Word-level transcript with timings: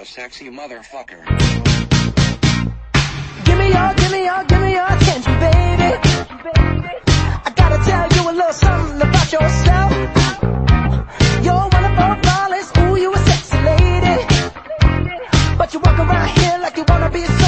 A 0.00 0.04
sexy 0.04 0.48
motherfucker. 0.48 1.26
Give 3.44 3.58
me 3.58 3.68
your, 3.68 3.94
give 3.94 4.12
me 4.12 4.24
your, 4.26 4.44
give 4.44 4.60
me 4.60 4.72
your 4.74 4.86
attention, 4.86 5.34
baby. 5.40 5.90
I 7.44 7.52
gotta 7.56 7.78
tell 7.82 8.08
you 8.14 8.30
a 8.30 8.32
little 8.32 8.52
something 8.52 9.00
about 9.02 9.32
yourself. 9.32 9.90
You're 11.42 11.68
one 11.76 11.84
of 11.84 11.98
our 11.98 12.22
flawless, 12.22 12.70
ooh, 12.78 12.96
you 12.96 13.12
a 13.12 13.18
sexy 13.18 13.58
lady. 13.58 14.22
But 15.58 15.74
you 15.74 15.80
walk 15.80 15.98
around 15.98 16.28
here 16.28 16.58
like 16.62 16.76
you 16.76 16.84
wanna 16.86 17.10
be 17.10 17.24
someone 17.24 17.47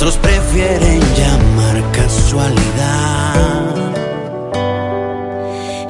otros 0.00 0.16
prefieren 0.16 0.98
llamar 1.14 1.92
casualidad. 1.92 3.74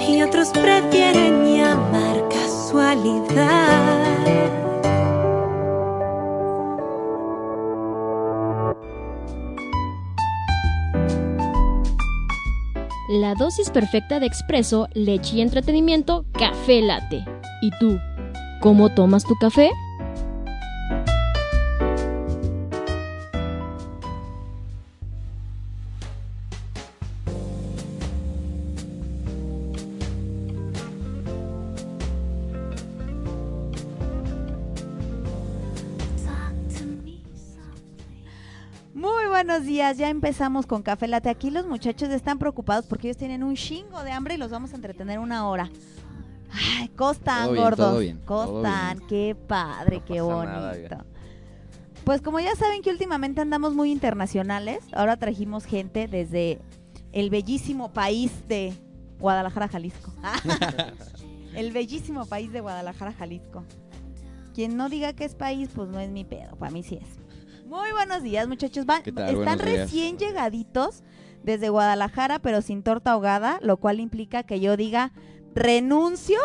Y 0.00 0.20
otros 0.20 0.48
prefieren 0.48 1.54
llamar 1.54 2.28
casualidad. 2.28 3.86
La 13.10 13.36
dosis 13.36 13.70
perfecta 13.70 14.18
de 14.18 14.26
expreso, 14.26 14.88
leche 14.92 15.36
y 15.36 15.40
entretenimiento, 15.40 16.24
café 16.32 16.82
late. 16.82 17.24
¿Y 17.62 17.70
tú? 17.78 17.96
¿Cómo 18.60 18.92
tomas 18.92 19.22
tu 19.22 19.36
café? 19.36 19.70
Buenos 39.60 39.74
días, 39.74 39.98
ya 39.98 40.08
empezamos 40.08 40.64
con 40.64 40.82
Café 40.82 41.06
Late. 41.06 41.28
Aquí 41.28 41.50
los 41.50 41.66
muchachos 41.66 42.08
están 42.08 42.38
preocupados 42.38 42.86
porque 42.86 43.08
ellos 43.08 43.18
tienen 43.18 43.42
un 43.42 43.56
chingo 43.56 44.02
de 44.02 44.10
hambre 44.10 44.36
y 44.36 44.38
los 44.38 44.50
vamos 44.50 44.72
a 44.72 44.76
entretener 44.76 45.18
una 45.18 45.46
hora. 45.46 45.70
Ay, 46.50 46.88
costan, 46.88 47.42
Todo 47.42 47.52
bien, 47.52 47.64
gordos. 47.64 47.90
todo 47.90 47.98
bien, 47.98 48.20
todo 48.24 48.52
costan, 48.54 48.96
bien. 48.96 49.08
qué 49.10 49.34
padre, 49.34 50.02
qué 50.06 50.22
bonito. 50.22 50.50
nada, 50.50 51.04
pues 52.04 52.22
como 52.22 52.40
ya 52.40 52.56
saben 52.56 52.80
que 52.80 52.88
últimamente 52.88 53.42
andamos 53.42 53.74
muy 53.74 53.92
internacionales, 53.92 54.82
ahora 54.94 55.18
trajimos 55.18 55.66
gente 55.66 56.08
desde 56.08 56.58
el 57.12 57.28
bellísimo 57.28 57.92
país 57.92 58.32
de 58.48 58.72
Guadalajara, 59.18 59.68
Jalisco. 59.68 60.10
el 61.54 61.70
bellísimo 61.72 62.24
país 62.24 62.50
de 62.50 62.62
Guadalajara, 62.62 63.12
Jalisco. 63.12 63.66
Quien 64.54 64.78
no 64.78 64.88
diga 64.88 65.12
que 65.12 65.26
es 65.26 65.34
país, 65.34 65.68
pues 65.74 65.90
no 65.90 66.00
es 66.00 66.08
mi 66.08 66.24
pedo, 66.24 66.56
para 66.56 66.72
mí 66.72 66.82
sí 66.82 66.94
es. 67.02 67.19
Muy 67.70 67.92
buenos 67.92 68.24
días, 68.24 68.48
muchachos. 68.48 68.84
Van- 68.84 69.02
están 69.04 69.14
Buenos 69.36 69.44
días. 69.58 69.62
recién 69.62 70.18
llegaditos 70.18 71.04
desde 71.44 71.68
Guadalajara, 71.68 72.40
pero 72.40 72.62
sin 72.62 72.82
torta 72.82 73.12
ahogada, 73.12 73.60
lo 73.62 73.76
cual 73.76 74.00
implica 74.00 74.42
que 74.42 74.58
yo 74.58 74.76
diga 74.76 75.12
renuncio 75.54 76.38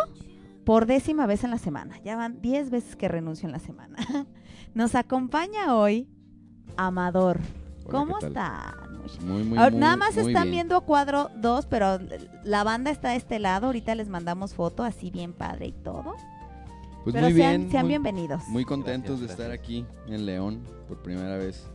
por 0.65 0.85
décima 0.85 1.25
vez 1.25 1.43
en 1.43 1.50
la 1.50 1.57
semana. 1.57 2.00
Ya 2.03 2.15
van 2.15 2.41
10 2.41 2.69
veces 2.69 2.95
que 2.95 3.07
renuncio 3.07 3.47
en 3.47 3.53
la 3.53 3.59
semana. 3.59 3.97
Nos 4.75 4.93
acompaña 4.93 5.75
hoy 5.75 6.07
Amador. 6.77 7.39
Hola, 7.85 7.91
¿Cómo 7.91 8.19
están? 8.19 8.73
Muy, 9.21 9.43
muy, 9.43 9.57
Ahora, 9.57 9.71
muy- 9.71 9.79
nada 9.79 9.97
más 9.97 10.15
muy 10.15 10.27
están 10.27 10.43
bien. 10.43 10.53
viendo 10.67 10.81
cuadro 10.81 11.31
2, 11.38 11.65
pero 11.65 12.00
la 12.43 12.63
banda 12.63 12.91
está 12.91 13.09
de 13.09 13.15
este 13.15 13.39
lado. 13.39 13.65
Ahorita 13.67 13.95
les 13.95 14.09
mandamos 14.09 14.53
foto, 14.53 14.83
así 14.83 15.09
bien 15.09 15.33
padre 15.33 15.67
y 15.67 15.71
todo. 15.73 16.15
Pues 17.05 17.13
pero 17.13 17.27
muy 17.29 17.35
sean, 17.35 17.57
bien. 17.62 17.71
sean 17.71 17.83
muy, 17.83 17.89
bienvenidos. 17.89 18.47
Muy 18.50 18.65
contentos 18.65 19.19
de 19.21 19.27
estar 19.27 19.51
aquí 19.51 19.85
en 20.07 20.25
León 20.25 20.62
por 20.88 21.01
primera 21.01 21.38
vez. 21.38 21.65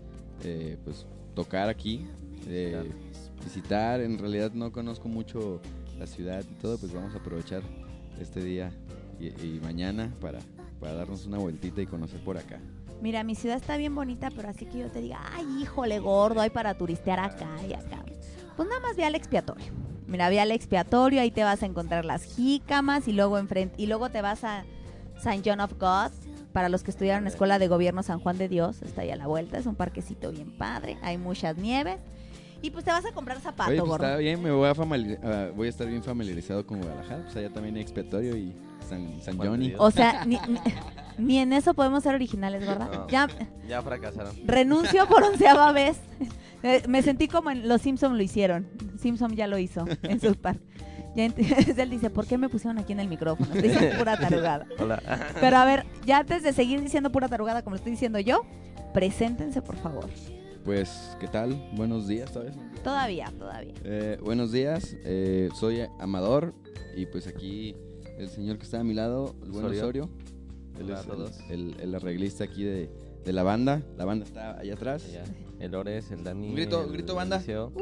eh, 0.43 0.77
pues 0.85 1.07
tocar 1.35 1.69
aquí, 1.69 2.07
eh, 2.49 2.91
visitar. 3.45 4.01
En 4.01 4.19
realidad 4.19 4.53
no 4.53 4.73
conozco 4.73 5.09
mucho 5.09 5.61
la 5.99 6.07
ciudad 6.07 6.43
y 6.51 6.55
todo, 6.61 6.79
pues 6.79 6.93
vamos 6.93 7.15
a 7.15 7.19
aprovechar 7.19 7.63
este 8.21 8.43
día 8.43 8.73
y, 9.21 9.27
y 9.29 9.61
mañana 9.63 10.13
para, 10.21 10.41
para 10.81 10.95
darnos 10.95 11.27
una 11.27 11.39
vueltita 11.39 11.81
y 11.81 11.87
conocer 11.87 12.21
por 12.25 12.37
acá. 12.37 12.59
Mira, 13.01 13.23
mi 13.23 13.35
ciudad 13.35 13.57
está 13.57 13.77
bien 13.77 13.95
bonita, 13.95 14.31
pero 14.35 14.49
así 14.49 14.67
que 14.67 14.79
yo 14.79 14.89
te 14.91 15.01
diga, 15.01 15.21
ay, 15.33 15.47
híjole, 15.63 16.01
gordo, 16.01 16.41
hay 16.41 16.51
para 16.51 16.75
turistear 16.77 17.21
acá 17.21 17.49
y 17.69 17.73
acá. 17.73 18.05
Pues 18.57 18.69
nada 18.69 18.81
más 18.81 18.97
ve 18.97 19.05
al 19.05 19.15
expiatorio. 19.15 19.73
Mira, 20.07 20.29
ve 20.29 20.41
al 20.41 20.51
expiatorio, 20.51 21.21
ahí 21.21 21.31
te 21.31 21.45
vas 21.45 21.63
a 21.63 21.67
encontrar 21.67 22.05
las 22.05 22.25
jícamas 22.25 23.07
y 23.07 23.13
luego 23.13 23.39
enfrente, 23.39 23.77
y 23.81 23.87
luego 23.87 24.11
te 24.11 24.21
vas 24.23 24.43
a 24.43 24.65
San 25.23 25.43
John 25.45 25.61
of 25.61 25.73
God. 25.79 26.11
Para 26.53 26.69
los 26.69 26.83
que 26.83 26.91
estudiaron 26.91 27.23
en 27.25 27.29
Escuela 27.29 27.61
de 27.61 27.69
Gobierno 27.69 28.03
San 28.03 28.19
Juan 28.19 28.37
de 28.37 28.49
Dios, 28.49 28.83
está 28.83 29.03
ahí 29.03 29.11
a 29.11 29.17
la 29.17 29.29
vuelta, 29.29 29.57
es 29.59 29.67
un 29.67 29.77
parquecito 29.77 30.33
bien 30.33 30.51
padre, 30.51 30.99
hay 31.01 31.17
muchas 31.17 31.57
nieves. 31.57 31.99
Y 32.61 32.71
pues 32.71 32.85
te 32.85 32.91
vas 32.91 33.07
a 33.07 33.13
comprar 33.13 33.41
zapato, 33.41 33.71
Oye, 33.71 33.79
pues 33.79 33.89
gordo. 33.89 34.05
está 34.05 34.17
bien, 34.19 34.43
me 34.43 34.51
voy 34.51 34.67
a, 34.69 34.73
ah, 34.73 35.49
voy 35.55 35.67
a 35.69 35.71
estar 35.71 35.87
bien 35.87 36.03
familiarizado 36.03 36.67
con 36.67 36.81
Guadalajara. 36.81 37.23
Pues 37.23 37.37
allá 37.37 37.51
también 37.53 37.77
hay 37.77 37.83
expiatorio 37.83 38.37
y 38.37 38.53
San, 38.89 39.23
San 39.23 39.39
Johnny. 39.39 39.73
O 39.79 39.91
sea, 39.93 40.25
ni, 40.27 40.37
ni- 40.49 40.61
ni 41.25 41.39
en 41.39 41.53
eso 41.53 41.73
podemos 41.73 42.03
ser 42.03 42.17
originales, 42.17 42.67
¿verdad? 42.67 42.91
No. 42.93 43.07
Ya 43.09 43.29
Ya 43.69 43.81
fracasaron. 43.81 44.35
renuncio 44.45 45.07
por 45.07 45.23
onceava 45.33 45.71
vez. 45.73 45.99
Eh, 46.65 46.83
Me 46.89 47.01
sentí 47.03 47.29
como 47.29 47.51
en 47.51 47.67
Los 47.69 47.81
Simpson 47.83 48.17
lo 48.19 48.23
hicieron. 48.23 48.67
Simpson 49.01 49.35
ya 49.37 49.47
lo 49.47 49.57
hizo 49.57 49.87
en 50.03 50.21
South 50.21 50.37
Park. 50.43 50.61
Ya 51.17 51.25
él 51.83 51.91
dice, 51.91 52.09
¿por 52.11 52.27
qué 52.27 52.39
me 52.39 52.49
pusieron 52.49 52.79
aquí 52.79 52.93
en 52.93 53.01
el 53.01 53.09
micrófono? 53.09 53.53
Estoy 53.53 53.69
diciendo 53.71 53.97
pura 53.99 54.17
tarugada. 54.19 54.67
Hola. 54.79 55.03
Pero 55.41 55.57
a 55.57 55.65
ver, 55.67 55.85
ya 56.07 56.19
antes 56.19 56.43
de 56.43 56.53
seguir 56.53 56.81
diciendo 56.81 57.11
pura 57.11 57.29
tarugada 57.29 57.63
como 57.63 57.75
lo 57.75 57.79
estoy 57.79 57.93
diciendo 57.93 58.19
yo, 58.21 58.43
preséntense 58.95 59.61
por 59.63 59.77
favor. 59.77 60.09
Pues, 60.65 61.17
¿qué 61.19 61.27
tal? 61.27 61.71
Buenos 61.75 62.07
días, 62.07 62.31
¿sabes? 62.33 62.55
Todavía, 62.85 63.33
todavía. 63.39 63.73
Eh, 63.83 64.19
buenos 64.23 64.53
días, 64.53 64.95
eh, 65.05 65.49
soy 65.59 65.81
Amador 65.99 66.53
y 66.95 67.07
pues 67.07 67.27
aquí 67.27 67.75
el 68.19 68.29
señor 68.29 68.59
que 68.59 68.65
está 68.65 68.81
a 68.81 68.85
mi 68.85 68.93
lado, 68.95 69.35
el 69.43 69.51
buen 69.53 69.65
Osorio. 69.65 69.83
Osorio. 69.83 70.11
Él 70.79 70.85
Hola 70.87 71.01
es 71.01 71.07
a 71.07 71.09
todos. 71.09 71.41
el, 71.51 71.75
el- 71.75 71.81
el 71.81 71.95
arreglista 71.95 72.45
aquí 72.45 72.63
de, 72.65 72.91
de 73.25 73.33
la 73.33 73.43
banda. 73.43 73.83
La 73.97 74.05
banda 74.05 74.25
está 74.27 74.59
allá 74.59 74.75
atrás. 74.75 75.11
Ya, 75.11 75.25
El 75.59 75.75
Ores, 75.75 76.11
el 76.11 76.25
Dani. 76.25 76.49
Un 76.49 76.55
grito, 76.55 76.85
el 76.85 76.93
grito, 76.93 77.15
banda. 77.15 77.37
Eliseo. 77.37 77.73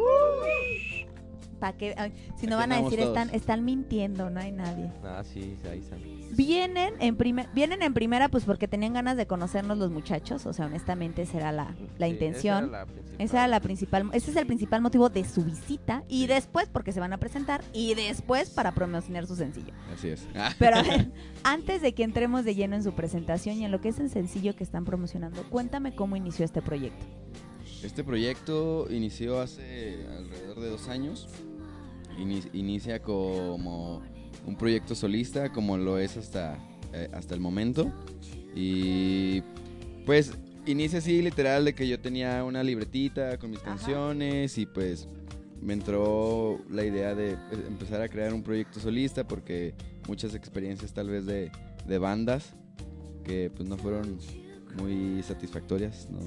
Pa' 1.59 1.73
que, 1.73 1.95
ay, 1.97 2.13
si 2.39 2.47
no 2.47 2.57
Aquí 2.59 2.69
van 2.69 2.73
a 2.73 2.83
decir, 2.83 2.99
todos. 3.01 3.09
están, 3.17 3.35
están 3.35 3.65
mintiendo, 3.65 4.31
no 4.31 4.41
hay 4.41 4.53
nadie. 4.53 4.93
Ah, 5.05 5.23
sí, 5.25 5.57
ahí 5.71 5.79
están. 5.81 5.99
Vienen 6.37 6.95
en, 7.01 7.17
primer, 7.17 7.49
vienen 7.55 7.83
en 7.83 7.95
primera 7.95 8.29
pues 8.29 8.45
porque 8.45 8.69
tenían 8.69 8.93
ganas 8.93 9.17
de 9.17 9.27
conocernos 9.27 9.79
los 9.79 9.91
muchachos, 9.91 10.45
o 10.47 10.53
sea, 10.53 10.67
honestamente 10.67 11.23
esa 11.23 11.39
era 11.39 11.53
la, 11.53 11.75
la 11.99 12.07
Sí, 12.07 12.13
intención. 12.13 12.65
Esa 12.67 12.69
era 12.69 12.79
la 12.79 12.87
principal. 12.87 13.15
Esa 13.19 13.37
era 13.39 13.49
la 13.49 13.61
principal, 13.61 14.11
ese 14.13 14.31
es 14.31 14.37
el 14.37 14.47
principal 14.47 14.81
motivo 14.83 15.09
de 15.09 15.25
su 15.25 15.43
visita 15.45 16.05
y 16.09 16.27
después 16.27 16.69
porque 16.71 16.93
se 16.93 17.01
van 17.01 17.13
a 17.13 17.19
presentar 17.19 17.63
y 17.73 17.95
después 17.95 18.51
para 18.51 18.73
promocionar 18.73 19.27
su 19.27 19.35
sencillo. 19.37 19.73
Así 19.93 20.09
es. 20.09 20.27
Pero 20.59 20.77
a 20.77 20.83
ver, 20.85 21.11
antes 21.43 21.83
de 21.83 21.95
que 21.95 22.05
entremos 22.05 22.45
de 22.45 22.55
lleno 22.55 22.77
en 22.77 22.85
su 22.85 22.93
presentación 22.93 23.57
y 23.57 23.65
en 23.65 23.73
lo 23.73 23.81
que 23.81 23.89
es 23.89 23.99
el 23.99 24.11
sencillo 24.11 24.55
que 24.55 24.63
están 24.65 24.85
promocionando, 24.85 25.43
cuéntame 25.51 25.95
cómo 25.95 26.15
inició 26.15 26.45
este 26.45 26.63
proyecto. 26.63 27.05
Este 27.83 28.03
proyecto 28.05 28.87
inició 28.91 29.41
hace 29.41 30.05
alrededor 30.17 30.61
de 30.61 30.69
dos 30.69 30.89
años. 30.89 31.29
Ini- 32.19 32.49
inicia 32.53 33.01
como 33.01 34.03
un 34.47 34.57
proyecto 34.57 34.95
solista, 34.95 35.51
como 35.53 35.77
lo 35.77 35.99
es 35.99 36.17
hasta, 36.17 36.59
eh, 36.93 37.09
hasta 37.13 37.35
el 37.35 37.41
momento. 37.41 37.93
Y 38.55 39.43
pues 40.05 40.33
inicia 40.67 40.99
así 40.99 41.23
literal 41.23 41.65
de 41.65 41.75
que 41.75 41.87
yo 41.87 42.01
tenía 42.01 42.43
una 42.45 42.63
libretita 42.63 43.39
con 43.39 43.51
mis 43.51 43.61
Ajá. 43.61 43.69
canciones 43.71 44.59
y 44.59 44.67
pues 44.67 45.07
me 45.61 45.73
entró 45.75 46.61
la 46.71 46.85
idea 46.85 47.15
de 47.15 47.33
eh, 47.33 47.39
empezar 47.67 48.01
a 48.01 48.09
crear 48.09 48.33
un 48.35 48.43
proyecto 48.43 48.81
solista 48.81 49.27
porque 49.27 49.75
muchas 50.07 50.35
experiencias 50.35 50.93
tal 50.93 51.09
vez 51.09 51.27
de, 51.27 51.51
de 51.87 51.99
bandas 51.99 52.55
que 53.25 53.51
pues 53.55 53.69
no 53.69 53.77
fueron 53.77 54.19
muy 54.81 55.23
satisfactorias, 55.23 56.09
¿no? 56.11 56.21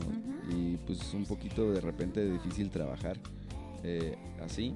Y 0.55 0.77
pues 0.85 1.13
un 1.13 1.25
poquito 1.25 1.71
de 1.71 1.79
repente 1.81 2.29
difícil 2.29 2.69
trabajar 2.69 3.17
eh, 3.83 4.15
así. 4.43 4.73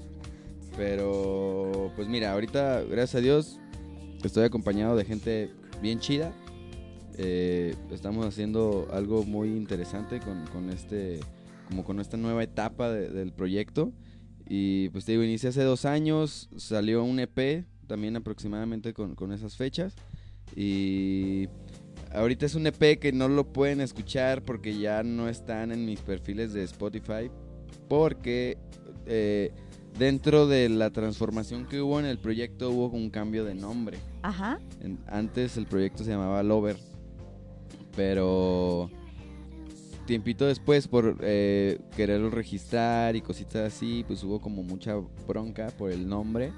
Pero 0.78 1.92
pues 1.96 2.08
mira, 2.08 2.34
ahorita 2.34 2.82
gracias 2.84 3.16
a 3.16 3.22
Dios 3.22 3.60
estoy 4.24 4.44
acompañado 4.44 4.96
de 4.96 5.06
gente 5.06 5.50
bien 5.82 6.00
chida. 6.00 6.34
Eh, 7.18 7.76
estamos 7.92 8.26
haciendo 8.26 8.88
algo 8.92 9.24
muy 9.24 9.50
interesante 9.50 10.20
con, 10.20 10.46
con 10.48 10.70
este, 10.70 11.20
como 11.70 11.84
con 11.86 12.00
esta 12.00 12.18
nueva 12.18 12.44
etapa 12.44 12.92
de- 12.92 13.10
del 13.10 13.32
proyecto. 13.32 13.94
Y 14.48 14.90
pues 14.90 15.06
te 15.06 15.14
digo, 15.14 15.24
inicié 15.24 15.50
hace 15.50 15.64
dos 15.64 15.86
años, 15.86 16.50
salió 16.58 17.04
un 17.04 17.20
EP 17.20 17.66
también 17.88 18.16
aproximadamente 18.18 18.94
con, 18.94 19.16
con 19.16 19.32
esas 19.32 19.56
fechas. 19.56 19.96
Y 20.56 21.48
ahorita 22.14 22.46
es 22.46 22.56
un 22.56 22.68
EP 22.68 23.00
que 23.00 23.12
no 23.14 23.28
lo 23.30 23.52
pueden 23.54 23.80
escuchar 23.82 24.44
porque 24.44 24.78
ya 24.78 25.02
no 25.04 25.30
están 25.30 25.72
en 25.72 25.86
mis 25.86 26.02
perfiles 26.02 26.52
de 26.54 26.64
Spotify. 26.64 27.32
Porque 27.88 28.58
eh, 29.08 29.52
dentro 29.98 30.48
de 30.48 30.70
la 30.70 30.90
transformación 30.92 31.66
que 31.66 31.82
hubo 31.82 32.00
en 32.00 32.06
el 32.06 32.18
proyecto 32.18 32.70
hubo 32.72 32.88
un 32.88 33.10
cambio 33.10 33.46
de 33.46 33.56
nombre. 33.56 33.98
Ajá. 34.22 34.60
En- 34.82 35.00
antes 35.08 35.58
el 35.58 35.66
proyecto 35.66 36.04
se 36.04 36.12
llamaba 36.12 36.44
Lover, 36.44 36.78
pero 37.96 38.90
tiempito 40.06 40.46
después 40.46 40.88
por 40.88 41.18
eh, 41.22 41.80
quererlo 41.96 42.30
registrar 42.30 43.16
y 43.16 43.22
cositas 43.22 43.74
así, 43.74 44.04
pues 44.08 44.24
hubo 44.24 44.40
como 44.40 44.64
mucha 44.64 44.96
bronca 45.28 45.68
por 45.78 45.92
el 45.92 46.08
nombre. 46.08 46.52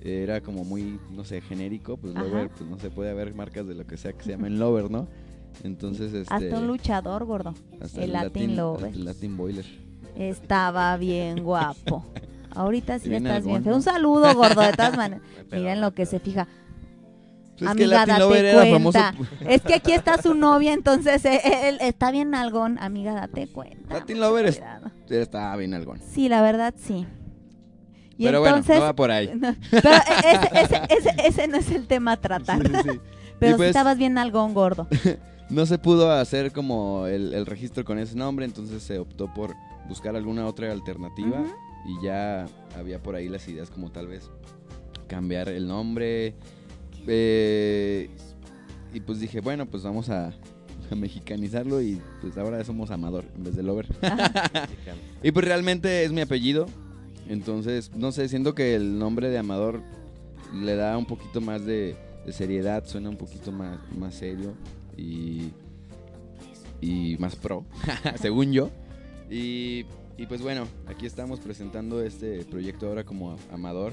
Era 0.00 0.42
como 0.42 0.64
muy, 0.64 1.00
no 1.10 1.24
sé, 1.24 1.40
genérico, 1.40 1.96
pues 1.96 2.14
Ajá. 2.14 2.24
Lover, 2.24 2.50
pues 2.50 2.68
no 2.68 2.78
se 2.78 2.90
puede 2.90 3.10
haber 3.10 3.34
marcas 3.34 3.66
de 3.66 3.74
lo 3.74 3.86
que 3.86 3.96
sea 3.96 4.12
que 4.12 4.22
se 4.22 4.30
llamen 4.32 4.58
Lover, 4.58 4.90
¿no? 4.90 5.08
Entonces, 5.62 6.12
este... 6.12 6.34
Hasta 6.34 6.58
un 6.58 6.66
luchador 6.66 7.24
gordo. 7.24 7.54
hasta 7.80 8.04
el 8.04 8.12
Latin 8.12 8.54
Lover. 8.56 8.92
el 8.92 9.04
Latin 9.06 9.36
Boiler. 9.36 9.64
Estaba 10.14 10.96
bien 10.98 11.42
guapo. 11.42 12.04
Ahorita 12.54 12.98
sí 12.98 13.14
estás 13.14 13.44
bien. 13.44 13.66
Un 13.68 13.82
saludo, 13.82 14.34
gordo, 14.34 14.60
de 14.60 14.72
todas 14.72 14.96
maneras. 14.96 15.22
Miren 15.50 15.80
lo 15.80 15.92
que 15.94 16.06
se 16.06 16.20
fija. 16.20 16.46
Pues 17.58 17.70
es 17.70 17.76
que 17.76 17.84
Amiga, 17.84 18.04
date 18.06 18.38
era 18.50 18.66
famoso. 18.66 18.98
cuenta. 18.98 19.14
Es 19.52 19.62
que 19.62 19.74
aquí 19.74 19.92
está 19.92 20.20
su 20.20 20.34
novia, 20.34 20.72
entonces 20.72 21.24
eh, 21.24 21.40
él 21.68 21.78
está 21.80 22.10
bien 22.10 22.34
algón. 22.34 22.78
Amiga, 22.80 23.14
date 23.14 23.46
cuenta. 23.46 23.94
Latin 23.94 24.18
Lover 24.20 24.46
es-. 24.46 24.60
Estaba 25.08 25.54
bien 25.56 25.72
algón. 25.74 26.00
Sí, 26.12 26.28
la 26.28 26.42
verdad, 26.42 26.74
sí. 26.76 27.06
Y 28.18 28.24
Pero 28.26 28.44
entonces, 28.44 28.66
bueno, 28.66 28.80
no 28.80 28.86
va 28.86 28.92
por 28.94 29.10
ahí. 29.10 29.30
No, 29.34 29.54
pero 29.70 29.90
e- 29.90 29.98
ese, 30.32 30.50
ese, 30.62 30.82
ese, 30.88 31.14
ese 31.28 31.48
no 31.48 31.56
es 31.56 31.70
el 31.70 31.86
tema 31.86 32.12
a 32.12 32.16
tratar. 32.16 32.60
Sí, 32.66 32.72
sí. 32.92 33.00
Pero 33.40 33.52
sí 33.52 33.56
pues- 33.56 33.70
estabas 33.70 33.98
bien 33.98 34.18
algón, 34.18 34.54
gordo. 34.54 34.86
No 35.50 35.66
se 35.66 35.76
pudo 35.78 36.10
hacer 36.10 36.52
como 36.52 37.06
el, 37.06 37.34
el 37.34 37.44
registro 37.44 37.84
con 37.84 37.98
ese 37.98 38.16
nombre, 38.16 38.46
entonces 38.46 38.82
se 38.82 38.98
optó 38.98 39.32
por 39.34 39.54
buscar 39.88 40.16
alguna 40.16 40.46
otra 40.46 40.72
alternativa 40.72 41.38
Ujú. 41.42 41.52
Y 41.84 42.04
ya 42.04 42.46
había 42.76 43.02
por 43.02 43.14
ahí 43.14 43.28
las 43.28 43.46
ideas 43.48 43.70
como 43.70 43.90
tal 43.90 44.06
vez 44.06 44.30
cambiar 45.06 45.48
el 45.48 45.66
nombre. 45.66 46.34
eh, 47.06 48.10
y 48.92 49.00
pues 49.00 49.18
dije, 49.20 49.40
bueno, 49.40 49.66
pues 49.66 49.82
vamos 49.82 50.08
a, 50.08 50.28
a 50.90 50.94
mexicanizarlo 50.94 51.80
y 51.82 52.00
pues 52.20 52.38
ahora 52.38 52.62
somos 52.64 52.90
Amador 52.90 53.24
en 53.36 53.44
vez 53.44 53.56
de 53.56 53.62
Lover. 53.62 53.86
Y 55.22 55.32
pues 55.32 55.46
realmente 55.46 56.04
es 56.04 56.12
mi 56.12 56.20
apellido, 56.20 56.66
entonces 57.28 57.90
no 57.96 58.12
sé, 58.12 58.28
siento 58.28 58.54
que 58.54 58.74
el 58.74 58.98
nombre 58.98 59.30
de 59.30 59.38
Amador 59.38 59.80
le 60.52 60.76
da 60.76 60.98
un 60.98 61.06
poquito 61.06 61.40
más 61.40 61.64
de, 61.64 61.96
de 62.26 62.32
seriedad, 62.32 62.84
suena 62.86 63.08
un 63.08 63.16
poquito 63.16 63.50
más, 63.50 63.78
más 63.96 64.14
serio 64.14 64.54
y, 64.98 65.50
y 66.80 67.16
más 67.18 67.36
pro, 67.36 67.64
según 68.20 68.52
yo. 68.52 68.70
Y, 69.30 69.86
y 70.16 70.26
pues 70.26 70.42
bueno, 70.42 70.66
aquí 70.86 71.06
estamos 71.06 71.40
presentando 71.40 72.02
este 72.02 72.44
proyecto 72.44 72.86
ahora 72.86 73.04
como 73.04 73.36
Amador 73.52 73.92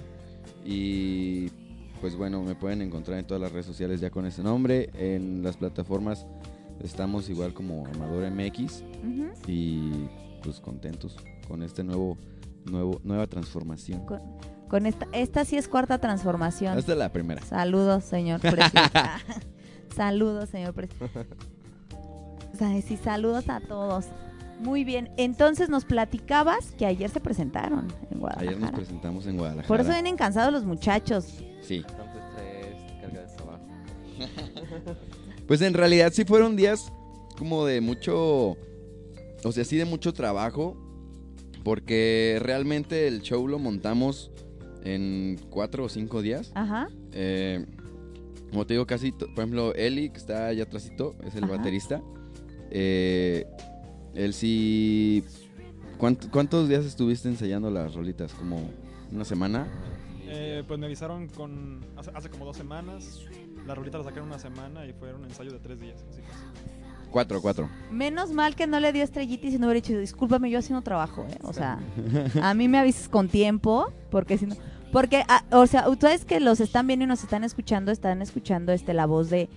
y 0.65 1.49
pues 1.99 2.15
bueno, 2.15 2.41
me 2.43 2.55
pueden 2.55 2.81
encontrar 2.81 3.19
en 3.19 3.25
todas 3.25 3.41
las 3.41 3.51
redes 3.51 3.65
sociales 3.65 4.01
ya 4.01 4.09
con 4.09 4.25
ese 4.25 4.43
nombre, 4.43 4.89
en 4.93 5.43
las 5.43 5.57
plataformas 5.57 6.25
estamos 6.83 7.29
igual 7.29 7.53
como 7.53 7.85
Amador 7.87 8.29
MX 8.31 8.83
y 9.47 10.07
pues 10.43 10.59
contentos 10.59 11.17
con 11.47 11.63
este 11.63 11.83
nuevo, 11.83 12.17
nuevo 12.65 12.99
nueva 13.03 13.27
transformación. 13.27 14.05
Con, 14.05 14.21
con 14.67 14.85
esta, 14.85 15.07
esta 15.11 15.45
sí 15.45 15.57
es 15.57 15.67
cuarta 15.67 15.99
transformación. 15.99 16.77
Esta 16.77 16.93
es 16.93 16.97
la 16.97 17.11
primera. 17.11 17.41
Saludos, 17.41 18.03
señor 18.05 18.39
presidente. 18.41 18.99
saludos, 19.95 20.49
señor 20.49 20.73
presidente. 20.73 21.27
Sí, 22.85 22.97
saludos 22.97 23.49
a 23.49 23.59
todos. 23.59 24.05
Muy 24.61 24.83
bien. 24.83 25.09
Entonces 25.17 25.69
nos 25.69 25.85
platicabas 25.85 26.71
que 26.77 26.85
ayer 26.85 27.09
se 27.09 27.19
presentaron 27.19 27.87
en 28.11 28.19
Guadalajara. 28.19 28.49
Ayer 28.49 28.61
nos 28.61 28.71
presentamos 28.71 29.25
en 29.27 29.37
Guadalajara. 29.37 29.67
Por 29.67 29.79
eso 29.81 29.91
vienen 29.91 30.15
cansados 30.17 30.53
los 30.53 30.63
muchachos. 30.65 31.25
Sí. 31.61 31.83
Tanto 31.87 32.19
estrés, 32.19 33.01
carga 33.01 33.21
de 33.21 33.35
trabajo. 33.35 33.65
Pues 35.47 35.61
en 35.61 35.73
realidad 35.73 36.13
sí 36.13 36.23
fueron 36.23 36.55
días 36.55 36.93
como 37.37 37.65
de 37.65 37.81
mucho, 37.81 38.51
o 39.43 39.51
sea, 39.51 39.65
sí 39.65 39.75
de 39.75 39.83
mucho 39.83 40.13
trabajo, 40.13 40.77
porque 41.65 42.37
realmente 42.41 43.07
el 43.07 43.21
show 43.21 43.45
lo 43.49 43.59
montamos 43.59 44.31
en 44.85 45.37
cuatro 45.49 45.83
o 45.85 45.89
cinco 45.89 46.21
días. 46.21 46.51
Ajá. 46.55 46.87
Eh, 47.11 47.65
como 48.51 48.65
te 48.65 48.75
digo, 48.75 48.85
casi, 48.87 49.11
por 49.11 49.27
ejemplo, 49.39 49.73
Eli, 49.75 50.09
que 50.09 50.17
está 50.19 50.47
allá 50.47 50.63
atrásito, 50.63 51.15
es 51.25 51.35
el 51.35 51.43
Ajá. 51.45 51.57
baterista. 51.57 52.01
Eh, 52.69 53.45
él 54.15 54.33
sí... 54.33 55.23
¿cuánt- 55.99 56.29
¿Cuántos 56.29 56.67
días 56.69 56.85
estuviste 56.85 57.29
ensayando 57.29 57.69
las 57.69 57.93
rolitas? 57.93 58.33
¿Como 58.33 58.69
una 59.11 59.25
semana? 59.25 59.67
Eh, 60.27 60.63
pues 60.67 60.79
me 60.79 60.85
avisaron 60.85 61.27
con 61.27 61.85
hace, 61.97 62.11
hace 62.13 62.29
como 62.29 62.45
dos 62.45 62.57
semanas. 62.57 63.21
La 63.67 63.75
rolita 63.75 63.97
la 63.97 64.03
sacaron 64.05 64.29
una 64.29 64.39
semana 64.39 64.85
y 64.87 64.93
fue 64.93 65.13
un 65.13 65.25
ensayo 65.25 65.51
de 65.51 65.59
tres 65.59 65.79
días. 65.79 66.03
Así. 66.09 66.21
Cuatro, 67.11 67.41
cuatro. 67.41 67.69
Menos 67.91 68.31
mal 68.31 68.55
que 68.55 68.67
no 68.67 68.79
le 68.79 68.93
dio 68.93 69.03
estrellitis 69.03 69.53
y 69.53 69.59
no 69.59 69.67
hubiera 69.67 69.85
dicho, 69.85 69.99
discúlpame, 69.99 70.49
yo 70.49 70.59
así 70.59 70.71
no 70.71 70.81
trabajo, 70.81 71.25
¿eh? 71.29 71.37
O 71.43 71.51
sea, 71.51 71.79
a 72.41 72.53
mí 72.53 72.69
me 72.69 72.77
avisas 72.77 73.09
con 73.09 73.27
tiempo, 73.27 73.91
porque 74.09 74.37
si 74.37 74.45
no... 74.45 74.55
Porque, 74.93 75.23
ah, 75.27 75.43
o 75.51 75.67
sea, 75.67 75.89
ustedes 75.89 76.23
que 76.25 76.39
los 76.39 76.59
están 76.61 76.87
viendo 76.87 77.03
y 77.03 77.07
nos 77.07 77.23
están 77.23 77.43
escuchando, 77.43 77.91
están 77.91 78.21
escuchando 78.21 78.71
este 78.73 78.93
la 78.93 79.05
voz 79.05 79.29
de, 79.29 79.49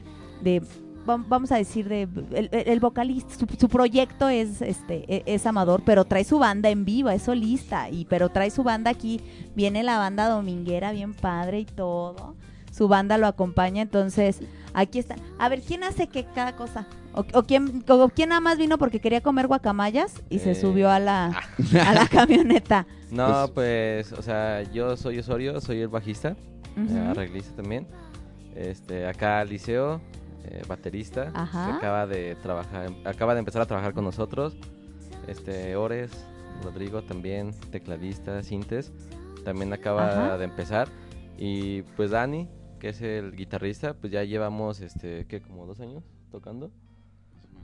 de 0.42 0.62
vamos 1.04 1.52
a 1.52 1.56
decir, 1.56 1.88
de 1.88 2.02
el, 2.32 2.48
el 2.52 2.80
vocalista, 2.80 3.34
su, 3.34 3.46
su 3.58 3.68
proyecto 3.68 4.28
es 4.28 4.62
este 4.62 5.04
e- 5.08 5.22
es 5.26 5.46
amador, 5.46 5.82
pero 5.84 6.04
trae 6.04 6.24
su 6.24 6.38
banda 6.38 6.68
en 6.70 6.84
vivo, 6.84 7.10
es 7.10 7.22
solista, 7.22 7.90
y 7.90 8.04
pero 8.06 8.28
trae 8.30 8.50
su 8.50 8.62
banda 8.62 8.90
aquí, 8.90 9.20
viene 9.54 9.82
la 9.82 9.98
banda 9.98 10.28
dominguera 10.28 10.92
bien 10.92 11.14
padre 11.14 11.60
y 11.60 11.64
todo, 11.64 12.34
su 12.72 12.88
banda 12.88 13.18
lo 13.18 13.26
acompaña, 13.26 13.82
entonces 13.82 14.40
aquí 14.72 14.98
están. 14.98 15.18
A 15.38 15.48
ver, 15.48 15.60
¿quién 15.62 15.84
hace 15.84 16.06
qué 16.08 16.24
cada 16.34 16.56
cosa? 16.56 16.86
¿O, 17.16 17.24
o 17.32 17.42
quién, 17.44 17.84
o 17.88 18.08
quién 18.08 18.30
nada 18.30 18.40
más 18.40 18.58
vino 18.58 18.76
porque 18.76 18.98
quería 18.98 19.20
comer 19.20 19.46
guacamayas 19.46 20.20
y 20.30 20.40
se 20.40 20.50
Eh, 20.50 20.54
subió 20.56 20.90
a 20.90 20.98
la, 20.98 21.26
a 21.86 21.94
la 21.94 22.08
camioneta? 22.10 22.86
No, 23.12 23.48
pues, 23.54 24.12
o 24.12 24.20
sea, 24.22 24.62
yo 24.72 24.96
soy 24.96 25.20
Osorio, 25.20 25.60
soy 25.60 25.78
el 25.80 25.86
bajista, 25.88 26.34
Ujú. 26.76 26.98
arreglista 27.10 27.54
también. 27.54 27.86
Este, 28.56 29.06
acá 29.06 29.44
Liceo, 29.44 30.00
eh, 30.44 30.62
baterista, 30.68 31.30
Ajá. 31.34 31.66
que 31.66 31.72
acaba 31.72 32.06
de 32.06 32.36
trabajar, 32.36 32.90
acaba 33.04 33.34
de 33.34 33.40
empezar 33.40 33.62
a 33.62 33.66
trabajar 33.66 33.94
con 33.94 34.04
nosotros. 34.04 34.56
Este, 35.26 35.74
Ores, 35.76 36.10
Rodrigo 36.62 37.02
también, 37.02 37.52
tecladista, 37.70 38.42
sintes, 38.42 38.92
también 39.44 39.72
acaba 39.72 40.08
Ajá. 40.08 40.38
de 40.38 40.44
empezar. 40.44 40.88
Y 41.38 41.82
pues 41.96 42.10
Dani, 42.10 42.48
que 42.78 42.90
es 42.90 43.00
el 43.00 43.34
guitarrista, 43.34 43.94
pues 43.94 44.12
ya 44.12 44.22
llevamos, 44.24 44.80
este, 44.80 45.26
¿qué? 45.26 45.40
Como 45.40 45.66
dos 45.66 45.80
años 45.80 46.04
tocando. 46.30 46.70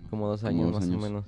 Como 0.09 0.27
dos 0.27 0.41
Como 0.41 0.51
años 0.51 0.67
dos 0.73 0.81
más 0.81 0.85
años. 0.85 0.97
o 0.97 1.07
menos. 1.07 1.25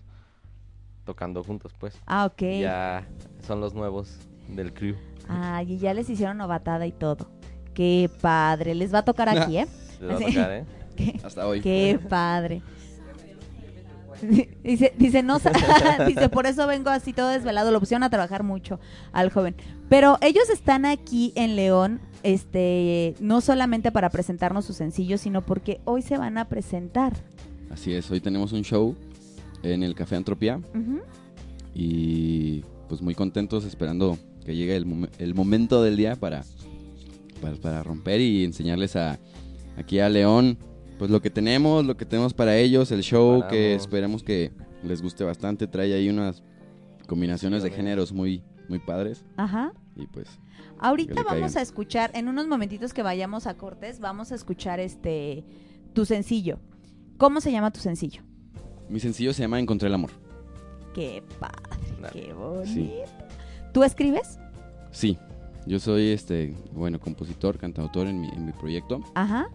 Tocando 1.05 1.43
juntos, 1.45 1.73
pues. 1.79 1.99
Ah, 2.07 2.27
ok. 2.27 2.43
Ya 2.61 3.07
son 3.47 3.61
los 3.61 3.75
nuevos 3.75 4.19
del 4.49 4.73
crew. 4.73 4.95
Ay, 5.29 5.73
y 5.75 5.79
ya 5.79 5.95
les 5.95 6.09
hicieron 6.09 6.37
novatada 6.39 6.87
y 6.87 6.93
todo. 6.93 7.29
Qué 7.75 8.11
padre. 8.21 8.75
Les 8.75 8.93
va 8.95 8.99
a 8.99 9.05
tocar 9.05 9.29
aquí, 9.29 9.59
¿eh? 9.59 9.67
Les 10.01 10.11
va 10.11 10.15
a 10.17 10.19
tocar, 10.19 10.53
¿eh? 10.53 10.65
Qué, 10.97 11.21
Hasta 11.23 11.47
hoy. 11.47 11.61
qué 11.61 11.99
padre. 12.09 12.63
Dice, 14.63 14.93
dice, 14.97 15.23
no, 15.23 15.39
dice, 16.07 16.29
por 16.29 16.47
eso 16.47 16.67
vengo 16.67 16.91
así 16.91 17.13
todo 17.13 17.29
desvelado, 17.29 17.73
lo 17.73 17.81
pusieron 17.81 18.05
a 18.05 18.11
trabajar 18.11 18.45
mucho 18.45 18.79
al 19.13 19.31
joven. 19.31 19.57
Pero 19.89 20.17
ellos 20.21 20.49
están 20.49 20.87
aquí 20.87 21.33
en 21.35 21.57
León, 21.57 22.01
este, 22.23 23.15
no 23.21 23.41
solamente 23.41 23.91
para 23.91 24.11
presentarnos 24.11 24.65
su 24.65 24.75
sencillo, 24.75 25.19
sino 25.19 25.43
porque 25.43 25.81
hoy 25.85 26.03
se 26.03 26.19
van 26.19 26.39
a 26.39 26.49
presentar. 26.49 27.15
Así 27.71 27.93
es, 27.95 28.11
hoy 28.11 28.21
tenemos 28.21 28.53
un 28.53 28.63
show 28.63 28.95
en 29.65 29.83
el 29.83 29.95
Café 29.95 30.17
Antropía 30.17 30.61
y 31.75 32.61
pues 32.89 33.03
muy 33.03 33.15
contentos 33.15 33.65
esperando 33.65 34.19
que 34.45 34.55
llegue 34.55 34.77
el 34.77 35.35
momento 35.35 35.83
del 35.83 35.97
día 35.97 36.17
para, 36.17 36.45
para, 37.41 37.57
para 37.57 37.83
romper 37.83 38.21
y 38.21 38.45
enseñarles 38.45 38.97
a 38.97 39.19
aquí 39.77 39.99
a 40.01 40.09
León 40.09 40.59
pues 40.99 41.11
lo 41.11 41.21
que 41.21 41.31
tenemos, 41.31 41.85
lo 41.85 41.97
que 41.97 42.05
tenemos 42.07 42.35
para 42.35 42.57
ellos, 42.57 42.91
el 42.93 43.03
show 43.03 43.45
que 43.49 43.75
esperemos 43.75 44.23
que 44.23 44.53
les 44.83 45.03
guste 45.03 45.25
bastante, 45.25 45.67
trae 45.67 45.93
ahí 45.95 46.09
unas 46.09 46.43
combinaciones 47.07 47.63
de 47.63 47.71
géneros 47.71 48.13
muy 48.13 48.43
muy 48.69 48.79
padres 48.79 49.25
Ajá. 49.37 49.73
y 49.97 50.07
pues 50.07 50.29
Ahorita 50.79 51.23
vamos 51.23 51.57
a 51.57 51.63
escuchar, 51.63 52.11
en 52.15 52.27
unos 52.29 52.49
momentitos 52.49 52.93
que 52.93 53.03
vayamos 53.03 53.47
a 53.47 53.55
cortes, 53.55 54.01
vamos 54.01 54.33
a 54.33 54.35
escuchar 54.35 54.81
este 54.81 55.45
tu 55.93 56.05
sencillo. 56.05 56.59
¿Cómo 57.19 57.41
se 57.41 57.53
llama 57.53 57.71
tu 57.71 57.81
sencillo? 57.81 58.23
mi 58.89 58.99
sencillo 59.01 59.33
se 59.33 59.43
llama 59.43 59.59
Encontré 59.61 59.89
el 59.89 59.95
amor. 59.95 60.11
Qué 60.95 61.23
padre, 61.39 61.57
Nah. 62.01 62.09
qué 62.11 62.33
bonito. 62.33 62.67
Sí. 62.67 62.93
¿Tú 63.73 63.85
escribes? 63.85 64.39
Sí, 64.91 65.17
yo 65.67 65.79
soy 65.79 66.09
este, 66.11 66.55
bueno, 66.73 66.99
compositor, 67.01 67.59
cantautor 67.59 68.07
en 68.09 68.21
mi, 68.21 68.29
en 68.29 68.45
mi 68.47 68.53
proyecto. 68.53 69.01
Ajá. 69.15 69.47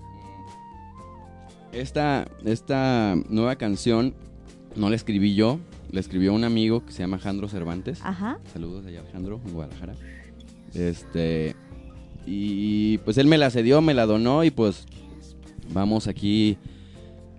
Esta, 1.77 2.27
esta 2.43 3.15
nueva 3.29 3.55
canción 3.55 4.15
no 4.75 4.89
la 4.89 4.95
escribí 4.95 5.35
yo, 5.35 5.59
la 5.91 5.99
escribió 5.99 6.33
un 6.33 6.43
amigo 6.43 6.83
que 6.83 6.91
se 6.91 6.99
llama 6.99 7.17
Alejandro 7.17 7.47
Cervantes. 7.47 7.99
Ajá. 8.03 8.39
Saludos 8.51 8.85
allá 8.87 9.01
Alejandro, 9.01 9.39
en 9.45 9.53
Guadalajara. 9.53 9.93
Este, 10.73 11.55
y 12.25 12.97
pues 12.99 13.19
él 13.19 13.27
me 13.27 13.37
la 13.37 13.51
cedió, 13.51 13.81
me 13.81 13.93
la 13.93 14.07
donó 14.07 14.43
y 14.43 14.49
pues 14.49 14.87
vamos 15.71 16.07
aquí 16.07 16.57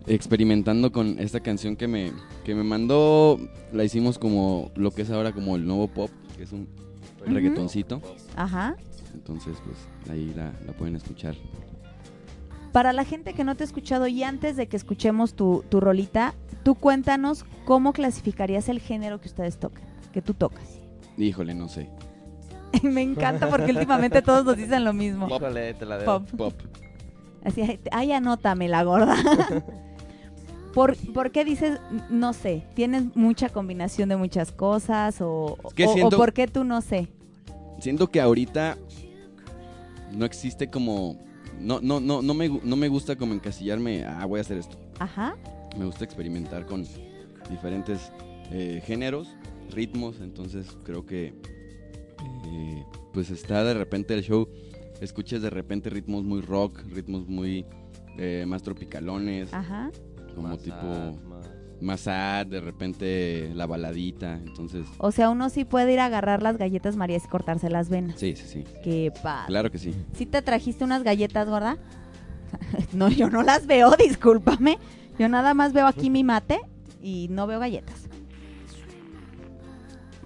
experimentando 0.07 0.92
con 0.92 1.18
esta 1.18 1.40
canción 1.40 1.75
que 1.75 1.88
me, 1.88 2.12
que 2.45 2.54
me 2.54 2.62
mandó. 2.62 3.40
La 3.73 3.83
hicimos 3.83 4.18
como 4.21 4.71
lo 4.76 4.92
que 4.92 5.02
es 5.02 5.11
ahora 5.11 5.33
como 5.33 5.57
el 5.57 5.66
nuevo 5.66 5.88
pop, 5.88 6.11
que 6.37 6.45
es 6.45 6.52
un 6.52 6.68
Ujú. 7.23 7.35
reggaetoncito. 7.35 8.00
Ajá. 8.36 8.76
Entonces 9.15 9.56
pues 9.65 9.76
ahí 10.10 10.32
la, 10.36 10.52
la 10.65 10.73
pueden 10.75 10.95
escuchar. 10.95 11.34
Para 12.73 12.93
la 12.93 13.04
gente 13.04 13.33
que 13.35 13.45
no 13.45 13.54
te 13.57 13.65
ha 13.65 13.67
escuchado 13.67 14.07
y 14.07 14.23
antes 14.23 14.57
de 14.57 14.67
que 14.69 14.76
escuchemos 14.76 15.35
tu, 15.35 15.65
tu 15.69 15.81
rolita, 15.81 16.35
tú 16.63 16.75
cuéntanos 16.75 17.45
cómo 17.65 17.93
clasificarías 17.93 18.69
el 18.69 18.81
género 18.81 19.21
que 19.21 19.28
ustedes 19.28 19.59
tocan, 19.59 19.83
que 20.13 20.21
tú 20.23 20.35
tocas. 20.35 20.78
Híjole, 21.17 21.54
no 21.54 21.69
sé. 21.69 21.89
Me 22.83 23.02
encanta 23.02 23.49
porque 23.49 23.73
últimamente 23.73 24.21
todos 24.23 24.45
nos 24.45 24.57
dicen 24.57 24.85
lo 24.85 24.93
mismo. 24.93 25.26
Híjole, 25.26 25.75
te 25.75 25.87
la 25.87 25.99
debo. 25.99 26.21
Pop. 26.21 26.28
Pop. 26.37 26.54
Así, 27.45 27.81
ay, 27.91 28.13
anótame 28.13 28.69
la 28.69 28.83
gorda. 28.83 29.17
¿Por, 30.75 30.97
por 31.13 31.31
qué 31.33 31.45
dices, 31.45 31.81
no 32.11 32.33
sé, 32.35 32.65
tienes 32.75 33.17
mucha 33.17 33.49
combinación 33.49 34.09
de 34.11 34.17
muchas 34.17 34.52
cosas 34.52 35.17
o, 35.21 35.57
Es 35.69 35.75
que 35.75 35.87
o- 35.87 35.91
o 35.91 35.95
siento- 35.95 36.17
por 36.19 36.33
qué 36.35 36.47
tú 36.47 36.63
no 36.65 36.83
sé? 36.83 37.09
Siento 37.81 38.11
que 38.11 38.21
ahorita 38.21 38.76
no 40.13 40.25
existe 40.26 40.69
como 40.69 41.17
no 41.60 41.80
no 41.80 42.00
no 42.00 42.23
no 42.23 42.34
me 42.34 42.49
no 42.49 42.76
me 42.76 42.88
gusta 42.88 43.16
como 43.16 43.34
encasillarme, 43.34 44.04
ah, 44.04 44.25
voy 44.26 44.38
a 44.38 44.42
hacer 44.42 44.58
esto. 44.58 44.76
Ajá. 44.99 45.36
Me 45.78 45.84
gusta 45.84 46.04
experimentar 46.04 46.66
con 46.66 46.84
diferentes 47.50 48.12
eh, 48.50 48.82
géneros, 48.84 49.28
ritmos, 49.71 50.21
entonces 50.21 50.66
creo 50.84 51.04
que 51.06 51.34
eh, 52.47 52.84
pues 53.12 53.30
está 53.30 53.64
de 53.64 53.75
repente 53.75 54.14
el 54.14 54.23
show, 54.23 54.49
escuchas 55.00 55.42
de 55.42 55.50
repente 55.50 55.90
ritmos 55.90 56.25
muy 56.25 56.40
rock, 56.40 56.80
ritmos 56.90 57.28
muy 57.28 57.66
eh, 58.18 58.44
más 58.47 58.62
tropicalones, 58.62 59.52
Ajá. 59.52 59.90
como 60.34 60.49
Más 60.49 60.58
tipo 60.62 61.18
más- 61.80 62.00
sad, 62.00 62.47
de 62.47 62.60
repente 62.60 63.50
la 63.54 63.67
baladita, 63.67 64.34
entonces 64.34 64.86
O 64.99 65.10
sea, 65.12 65.30
uno 65.30 65.49
sí 65.50 65.64
puede 65.64 65.93
ir 65.93 66.00
a 66.00 66.06
agarrar 66.06 66.43
las 66.43 66.56
galletas 66.58 66.97
Marías 66.97 67.25
y 67.25 67.28
cortarse 67.28 67.71
las 67.71 67.88
venas. 67.88 68.19
sí, 68.19 68.34
sí, 68.36 68.45
sí. 68.47 68.64
Qué 68.82 69.12
padre. 69.23 69.47
Claro 69.49 69.71
que 69.71 69.78
sí. 69.78 69.95
¿Sí 70.14 70.26
te 70.26 70.43
trajiste 70.43 70.84
unas 70.84 71.02
galletas, 71.02 71.49
gorda? 71.49 71.76
no, 72.93 73.08
yo 73.08 73.30
no 73.30 73.43
las 73.43 73.67
veo, 73.67 73.91
discúlpame. 73.99 74.78
Yo 75.19 75.28
nada 75.28 75.52
más 75.54 75.73
veo 75.73 75.86
aquí 75.86 76.10
mi 76.10 76.25
mate 76.25 76.60
y 77.02 77.26
no 77.30 77.47
veo 77.47 77.58
galletas. 77.60 78.08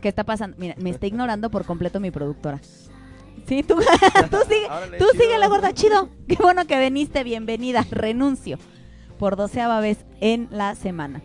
¿Qué 0.00 0.08
está 0.08 0.24
pasando? 0.24 0.56
Mira, 0.58 0.74
me 0.78 0.90
está 0.90 1.06
ignorando 1.06 1.50
por 1.50 1.64
completo 1.64 2.00
mi 2.00 2.10
productora. 2.10 2.60
Sí, 3.46 3.62
tú, 3.62 3.76
tú 4.30 4.36
sigue, 4.48 4.66
Órale, 4.66 4.98
tú 4.98 5.04
chido. 5.12 5.22
sigue 5.24 5.38
la 5.38 5.48
gorda, 5.48 5.72
chido. 5.72 6.08
Qué 6.28 6.36
bueno 6.40 6.64
que 6.66 6.78
viniste, 6.80 7.22
bienvenida. 7.24 7.84
Renuncio 7.90 8.58
por 9.18 9.36
doceava 9.36 9.80
vez 9.80 10.04
en 10.20 10.48
la 10.50 10.74
semana. 10.74 11.22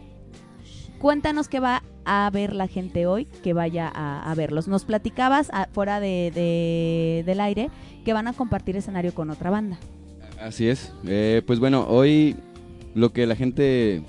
Cuéntanos 1.00 1.48
qué 1.48 1.60
va 1.60 1.84
a 2.06 2.30
ver 2.32 2.54
la 2.54 2.68
gente 2.68 3.06
hoy 3.06 3.26
que 3.44 3.54
vaya 3.54 3.92
a, 3.94 4.30
a 4.32 4.36
verlos. 4.36 4.68
Nos 4.68 4.86
platicabas 4.86 5.52
fuera 5.74 6.00
de, 6.00 6.32
de- 6.34 7.24
del 7.26 7.40
aire 7.40 7.70
que 8.06 8.14
van 8.14 8.28
a 8.28 8.34
compartir 8.34 8.76
escenario 8.78 9.14
con 9.14 9.30
otra 9.30 9.50
banda. 9.50 9.78
Así 10.42 10.68
es. 10.68 10.94
Eh, 11.06 11.42
pues 11.46 11.60
bueno, 11.60 11.86
hoy 11.88 12.36
lo 12.96 13.12
que 13.14 13.26
la 13.28 13.36
gente 13.36 14.02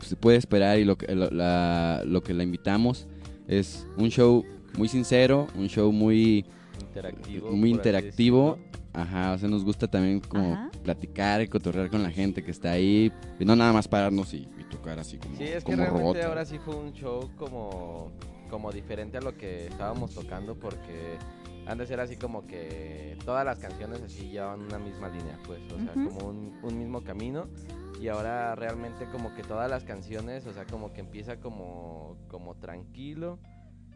se 0.00 0.16
puede 0.16 0.38
esperar 0.38 0.78
y 0.78 0.84
lo 0.84 0.96
que, 0.96 1.14
lo, 1.14 1.30
la, 1.30 2.02
lo 2.06 2.22
que 2.22 2.34
la 2.34 2.42
invitamos 2.42 3.06
es 3.48 3.86
un 3.96 4.08
show 4.10 4.44
muy 4.78 4.88
sincero, 4.88 5.46
un 5.56 5.68
show 5.68 5.92
muy, 5.92 6.46
interactivo. 6.80 7.50
muy 7.50 7.70
interactivo. 7.70 8.58
Ajá, 8.94 9.32
o 9.32 9.38
sea, 9.38 9.48
nos 9.48 9.64
gusta 9.64 9.88
también 9.88 10.20
como 10.20 10.52
Ajá. 10.52 10.70
platicar 10.82 11.40
y 11.40 11.48
cotorrear 11.48 11.88
con 11.90 12.02
la 12.02 12.10
gente 12.10 12.42
que 12.44 12.50
está 12.50 12.72
ahí. 12.72 13.10
Y 13.38 13.44
no 13.44 13.56
nada 13.56 13.72
más 13.72 13.88
pararnos 13.88 14.34
y, 14.34 14.48
y 14.58 14.64
tocar 14.70 14.98
así 14.98 15.16
como, 15.18 15.36
Sí, 15.36 15.44
es 15.44 15.64
que 15.64 15.72
como 15.72 15.76
realmente 15.84 16.02
robots. 16.02 16.24
ahora 16.24 16.44
sí 16.44 16.58
fue 16.58 16.76
un 16.76 16.92
show 16.92 17.30
como, 17.36 18.10
como 18.50 18.70
diferente 18.70 19.16
a 19.16 19.20
lo 19.22 19.36
que 19.36 19.66
estábamos 19.68 20.14
tocando 20.14 20.56
porque 20.58 21.16
antes 21.66 21.90
era 21.90 22.02
así 22.02 22.16
como 22.16 22.46
que 22.46 23.16
todas 23.24 23.44
las 23.46 23.58
canciones 23.60 24.02
así 24.02 24.28
llevaban 24.30 24.60
una 24.62 24.78
misma 24.78 25.08
línea, 25.08 25.38
pues, 25.46 25.60
o 25.72 25.78
sea, 25.78 25.92
como 25.94 26.28
un, 26.28 26.58
un 26.62 26.78
mismo 26.78 27.02
camino 27.02 27.46
y 28.00 28.08
ahora 28.08 28.54
realmente 28.56 29.06
como 29.12 29.32
que 29.34 29.42
todas 29.42 29.70
las 29.70 29.84
canciones, 29.84 30.44
o 30.46 30.52
sea, 30.52 30.66
como 30.66 30.92
que 30.92 31.00
empieza 31.00 31.36
como, 31.36 32.16
como 32.28 32.56
tranquilo, 32.56 33.38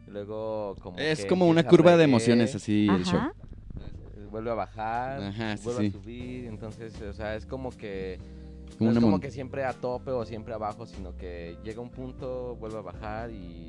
luego 0.07 0.75
como 0.81 0.97
Es 0.97 1.21
que 1.21 1.27
como 1.27 1.47
una 1.47 1.63
curva 1.67 1.97
de 1.97 2.05
emociones 2.05 2.55
así 2.55 2.87
el 2.89 3.03
show. 3.05 3.21
Vuelve 4.31 4.51
a 4.51 4.55
bajar, 4.55 5.21
Ajá, 5.23 5.57
sí, 5.57 5.63
vuelve 5.63 5.81
sí. 5.81 5.87
a 5.87 5.91
subir, 6.01 6.45
entonces, 6.45 6.93
o 7.01 7.13
sea, 7.13 7.35
es 7.35 7.45
como 7.45 7.71
que 7.71 8.19
Como 8.77 8.91
no 8.91 8.97
es 8.97 9.03
como 9.03 9.19
que 9.19 9.31
siempre 9.31 9.63
a 9.65 9.73
tope 9.73 10.11
o 10.11 10.25
siempre 10.25 10.53
abajo, 10.53 10.85
sino 10.85 11.15
que 11.17 11.57
llega 11.63 11.81
un 11.81 11.89
punto, 11.89 12.55
vuelve 12.59 12.77
a 12.77 12.81
bajar 12.81 13.31
y 13.31 13.67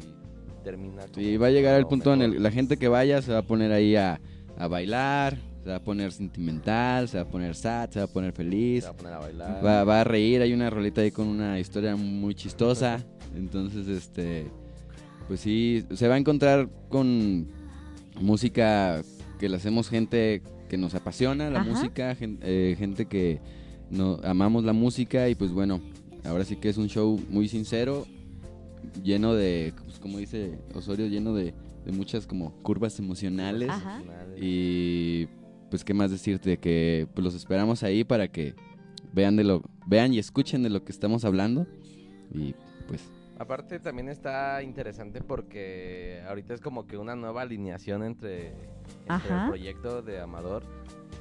termina. 0.64 1.02
Sí, 1.14 1.24
como 1.26 1.38
va 1.40 1.46
a 1.46 1.50
llegar 1.50 1.78
el 1.78 1.86
punto 1.86 2.12
en 2.14 2.22
el 2.22 2.28
mejor. 2.30 2.42
la 2.42 2.50
gente 2.50 2.76
que 2.76 2.88
vaya 2.88 3.22
se 3.22 3.32
va 3.32 3.38
a 3.38 3.42
poner 3.42 3.72
ahí 3.72 3.96
a, 3.96 4.20
a 4.56 4.66
bailar, 4.68 5.36
se 5.62 5.70
va 5.70 5.76
a 5.76 5.82
poner 5.84 6.12
sentimental, 6.12 7.08
se 7.08 7.16
va 7.18 7.22
a 7.24 7.28
poner 7.28 7.54
sad, 7.54 7.90
se 7.90 7.98
va 8.00 8.06
a 8.06 8.08
poner 8.08 8.32
feliz, 8.32 8.84
Se 8.84 8.90
va 8.90 8.94
a 8.94 8.96
poner 8.96 9.12
a 9.14 9.18
bailar. 9.18 9.64
va, 9.64 9.84
va 9.84 10.00
a 10.00 10.04
reír, 10.04 10.42
hay 10.42 10.52
una 10.52 10.68
rolita 10.70 11.00
ahí 11.02 11.10
con 11.10 11.28
una 11.28 11.58
historia 11.60 11.94
muy 11.96 12.34
chistosa, 12.34 13.04
entonces 13.36 13.86
este 13.88 14.50
pues 15.28 15.40
sí, 15.40 15.84
se 15.94 16.08
va 16.08 16.14
a 16.14 16.18
encontrar 16.18 16.68
con 16.88 17.48
música 18.20 19.02
que 19.38 19.48
le 19.48 19.56
hacemos 19.56 19.88
gente 19.88 20.42
que 20.68 20.76
nos 20.76 20.94
apasiona 20.94 21.50
la 21.50 21.60
Ajá. 21.60 21.70
música, 21.70 22.16
eh, 22.20 22.76
gente 22.78 23.06
que 23.06 23.40
no 23.90 24.20
amamos 24.22 24.64
la 24.64 24.72
música 24.72 25.28
y 25.28 25.34
pues 25.34 25.52
bueno, 25.52 25.80
ahora 26.24 26.44
sí 26.44 26.56
que 26.56 26.68
es 26.68 26.76
un 26.76 26.88
show 26.88 27.20
muy 27.30 27.48
sincero, 27.48 28.06
lleno 29.02 29.34
de, 29.34 29.72
pues, 29.84 29.98
como 29.98 30.18
dice 30.18 30.58
Osorio, 30.74 31.06
lleno 31.06 31.34
de, 31.34 31.54
de 31.84 31.92
muchas 31.92 32.26
como 32.26 32.52
curvas 32.62 32.98
emocionales. 32.98 33.70
Ajá. 33.70 34.02
Y 34.40 35.26
pues 35.70 35.84
qué 35.84 35.94
más 35.94 36.10
decirte 36.10 36.58
que 36.58 37.08
pues, 37.14 37.24
los 37.24 37.34
esperamos 37.34 37.82
ahí 37.82 38.04
para 38.04 38.28
que 38.28 38.54
vean 39.12 39.36
de 39.36 39.44
lo 39.44 39.62
vean 39.86 40.12
y 40.12 40.18
escuchen 40.18 40.62
de 40.62 40.70
lo 40.70 40.84
que 40.84 40.92
estamos 40.92 41.24
hablando 41.24 41.66
y 42.32 42.54
pues 42.86 43.02
Aparte 43.38 43.78
también 43.78 44.08
está 44.08 44.62
interesante 44.62 45.20
porque 45.20 46.22
ahorita 46.28 46.54
es 46.54 46.60
como 46.60 46.86
que 46.86 46.96
una 46.96 47.14
nueva 47.14 47.42
alineación 47.42 48.02
entre, 48.02 48.48
entre 49.08 49.34
el 49.42 49.48
proyecto 49.48 50.02
de 50.02 50.20
Amador. 50.20 50.64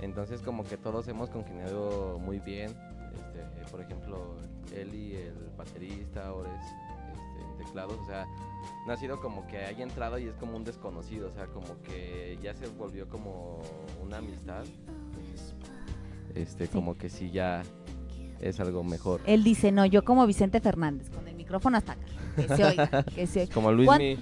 Entonces 0.01 0.41
como 0.41 0.63
que 0.63 0.77
todos 0.77 1.07
hemos 1.07 1.29
congeniado 1.29 2.17
muy 2.19 2.39
bien. 2.39 2.71
Este, 3.35 3.71
por 3.71 3.81
ejemplo, 3.81 4.35
Eli, 4.75 5.15
el 5.15 5.35
baterista, 5.57 6.33
Ores, 6.33 6.53
este, 6.63 7.43
en 7.51 7.57
teclados. 7.65 7.97
O 7.99 8.05
sea, 8.05 8.25
no 8.87 8.93
ha 8.93 8.97
sido 8.97 9.19
como 9.21 9.45
que 9.47 9.57
haya 9.57 9.83
entrado 9.83 10.17
y 10.17 10.25
es 10.25 10.35
como 10.35 10.57
un 10.57 10.63
desconocido. 10.63 11.29
O 11.29 11.33
sea, 11.33 11.45
como 11.47 11.81
que 11.83 12.37
ya 12.41 12.53
se 12.55 12.67
volvió 12.67 13.07
como 13.07 13.61
una 14.03 14.17
amistad. 14.17 14.65
Este, 16.35 16.65
Sí. 16.65 16.71
como 16.71 16.97
que 16.97 17.09
sí 17.09 17.31
ya 17.31 17.63
es 18.39 18.59
algo 18.59 18.83
mejor. 18.83 19.21
Él 19.25 19.43
dice, 19.43 19.71
no, 19.71 19.85
yo 19.85 20.03
como 20.03 20.25
Vicente 20.27 20.59
Fernández, 20.61 21.09
con 21.09 21.27
el 21.27 21.36
micrófono 21.47 21.77
hasta 21.77 21.93
acá. 21.93 22.01
Que 22.35 22.47
se 22.55 22.63
oiga, 22.65 23.03
que 23.03 23.27
se 23.27 23.39
oiga. 23.41 23.53
Como 23.55 23.71
Luis 23.71 23.87
¿Cuán- 23.87 23.99
Mi. 23.99 24.17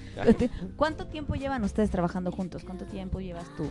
¿Cuánto 0.75 1.07
tiempo 1.07 1.33
llevan 1.35 1.63
ustedes 1.63 1.89
trabajando 1.89 2.31
juntos? 2.31 2.63
¿Cuánto 2.63 2.85
tiempo 2.85 3.19
llevas 3.19 3.45
tú 3.57 3.67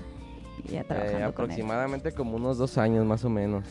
ya 0.70 0.82
trabajando 0.84 1.08
Eh, 1.08 1.12
con 1.12 1.22
él? 1.22 1.28
aproximadamente 1.28 2.12
como 2.12 2.36
unos 2.36 2.58
dos 2.58 2.76
años 2.78 3.06
más 3.06 3.24
o 3.24 3.30
menos. 3.30 3.64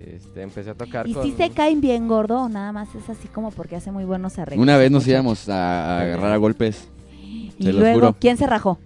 Este, 0.00 0.42
empecé 0.42 0.70
a 0.70 0.74
tocar 0.74 1.08
¿Y 1.08 1.12
con... 1.14 1.24
si 1.24 1.32
se 1.32 1.50
caen 1.50 1.80
bien 1.80 2.06
gordo 2.08 2.42
o 2.42 2.48
nada 2.48 2.70
más 2.72 2.94
es 2.94 3.08
así 3.10 3.26
como 3.28 3.50
porque 3.50 3.74
hace 3.76 3.90
muy 3.90 4.04
buenos 4.04 4.38
arreglos? 4.38 4.62
una 4.62 4.76
vez 4.76 4.90
nos 4.92 5.06
íbamos 5.08 5.48
a, 5.48 6.00
agarrar 6.00 6.32
a 6.32 6.36
golpes. 6.36 6.88
Y 7.20 7.52
se 7.60 7.72
luego, 7.72 7.94
juro. 7.94 8.16
¿quién 8.20 8.36
se 8.36 8.46
rajó? 8.46 8.78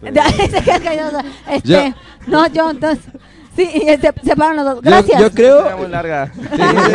Pues, 0.00 0.12
este, 1.50 1.68
Yo- 1.68 1.94
no, 2.26 2.46
yo, 2.48 2.70
entonces, 2.70 3.04
sí, 3.56 3.68
y 3.72 3.80
se, 3.86 4.12
se 4.24 4.36
paran 4.36 4.56
los 4.56 4.64
dos. 4.64 4.82
Gracias. 4.82 5.20
Yo, 5.20 5.30
creo 5.30 5.60
Está 5.64 5.76
muy 5.76 5.88
larga. 5.88 6.32
Sí, 6.34 6.40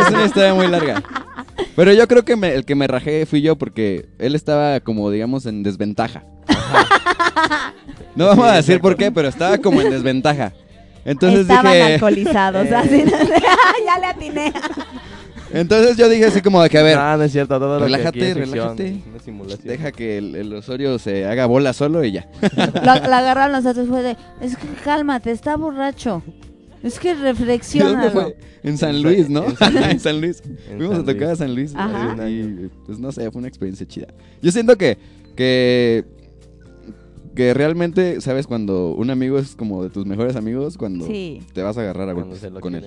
es 0.00 0.10
una 0.10 0.24
historia 0.26 0.54
muy 0.54 0.68
larga. 0.68 1.02
Pero 1.76 1.92
yo 1.92 2.06
creo 2.08 2.24
que 2.24 2.36
me- 2.36 2.54
el 2.54 2.64
que 2.64 2.74
me 2.74 2.86
rajé 2.86 3.26
fui 3.26 3.40
yo 3.42 3.56
porque 3.56 4.08
él 4.18 4.34
estaba 4.34 4.80
como, 4.80 5.10
digamos, 5.10 5.46
en 5.46 5.62
desventaja. 5.62 6.24
No 8.16 8.26
vamos 8.26 8.46
a 8.46 8.56
decir 8.56 8.80
por 8.80 8.96
qué, 8.96 9.10
pero 9.12 9.28
estaba 9.28 9.58
como 9.58 9.80
en 9.80 9.90
desventaja. 9.90 10.52
Entonces 11.04 11.40
Estaban 11.40 11.72
dije, 11.72 11.94
alcoholizados, 11.94 12.66
Eh. 12.66 12.74
así, 12.76 13.04
ya 13.86 13.98
le 13.98 14.06
atiné. 14.06 14.52
entonces 15.52 15.96
yo 15.96 16.08
dije 16.10 16.26
así 16.26 16.42
como 16.42 16.62
de 16.62 16.68
que 16.68 16.78
a 16.78 16.82
ver, 16.82 16.96
no 16.98 17.22
es 17.22 17.32
cierto, 17.32 17.58
todo 17.58 17.78
lo 17.78 17.86
que 17.86 17.92
relájate, 17.92 18.08
aquí 18.18 18.20
es 18.20 18.34
ficción, 18.34 18.52
relájate. 18.76 18.86
es 18.88 19.06
una 19.06 19.18
simulación. 19.20 19.60
deja 19.68 19.92
que 19.92 20.18
el, 20.18 20.36
el 20.36 20.52
Osorio 20.52 20.98
se 20.98 21.24
haga 21.26 21.46
bola 21.46 21.72
solo 21.72 22.04
y 22.04 22.12
ya. 22.12 22.28
Lo, 22.84 22.94
la 23.08 23.18
agarraron 23.18 23.52
los 23.52 23.64
otros 23.64 23.88
fue 23.88 24.02
de, 24.02 24.16
es 24.42 24.56
que 24.56 24.66
cálmate, 24.84 25.30
está 25.30 25.56
borracho. 25.56 26.22
Es 26.82 26.98
que 26.98 27.10
¿Dónde 27.14 27.32
reflexiona. 27.32 28.10
fue? 28.10 28.36
En 28.62 28.78
San 28.78 29.02
Luis, 29.02 29.28
¿no? 29.28 29.44
En 29.46 29.56
San 29.56 29.74
Luis. 29.74 29.86
en 29.90 30.00
San 30.00 30.20
Luis. 30.20 30.42
En 30.70 30.76
Fuimos 30.78 30.96
San 30.96 31.02
a 31.02 31.12
tocar 31.12 31.20
Luis. 31.28 31.30
a 31.32 31.36
San 31.36 31.54
Luis. 31.54 31.72
Ajá. 31.74 32.30
Y 32.30 32.70
pues 32.86 32.98
no 32.98 33.12
sé, 33.12 33.30
fue 33.30 33.38
una 33.40 33.48
experiencia 33.48 33.86
chida. 33.86 34.08
Yo 34.42 34.50
siento 34.50 34.76
que, 34.78 34.96
que, 35.36 36.04
que 37.34 37.54
realmente, 37.54 38.20
¿sabes? 38.20 38.46
Cuando 38.46 38.94
un 38.94 39.10
amigo 39.10 39.38
es 39.38 39.54
como 39.54 39.82
de 39.82 39.90
tus 39.90 40.04
mejores 40.06 40.36
amigos, 40.36 40.76
cuando 40.76 41.06
Sí. 41.06 41.42
te 41.52 41.62
vas 41.62 41.76
a 41.78 41.82
agarrar 41.82 42.08
a 42.08 42.12
golpes 42.12 42.44
con 42.60 42.74
él. 42.74 42.84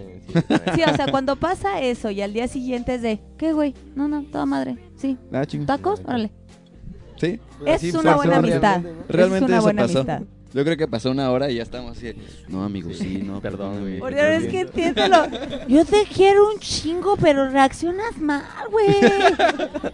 sí, 0.75 0.81
o 0.91 0.95
sea, 0.95 1.07
cuando 1.11 1.35
pasa 1.35 1.81
eso 1.81 2.09
y 2.11 2.21
al 2.21 2.33
día 2.33 2.47
siguiente 2.47 2.95
es 2.95 3.01
de, 3.01 3.19
¿qué 3.37 3.53
güey? 3.53 3.73
No, 3.95 4.07
no, 4.07 4.23
toda 4.23 4.45
madre. 4.45 4.77
Sí. 4.97 5.17
Ah. 5.31 5.43
¿Tacos? 5.65 6.01
Órale. 6.05 6.31
Sí, 7.17 7.39
Es 7.65 7.81
Sí, 7.81 7.91
una 7.95 8.15
buena 8.15 8.37
amistad. 8.37 8.81
realmente, 8.81 9.05
realmente 9.07 9.45
es 9.45 9.49
una 9.49 9.55
eso 9.57 9.63
buena 9.63 9.81
pasó. 9.83 9.99
amistad. 9.99 10.21
Yo 10.53 10.63
creo 10.63 10.77
que 10.77 10.87
pasó 10.87 11.09
una 11.11 11.31
hora 11.31 11.49
y 11.49 11.55
ya 11.55 11.63
estamos 11.63 11.97
así. 11.97 12.13
No, 12.47 12.63
amigo, 12.63 12.91
sí, 12.93 13.21
no, 13.25 13.41
Perdón, 13.41 13.81
güey. 13.81 13.99
Por 13.99 14.13
Dios, 14.13 14.25
es 14.25 14.47
que 14.51 14.59
entiéndelo. 14.61 15.25
Yo 15.67 15.83
te 15.85 16.03
quiero 16.05 16.49
un 16.51 16.59
chingo, 16.59 17.17
pero 17.17 17.49
reaccionas 17.49 18.17
mal, 18.17 18.43
güey. 18.71 18.87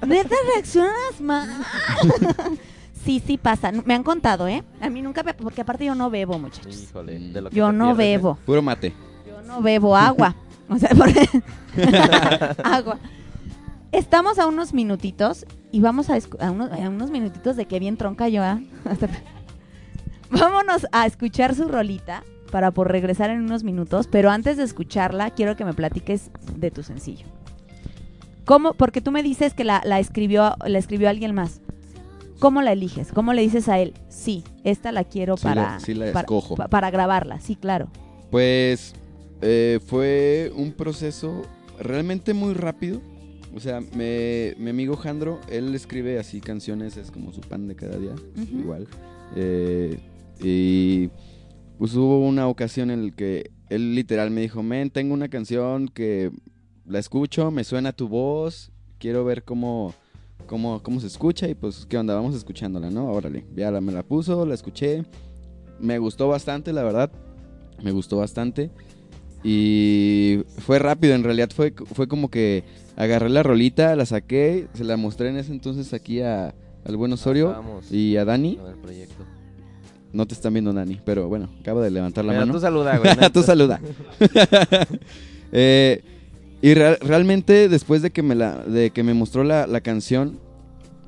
Neta, 0.07 0.35
reaccionas 0.55 1.21
mal. 1.21 1.49
Sí, 3.05 3.23
sí 3.25 3.37
pasa. 3.37 3.71
Me 3.85 3.93
han 3.95 4.03
contado, 4.03 4.45
¿eh? 4.49 4.61
A 4.81 4.89
mí 4.89 5.01
nunca 5.01 5.23
me... 5.23 5.33
Porque 5.33 5.61
aparte 5.61 5.85
yo 5.85 5.95
no 5.95 6.09
bebo, 6.09 6.37
muchachos. 6.37 6.83
Híjole, 6.83 7.17
de 7.17 7.41
lo 7.41 7.49
que 7.49 7.55
Yo 7.55 7.71
no 7.71 7.95
pierdes, 7.95 8.05
¿eh? 8.05 8.17
bebo. 8.17 8.37
Puro 8.45 8.61
mate. 8.61 8.93
Yo 9.25 9.41
no 9.43 9.61
bebo 9.61 9.95
agua. 9.95 10.35
O 10.67 10.77
sea, 10.77 10.89
por... 10.89 11.07
agua. 12.65 12.99
Estamos 13.93 14.37
a 14.37 14.47
unos 14.47 14.73
minutitos 14.73 15.45
y 15.71 15.79
vamos 15.79 16.09
a, 16.09 16.17
escu- 16.17 16.43
a, 16.43 16.51
unos, 16.51 16.71
a 16.73 16.75
unos 16.89 17.09
minutitos 17.09 17.55
de 17.55 17.65
que 17.65 17.79
bien 17.79 17.95
tronca 17.95 18.27
yo. 18.27 18.43
¿ah? 18.43 18.59
Vámonos 20.31 20.87
a 20.91 21.05
escuchar 21.05 21.55
su 21.55 21.67
rolita 21.67 22.23
para 22.51 22.71
por 22.71 22.91
regresar 22.91 23.29
en 23.29 23.41
unos 23.41 23.63
minutos, 23.63 24.07
pero 24.07 24.29
antes 24.29 24.57
de 24.57 24.63
escucharla 24.63 25.31
quiero 25.31 25.55
que 25.55 25.65
me 25.65 25.73
platiques 25.73 26.31
de 26.57 26.71
tu 26.71 26.83
sencillo. 26.83 27.25
¿Cómo? 28.45 28.73
Porque 28.73 29.01
tú 29.01 29.11
me 29.11 29.21
dices 29.23 29.53
que 29.53 29.63
la, 29.63 29.81
la 29.85 29.99
escribió 29.99 30.55
la 30.65 30.79
escribió 30.79 31.09
alguien 31.09 31.35
más. 31.35 31.61
¿Cómo 32.39 32.61
la 32.61 32.71
eliges? 32.71 33.11
¿Cómo 33.11 33.33
le 33.33 33.41
dices 33.41 33.67
a 33.67 33.79
él? 33.79 33.93
Sí, 34.07 34.43
esta 34.63 34.91
la 34.91 35.03
quiero 35.03 35.35
Sí 35.37 35.43
para, 35.43 35.73
la- 35.73 35.79
sí 35.79 35.93
la 35.93 36.11
para, 36.13 36.27
pa- 36.57 36.67
para 36.69 36.89
grabarla. 36.89 37.39
Sí, 37.41 37.55
claro. 37.55 37.89
Pues 38.31 38.93
eh, 39.41 39.79
fue 39.85 40.51
un 40.55 40.71
proceso 40.71 41.43
realmente 41.79 42.33
muy 42.33 42.53
rápido. 42.53 43.01
O 43.55 43.59
sea, 43.59 43.81
me- 43.81 44.55
mi 44.57 44.69
amigo 44.69 44.95
Jandro, 44.95 45.39
él 45.49 45.75
escribe 45.75 46.17
así 46.17 46.39
canciones, 46.39 46.97
es 46.97 47.11
como 47.11 47.33
su 47.33 47.41
pan 47.41 47.67
de 47.67 47.75
cada 47.75 47.97
día, 47.97 48.13
igual. 48.37 48.87
Eh, 49.35 49.99
y 50.41 51.09
pues 51.77 51.95
hubo 51.95 52.25
una 52.27 52.47
ocasión 52.47 52.91
en 52.91 53.07
la 53.07 53.11
que 53.15 53.51
él 53.69 53.95
literal 53.95 54.31
me 54.31 54.41
dijo, 54.41 54.63
men, 54.63 54.89
tengo 54.89 55.13
una 55.13 55.29
canción 55.29 55.87
que 55.87 56.31
la 56.85 56.99
escucho, 56.99 57.51
me 57.51 57.63
suena 57.63 57.93
tu 57.93 58.07
voz, 58.07 58.71
quiero 58.97 59.23
ver 59.23 59.43
cómo, 59.43 59.93
cómo, 60.45 60.81
cómo 60.81 60.99
se 60.99 61.07
escucha 61.07 61.47
y 61.47 61.55
pues, 61.55 61.85
¿qué 61.85 61.97
onda? 61.97 62.15
Vamos 62.15 62.35
escuchándola, 62.35 62.89
¿no? 62.89 63.11
Órale, 63.11 63.45
ya 63.55 63.71
la, 63.71 63.79
me 63.79 63.91
la 63.91 64.03
puso, 64.03 64.45
la 64.45 64.55
escuché, 64.55 65.05
me 65.79 65.99
gustó 65.99 66.27
bastante, 66.27 66.73
la 66.73 66.83
verdad, 66.83 67.11
me 67.83 67.91
gustó 67.91 68.17
bastante. 68.17 68.71
Y 69.41 70.43
fue 70.57 70.79
rápido, 70.79 71.15
en 71.15 71.23
realidad 71.23 71.49
fue, 71.55 71.73
fue 71.93 72.07
como 72.09 72.29
que 72.29 72.65
agarré 72.97 73.29
la 73.29 73.41
rolita, 73.41 73.95
la 73.95 74.05
saqué, 74.05 74.67
se 74.73 74.83
la 74.83 74.97
mostré 74.97 75.29
en 75.29 75.37
ese 75.37 75.53
entonces 75.53 75.93
aquí 75.93 76.19
a, 76.19 76.53
al 76.83 76.97
buen 76.97 77.13
Osorio 77.13 77.55
y 77.89 78.17
a 78.17 78.25
Dani. 78.25 78.59
proyecto. 78.81 79.38
No 80.11 80.25
te 80.25 80.33
están 80.33 80.53
viendo, 80.53 80.73
Dani, 80.73 80.99
pero 81.05 81.27
bueno, 81.29 81.49
acaba 81.61 81.83
de 81.83 81.91
levantar 81.91 82.25
la 82.25 82.31
Pero 82.33 82.41
mano. 82.41 82.53
tú 82.53 82.59
saluda, 82.59 82.97
güey. 82.99 83.13
Tú 83.31 83.43
saluda. 83.43 83.79
Eh, 85.51 86.03
y 86.61 86.73
real- 86.73 86.99
realmente 87.01 87.69
después 87.69 88.01
de 88.01 88.11
que 88.11 88.21
me 88.21 88.35
la, 88.35 88.57
de 88.63 88.91
que 88.91 89.01
me 89.03 89.13
mostró 89.13 89.43
la, 89.43 89.65
la 89.65 89.81
canción, 89.81 90.37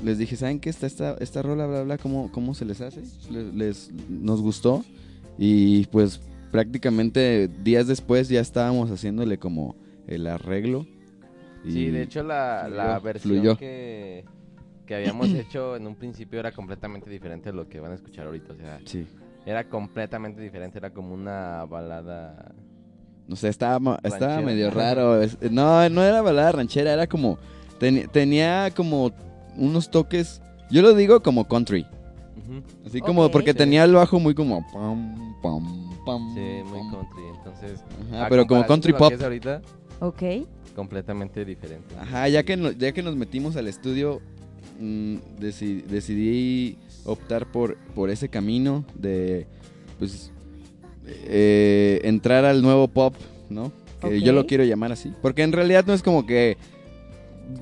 les 0.04 0.18
dije, 0.18 0.36
¿saben 0.36 0.60
qué? 0.60 0.70
Esta, 0.70 0.88
esta, 0.88 1.16
esta 1.20 1.42
rola, 1.42 1.68
bla, 1.68 1.84
bla, 1.84 1.98
¿cómo, 1.98 2.32
cómo 2.32 2.54
se 2.56 2.66
les 2.66 2.82
hace? 2.82 3.02
Les, 3.30 3.54
les- 3.54 3.92
nos 4.10 4.42
gustó. 4.42 4.84
Y 5.38 5.86
pues 5.88 6.22
prácticamente 6.52 7.50
días 7.64 7.88
después 7.88 8.30
ya 8.30 8.42
estábamos 8.42 8.90
haciéndole 8.90 9.38
como 9.38 9.76
el 10.08 10.26
arreglo. 10.28 10.88
Y 11.64 11.72
Sí, 11.74 11.86
de 11.92 12.02
hecho 12.04 12.24
la, 12.24 12.68
la 12.68 12.98
versión 13.00 13.36
fluyó. 13.36 13.58
que, 13.58 14.26
que 14.91 14.95
habíamos 14.97 15.30
hecho 15.30 15.77
en 15.77 15.88
un 15.88 15.95
principio 15.95 16.38
era 16.41 16.51
completamente 16.51 17.10
diferente 17.10 17.47
a 17.47 17.54
lo 17.54 17.69
que 17.69 17.80
van 17.80 17.93
a 17.93 17.95
escuchar 17.95 18.25
ahorita. 18.25 18.51
O 18.51 18.56
sea, 18.58 18.80
Sí. 18.84 19.08
era 19.45 19.63
completamente 19.69 20.41
diferente. 20.41 20.80
Era 20.80 20.89
como 20.89 21.13
una 21.13 21.63
balada. 21.63 22.54
No 23.25 23.38
sé, 23.38 23.47
estaba, 23.47 23.97
estaba 24.04 24.41
medio 24.41 24.69
raro. 24.69 25.21
No, 25.49 25.88
no 25.88 26.04
era 26.04 26.21
balada 26.21 26.51
ranchera, 26.51 26.91
era 26.91 27.08
como... 27.08 27.38
tenía 28.12 28.69
como 28.75 29.12
unos 29.56 29.89
toques... 29.89 30.41
Yo 30.69 30.82
lo 30.82 30.93
digo 30.93 31.23
como 31.23 31.47
country. 31.47 31.86
Así 32.86 32.99
como 32.99 33.32
porque 33.32 33.51
Sí. 33.51 33.58
tenía 33.60 33.86
el 33.86 33.93
bajo 33.93 34.19
muy 34.19 34.36
como... 34.36 34.62
Pam, 34.73 35.36
pam, 35.41 35.89
pam, 36.06 36.34
Sí, 36.36 36.63
muy 36.65 36.80
pam. 36.80 36.91
country. 36.91 37.23
Entonces, 37.38 37.84
Ajá, 38.10 38.25
a 38.25 38.30
pero 38.30 38.45
como 38.45 38.65
country 38.67 38.91
pop. 38.91 39.13
ahorita, 39.21 39.62
Ok. 40.01 40.21
completamente 40.75 41.45
diferente. 41.45 41.95
Ajá, 41.97 42.27
ya 42.27 42.43
que, 42.43 42.58
no- 42.58 42.71
ya 42.71 42.91
que 42.91 43.01
nos 43.04 43.15
metimos 43.15 43.56
al 43.56 43.69
estudio, 43.69 44.19
mm, 44.82 45.15
deci- 45.39 45.84
decidí 45.86 46.78
optar 47.06 47.46
por, 47.52 47.78
por 47.96 48.10
ese 48.10 48.28
camino 48.30 48.84
de, 48.96 49.46
pues, 50.00 50.32
eh, 51.06 52.02
entrar 52.04 52.46
al 52.46 52.62
nuevo 52.62 52.88
pop, 52.88 53.15
¿no? 53.50 53.72
Que 54.02 54.22
yo 54.22 54.34
lo 54.34 54.48
quiero 54.48 54.63
llamar 54.63 54.91
así. 54.91 55.13
Porque 55.22 55.44
en 55.44 55.52
realidad 55.52 55.86
no 55.86 55.94
es 55.94 56.02
como 56.04 56.26
que... 56.26 56.58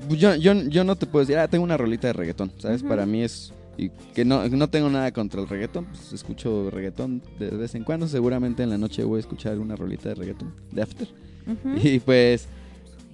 Yo, 0.08 0.34
yo, 0.36 0.54
yo 0.54 0.84
no 0.84 0.96
te 0.96 1.06
puedo 1.06 1.24
decir, 1.24 1.36
ah, 1.38 1.48
tengo 1.48 1.64
una 1.64 1.76
rolita 1.76 2.06
de 2.06 2.12
reggaetón, 2.14 2.50
¿sabes? 2.58 2.82
Para 2.82 3.04
mí 3.06 3.22
es... 3.22 3.52
Y 3.76 3.90
que 4.14 4.24
no, 4.24 4.46
no 4.48 4.68
tengo 4.68 4.88
nada 4.90 5.10
contra 5.12 5.40
el 5.40 5.48
reggaetón, 5.48 5.86
pues 5.86 6.12
escucho 6.12 6.70
reggaetón 6.70 7.22
de 7.38 7.50
vez 7.50 7.74
en 7.74 7.84
cuando. 7.84 8.06
Seguramente 8.08 8.62
en 8.62 8.70
la 8.70 8.78
noche 8.78 9.04
voy 9.04 9.18
a 9.18 9.20
escuchar 9.20 9.58
una 9.58 9.74
rolita 9.76 10.10
de 10.10 10.14
reggaetón, 10.16 10.54
de 10.72 10.82
After. 10.82 11.08
Y 11.82 11.98
pues 12.00 12.46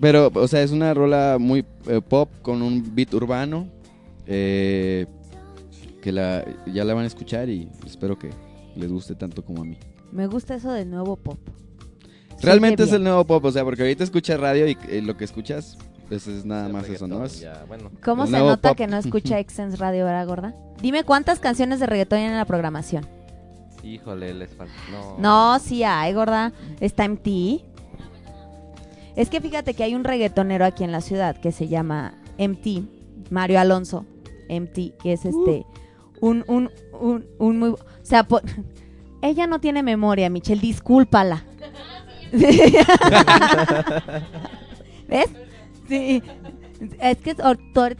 Pero, 0.01 0.31
o 0.35 0.49
sea, 0.49 0.63
es 0.63 0.73
una 0.73 0.93
rola 0.93 1.37
muy 1.41 1.65
eh, 1.87 2.01
pop 2.07 2.29
con 2.43 2.63
un 2.63 2.95
beat 2.95 3.15
urbano. 3.15 3.69
Eh, 4.27 5.07
que 6.03 6.13
la, 6.13 6.45
ya 6.67 6.85
la 6.85 6.95
van 6.95 7.05
a 7.05 7.07
escuchar 7.07 7.49
y 7.49 7.69
espero 7.87 8.19
que 8.19 8.31
les 8.77 8.91
guste 8.91 9.15
tanto 9.15 9.45
como 9.45 9.63
a 9.63 9.65
mí. 9.65 9.79
Me 10.13 10.27
gusta 10.27 10.55
eso 10.55 10.73
del 10.73 10.91
nuevo 10.91 11.17
pop. 11.17 11.39
Realmente 12.43 12.83
es 12.83 12.93
el 12.93 13.03
nuevo 13.03 13.25
pop, 13.25 13.45
o 13.45 13.51
sea, 13.51 13.65
porque 13.65 13.83
ahorita 13.83 14.05
escuchas 14.05 14.39
radio 14.39 14.69
y 14.69 14.77
eh, 14.89 15.01
lo 15.03 15.17
que 15.17 15.25
escuchas 15.25 15.79
pues 16.09 16.27
es 16.29 16.45
nada 16.45 16.67
El 16.67 16.73
más 16.73 16.89
eso, 16.89 17.09
¿no? 17.09 17.17
reggaetón, 17.21 17.27
Es- 17.37 17.41
ya, 17.41 17.65
bueno. 17.67 17.91
¿Cómo 18.05 18.25
El 18.25 18.31
se 18.31 18.39
nota 18.39 18.69
pop. 18.69 18.77
que 18.77 18.87
no 18.87 18.97
escucha 18.99 19.39
Exens 19.41 19.79
Radio, 19.79 20.05
verdad, 20.05 20.27
gorda? 20.27 20.55
Dime 20.81 21.03
cuántas 21.05 21.41
canciones 21.41 21.81
de 21.81 21.87
reggaetón 21.87 22.19
hay 22.21 22.25
en 22.27 22.37
la 22.37 22.45
programación. 22.45 23.07
Híjole, 23.83 24.35
les 24.35 24.51
falta. 24.55 24.75
No. 24.91 25.17
No, 25.19 25.59
sí 25.59 25.83
hay, 25.83 26.13
gorda. 26.13 26.53
Está 26.81 27.09
MT. 27.09 27.63
Es 29.17 29.31
que 29.31 29.41
fíjate 29.41 29.75
que 29.75 29.83
hay 29.85 29.95
un 29.95 30.05
reggaetonero 30.05 30.65
aquí 30.65 30.85
en 30.85 30.93
la 30.93 31.01
ciudad 31.01 31.37
que 31.37 31.51
se 31.53 31.69
llama 31.69 32.15
MT, 32.39 33.31
Mario 33.31 33.59
Alonso. 33.61 34.05
MT, 34.49 34.97
que 35.03 35.13
es 35.13 35.25
este. 35.25 35.65
Un, 36.21 36.45
un, 36.49 36.71
un, 36.99 37.27
un 37.39 37.59
muy. 37.59 37.69
O 37.71 37.79
sea, 38.03 38.25
po- 38.25 38.41
ella 39.23 39.47
no 39.47 39.61
tiene 39.61 39.83
memoria, 39.83 40.31
Michelle, 40.31 40.61
discúlpala. 40.61 41.45
¿Ves? 45.09 45.31
Sí. 45.89 46.23
Es 47.01 47.19
que 47.19 47.37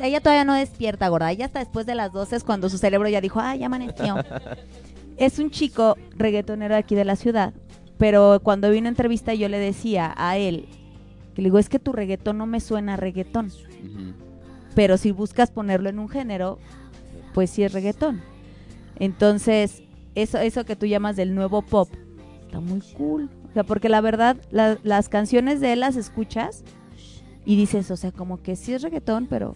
ella 0.03 0.21
todavía 0.21 0.45
no 0.45 0.55
despierta, 0.55 1.09
gorda. 1.09 1.31
Ella 1.31 1.47
hasta 1.47 1.61
después 1.61 1.87
de 1.87 1.95
las 1.95 2.13
12 2.13 2.37
es 2.37 2.45
cuando 2.45 2.69
su 2.69 2.77
cerebro 2.79 3.09
ya 3.09 3.21
dijo, 3.21 3.41
ay, 3.41 3.61
ya 3.61 3.67
amaneció. 3.67 4.17
es 5.17 5.39
un 5.39 5.51
chico 5.51 5.97
reggaetonero 6.17 6.75
de 6.75 6.81
aquí 6.81 6.95
de 6.95 7.05
la 7.07 7.17
ciudad, 7.17 7.55
pero 7.97 8.41
cuando 8.43 8.71
vi 8.71 8.79
una 8.79 8.89
entrevista 8.91 9.33
yo 9.33 9.49
le 9.49 9.59
decía 9.59 10.13
a 10.17 10.37
él, 10.37 10.67
que 11.35 11.41
le 11.43 11.47
digo, 11.47 11.59
es 11.59 11.69
que 11.71 11.79
tu 11.79 11.93
reggaetón 11.93 12.37
no 12.39 12.47
me 12.47 12.61
suena 12.61 12.95
a 12.95 12.97
reggaetón, 12.97 13.47
Ujú. 13.47 14.13
Pero 14.77 14.97
si 14.99 15.11
buscas 15.11 15.51
ponerlo 15.51 15.89
en 15.89 15.99
un 15.99 16.09
género, 16.09 16.59
pues 17.35 17.51
sí 17.51 17.65
es 17.65 17.73
reggaetón. 17.73 18.21
Entonces, 18.99 19.83
eso, 20.15 20.39
eso 20.39 20.65
que 20.65 20.77
tú 20.77 20.87
llamas 20.87 21.17
del 21.17 21.35
nuevo 21.35 21.63
pop, 21.63 21.89
está 22.47 22.61
muy 22.61 22.81
cool. 22.97 23.29
O 23.51 23.53
sea, 23.55 23.65
porque 23.65 23.89
la 23.89 24.01
verdad, 24.01 24.37
la- 24.51 24.79
las 24.85 25.09
canciones 25.09 25.61
de 25.61 25.73
él 25.73 25.81
las 25.81 25.97
escuchas 25.97 26.63
y 27.45 27.57
dices, 27.57 27.91
o 27.91 27.97
sea, 27.97 28.13
como 28.13 28.43
que 28.43 28.55
sí 28.55 28.73
es 28.75 28.83
reggaetón, 28.83 29.27
pero 29.27 29.55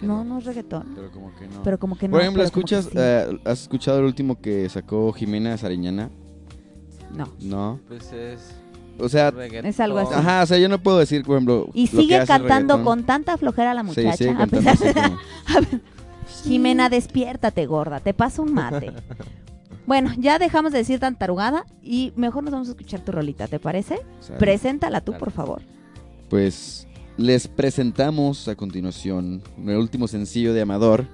no, 0.00 0.24
no 0.24 0.38
es 0.38 0.44
reggaetón. 0.44 0.92
Pero 0.94 1.10
como 1.10 1.34
que 1.36 1.46
no. 1.48 1.62
Pero 1.62 1.78
como 1.78 1.96
que 1.98 2.08
no. 2.08 2.12
Por 2.12 2.20
ejemplo, 2.22 2.42
¿escuchas, 2.42 2.84
sí. 2.86 2.90
eh, 2.96 3.38
¿has 3.44 3.62
escuchado 3.62 3.98
el 3.98 4.04
último 4.04 4.40
que 4.40 4.68
sacó 4.68 5.12
Jimena 5.12 5.56
Sariñana? 5.56 6.10
No. 7.14 7.28
No. 7.40 7.80
Pues 7.88 8.12
es. 8.12 8.54
O 8.98 9.08
sea, 9.08 9.30
reggaetón. 9.30 9.68
Es 9.70 9.80
algo 9.80 9.98
así. 9.98 10.14
ajá, 10.14 10.42
o 10.42 10.46
sea, 10.46 10.58
yo 10.58 10.68
no 10.68 10.80
puedo 10.82 10.98
decir, 10.98 11.22
por 11.24 11.36
ejemplo. 11.36 11.68
Y 11.74 11.86
lo 11.86 11.90
que 11.90 11.96
sigue 12.02 12.16
hace 12.16 12.26
cantando 12.26 12.74
reggaetón. 12.74 12.84
con 12.84 13.04
tanta 13.04 13.36
flojera 13.36 13.74
la 13.74 13.80
Sí, 13.82 13.86
muchacha. 13.86 14.16
sigue 14.16 14.30
a 14.30 14.36
cantando 14.36 14.70
pesar- 14.70 15.12
como- 15.52 15.80
Jimena, 16.44 16.88
despiértate, 16.88 17.66
gorda. 17.66 18.00
Te 18.00 18.14
pasa 18.14 18.42
un 18.42 18.52
mate. 18.54 18.92
bueno, 19.86 20.12
ya 20.18 20.38
dejamos 20.38 20.72
de 20.72 20.78
decir 20.78 20.98
tanta 21.00 21.20
tarugada 21.20 21.66
y 21.82 22.12
mejor 22.16 22.42
nos 22.44 22.52
vamos 22.52 22.68
a 22.68 22.72
escuchar 22.72 23.00
tu 23.00 23.12
rolita, 23.12 23.46
¿te 23.48 23.58
parece? 23.58 24.00
Sale. 24.20 24.38
Preséntala 24.38 25.00
tú, 25.00 25.12
por 25.18 25.30
favor. 25.30 25.62
Pues 26.28 26.86
les 27.16 27.46
presentamos 27.48 28.48
a 28.48 28.54
continuación 28.56 29.42
el 29.66 29.76
último 29.76 30.08
sencillo 30.08 30.54
de 30.54 30.62
Amador. 30.62 31.06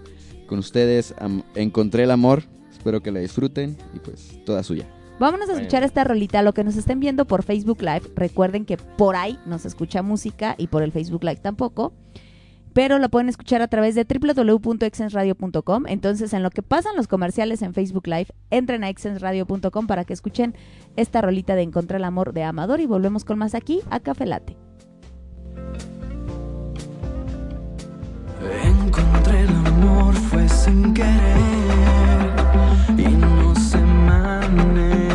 Con 0.46 0.58
ustedes, 0.60 1.14
Am- 1.18 1.42
Encontré 1.54 2.04
el 2.04 2.10
amor. 2.10 2.42
Espero 2.70 3.02
que 3.02 3.10
la 3.10 3.18
disfruten 3.20 3.76
y 3.94 3.98
pues 3.98 4.38
toda 4.46 4.62
suya. 4.62 4.86
Vámonos 5.18 5.48
a 5.48 5.54
escuchar 5.54 5.82
esta 5.82 6.04
rolita. 6.04 6.42
Lo 6.42 6.54
que 6.54 6.62
nos 6.62 6.76
estén 6.76 7.00
viendo 7.00 7.24
por 7.24 7.42
Facebook 7.42 7.82
Live, 7.82 8.02
recuerden 8.14 8.64
que 8.64 8.76
por 8.76 9.16
ahí 9.16 9.38
nos 9.46 9.66
escucha 9.66 10.02
música 10.02 10.54
y 10.58 10.68
por 10.68 10.82
el 10.82 10.92
Facebook 10.92 11.24
Live 11.24 11.40
tampoco. 11.42 11.92
Pero 12.72 12.98
lo 12.98 13.08
pueden 13.08 13.28
escuchar 13.28 13.60
a 13.60 13.66
través 13.66 13.96
de 13.96 14.04
www.exensradio.com. 14.04 15.86
Entonces, 15.88 16.32
en 16.32 16.44
lo 16.44 16.50
que 16.50 16.62
pasan 16.62 16.94
los 16.94 17.08
comerciales 17.08 17.62
en 17.62 17.74
Facebook 17.74 18.06
Live, 18.06 18.28
entren 18.50 18.84
a 18.84 18.88
exensradio.com 18.88 19.86
para 19.88 20.04
que 20.04 20.12
escuchen 20.12 20.54
esta 20.94 21.20
rolita 21.20 21.56
de 21.56 21.62
Encontré 21.62 21.96
el 21.96 22.04
amor 22.04 22.32
de 22.32 22.44
Amador 22.44 22.78
y 22.80 22.86
volvemos 22.86 23.24
con 23.24 23.38
más 23.38 23.56
aquí 23.56 23.80
a 23.90 23.98
Café 23.98 24.26
Late. 24.26 24.56
Encontré 28.62 29.40
el 29.40 29.48
amor, 29.48 30.14
fue 30.14 30.48
sin 30.48 30.94
querer 30.94 31.08
y 32.96 33.08
no 33.16 33.48
manejarlo, 34.48 35.07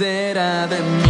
será 0.00 0.66
de 0.66 0.80
mí? 0.80 1.09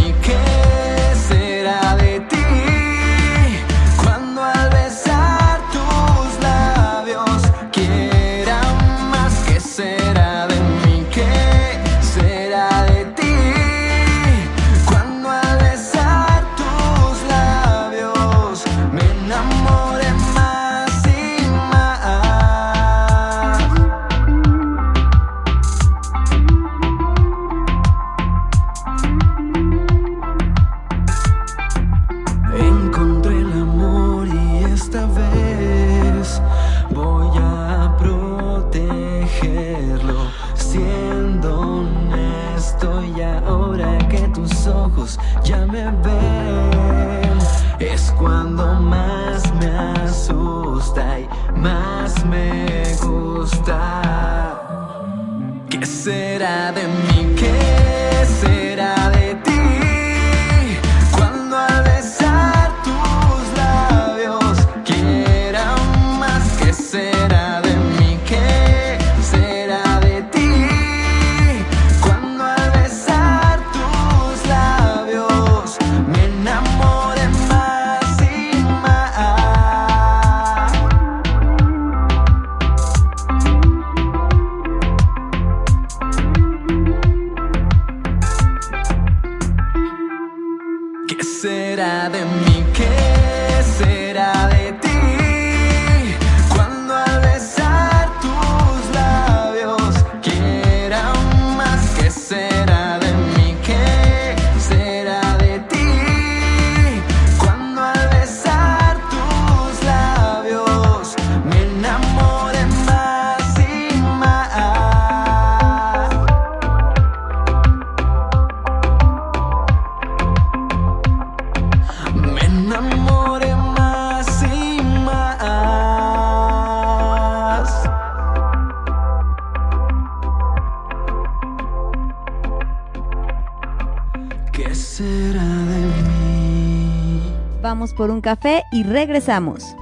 Por 138.01 138.09
un 138.09 138.21
café 138.21 138.63
y 138.71 138.81
regresamos. 138.81 139.75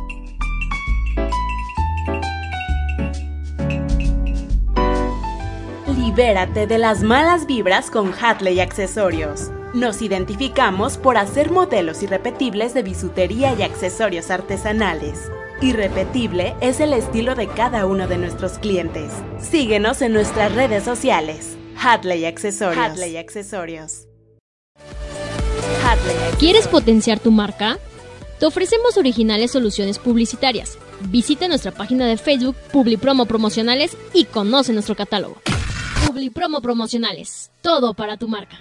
Libérate 5.88 6.68
de 6.68 6.78
las 6.80 7.02
malas 7.02 7.48
vibras 7.48 7.90
con 7.90 8.12
Hatley 8.12 8.60
Accesorios. 8.60 9.52
Nos 9.74 10.02
identificamos 10.02 10.98
por 10.98 11.16
hacer 11.16 11.50
modelos 11.50 12.04
irrepetibles 12.04 12.74
de 12.74 12.84
bisutería 12.84 13.54
y 13.54 13.64
accesorios 13.64 14.32
artesanales. 14.32 15.32
Irrepetible 15.62 16.58
es 16.60 16.82
el 16.82 16.92
estilo 16.92 17.36
de 17.36 17.48
cada 17.48 17.86
uno 17.86 18.10
de 18.10 18.18
nuestros 18.18 18.60
clientes. 18.60 19.14
Síguenos 19.40 20.02
en 20.02 20.12
nuestras 20.12 20.54
redes 20.54 20.84
sociales. 20.84 21.56
Hatley 21.82 22.26
Accesorios. 22.26 22.86
Hatley 22.86 23.16
Accesorios. 23.16 24.10
Hatley 25.86 26.18
¿Quieres 26.38 26.68
potenciar 26.68 27.22
tu 27.22 27.32
marca? 27.32 27.80
Te 28.40 28.46
ofrecemos 28.46 28.96
originales 28.96 29.52
soluciones 29.52 30.00
publicitarias. 30.00 30.78
Visita 31.10 31.50
nuestra 31.50 31.72
página 31.72 32.08
de 32.08 32.16
Facebook 32.18 32.56
Publipromo 32.72 33.26
Promocionales 33.26 33.98
y 34.14 34.24
conoce 34.26 34.72
nuestro 34.72 34.96
catálogo. 34.96 35.42
Publipromo 36.08 36.62
Promocionales. 36.62 37.52
Todo 37.62 37.94
para 37.94 38.16
tu 38.16 38.30
marca. 38.30 38.58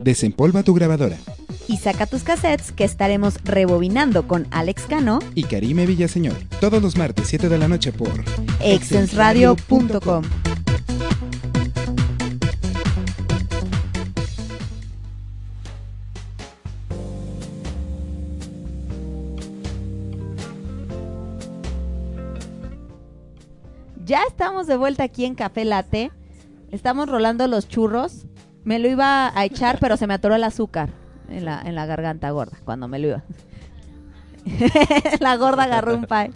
Desempolva 0.05 0.61
tu 0.61 0.75
grabadora. 0.75 1.17
Y 1.67 1.77
saca 1.77 2.05
tus 2.05 2.21
cassettes 2.21 2.71
que 2.71 2.83
estaremos 2.83 3.39
rebobinando 3.43 4.27
con 4.27 4.45
Alex 4.51 4.83
Cano, 4.83 5.17
Y 5.33 5.45
Karime 5.45 5.87
Villaseñor. 5.87 6.35
Todos 6.61 6.79
los 6.79 6.95
martes 6.95 7.25
7 7.27 7.49
de 7.49 7.57
la 7.57 7.67
noche 7.67 7.91
por 7.91 8.23
exensradio.com. 8.61 10.23
Ya 24.05 24.21
estamos 24.27 24.67
de 24.67 24.77
vuelta 24.77 25.01
aquí 25.01 25.25
en 25.25 25.33
Café 25.33 25.65
Latte. 25.65 26.11
Estamos 26.69 27.09
rolando 27.09 27.47
los 27.47 27.67
churros. 27.67 28.27
Me 28.65 28.79
lo 28.79 28.89
iba 28.89 29.31
a 29.37 29.45
echar, 29.45 29.77
pero 29.79 29.95
se 29.95 30.05
me 30.07 30.13
atoró 30.15 30.35
el 30.35 30.43
azúcar 30.43 30.89
en 31.29 31.45
la, 31.45 31.61
en 31.61 31.75
la 31.75 31.85
garganta 31.85 32.29
gorda 32.31 32.57
cuando 32.65 32.87
me 32.89 32.99
lo 32.99 33.07
iba. 33.07 33.23
la 35.19 35.35
gorda 35.37 35.63
agarró 35.63 35.95
un 35.95 36.05
pie. 36.05 36.31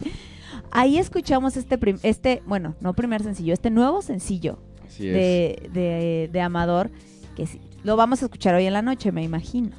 Ahí 0.71 0.97
escuchamos 0.97 1.57
este, 1.57 1.77
prim- 1.77 1.99
este, 2.03 2.41
bueno, 2.45 2.75
no 2.81 2.93
primer 2.93 3.23
sencillo, 3.23 3.53
este 3.53 3.71
nuevo 3.71 4.01
sencillo 4.01 4.59
Así 4.85 5.07
es. 5.07 5.13
de, 5.13 5.69
de, 5.73 6.29
de 6.31 6.41
Amador, 6.41 6.91
que 7.35 7.47
sí, 7.47 7.59
lo 7.83 7.95
vamos 7.95 8.21
a 8.21 8.25
escuchar 8.25 8.53
hoy 8.55 8.65
en 8.65 8.73
la 8.73 8.81
noche, 8.83 9.11
me 9.11 9.23
imagino. 9.23 9.71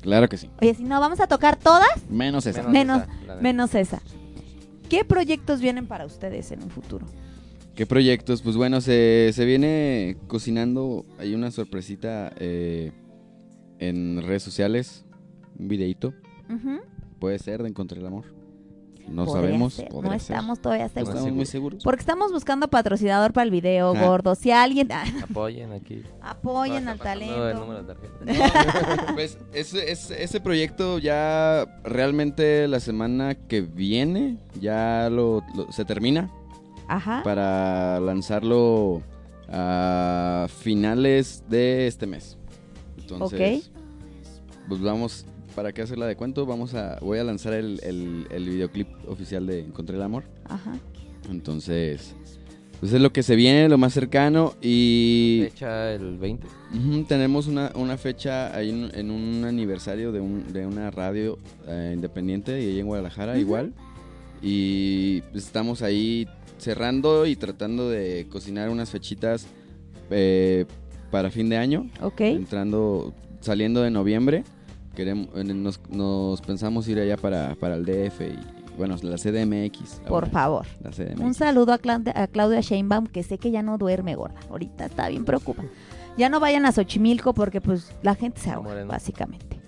Claro 0.00 0.28
que 0.28 0.36
sí. 0.38 0.50
Oye, 0.60 0.74
si 0.74 0.84
no, 0.84 0.98
vamos 1.00 1.20
a 1.20 1.26
tocar 1.26 1.56
todas, 1.56 1.88
Menos 2.08 2.46
esa. 2.46 2.62
menos, 2.64 3.02
esa, 3.02 3.12
neta. 3.20 3.34
menos 3.36 3.74
esa. 3.74 4.00
¿Qué 4.88 5.04
proyectos 5.04 5.60
vienen 5.60 5.86
para 5.86 6.06
ustedes 6.06 6.50
en 6.50 6.62
un 6.62 6.70
futuro? 6.70 7.06
¿Qué 7.74 7.86
proyectos? 7.86 8.42
Pues 8.42 8.56
bueno, 8.56 8.80
se, 8.80 9.30
se 9.32 9.44
viene 9.46 10.16
cocinando. 10.26 11.06
Hay 11.18 11.34
una 11.34 11.50
sorpresita 11.50 12.32
eh, 12.38 12.92
en 13.78 14.22
redes 14.22 14.42
sociales. 14.42 15.04
Un 15.58 15.68
videito. 15.68 16.12
Puede 17.18 17.38
ser 17.38 17.62
de 17.62 17.68
Encontré 17.70 18.00
el 18.00 18.06
Amor. 18.06 18.24
No 19.08 19.24
Podría 19.24 19.42
sabemos. 19.46 19.74
ser, 19.74 19.92
No 19.92 20.02
ser. 20.02 20.12
estamos 20.14 20.60
todavía 20.60 20.84
No 20.84 20.90
seguros. 20.90 21.14
estamos 21.16 21.36
muy 21.36 21.46
seguros. 21.46 21.82
Porque 21.82 22.00
estamos 22.00 22.30
buscando 22.30 22.68
patrocinador 22.68 23.32
para 23.32 23.44
el 23.44 23.50
video, 23.50 23.94
Ah. 23.96 24.06
gordo. 24.06 24.34
Si 24.34 24.50
alguien... 24.50 24.88
Apoyen 25.22 25.72
aquí. 25.72 26.02
Apoyen 26.20 26.84
No, 26.84 26.90
al 26.92 26.98
talento. 26.98 27.48
el 27.48 27.56
número 27.58 27.82
de 27.82 27.94
tarjeta. 27.94 29.06
Pues 29.14 29.38
ese, 29.54 29.90
ese, 29.90 30.22
ese 30.22 30.40
proyecto 30.40 30.98
ya 30.98 31.66
realmente 31.84 32.68
la 32.68 32.80
semana 32.80 33.34
que 33.34 33.62
viene 33.62 34.36
ya 34.60 35.08
lo, 35.10 35.42
lo- 35.56 35.72
se 35.72 35.84
termina 35.84 36.30
Ajá. 36.92 37.22
para 37.22 38.00
lanzarlo 38.00 39.02
a 39.48 40.46
finales 40.48 41.44
de 41.48 41.86
este 41.86 42.06
mes. 42.06 42.36
Entonces, 42.98 43.70
pues 44.68 44.80
vamos, 44.80 45.26
¿para 45.54 45.72
qué 45.72 45.82
hacerla 45.82 46.06
de 46.06 46.16
cuento? 46.16 46.46
Vamos 46.46 46.74
a, 46.74 46.98
voy 47.00 47.18
a 47.18 47.24
lanzar 47.24 47.52
el, 47.54 47.80
el, 47.82 48.26
el 48.30 48.48
videoclip 48.48 48.88
oficial 49.08 49.46
de 49.46 49.60
Encontré 49.60 49.96
el 49.96 50.02
Amor. 50.02 50.24
Ajá. 50.48 50.72
Entonces, 51.30 52.14
pues 52.80 52.92
es 52.92 53.00
lo 53.00 53.12
que 53.12 53.22
se 53.22 53.36
viene, 53.36 53.68
lo 53.68 53.78
más 53.78 53.92
cercano 53.92 54.54
y... 54.60 55.42
Fecha 55.50 55.92
el 55.92 56.18
20. 56.18 56.46
Ujú, 56.74 57.04
tenemos 57.04 57.46
una, 57.46 57.70
una 57.74 57.96
fecha 57.96 58.54
ahí 58.56 58.70
en, 58.70 58.90
en 58.94 59.10
un 59.10 59.44
aniversario 59.44 60.10
de, 60.12 60.20
un, 60.20 60.52
de 60.52 60.66
una 60.66 60.90
radio 60.90 61.38
eh, 61.68 61.92
independiente 61.94 62.60
y 62.60 62.68
ahí 62.70 62.80
en 62.80 62.86
Guadalajara 62.86 63.38
igual. 63.38 63.72
Y 64.42 65.20
pues, 65.32 65.46
estamos 65.46 65.82
ahí 65.82 66.26
cerrando 66.62 67.26
y 67.26 67.36
tratando 67.36 67.90
de 67.90 68.26
cocinar 68.30 68.70
unas 68.70 68.90
fechitas 68.90 69.46
eh, 70.10 70.64
para 71.10 71.30
fin 71.30 71.48
de 71.48 71.56
año. 71.56 71.90
Ok. 72.00 72.20
Entrando, 72.22 73.12
saliendo 73.40 73.82
de 73.82 73.90
noviembre. 73.90 74.44
Queremos, 74.94 75.28
eh, 75.34 75.44
nos, 75.44 75.80
nos 75.90 76.40
pensamos 76.40 76.86
ir 76.88 76.98
allá 77.00 77.16
para, 77.16 77.54
para 77.56 77.74
el 77.76 77.84
DF 77.84 78.20
y 78.20 78.38
bueno, 78.76 78.96
la 79.02 79.16
CDMX. 79.16 80.00
Por 80.06 80.24
ahora, 80.24 80.26
favor. 80.28 80.66
La 80.82 80.90
CDMX. 80.90 81.20
Un 81.20 81.34
saludo 81.34 81.72
a, 81.72 81.78
Cla- 81.78 82.12
a 82.14 82.26
Claudia 82.26 82.60
Sheinbaum, 82.60 83.06
que 83.06 83.22
sé 83.22 83.36
que 83.38 83.50
ya 83.50 83.62
no 83.62 83.76
duerme, 83.78 84.14
gorda. 84.14 84.40
Ahorita 84.50 84.86
está 84.86 85.08
bien 85.08 85.24
preocupada. 85.24 85.68
Ya 86.16 86.28
no 86.28 86.40
vayan 86.40 86.64
a 86.66 86.72
Xochimilco 86.72 87.32
porque 87.34 87.60
pues 87.60 87.90
la 88.02 88.14
gente 88.14 88.40
se 88.40 88.50
ahoga, 88.50 88.84
básicamente. 88.84 89.60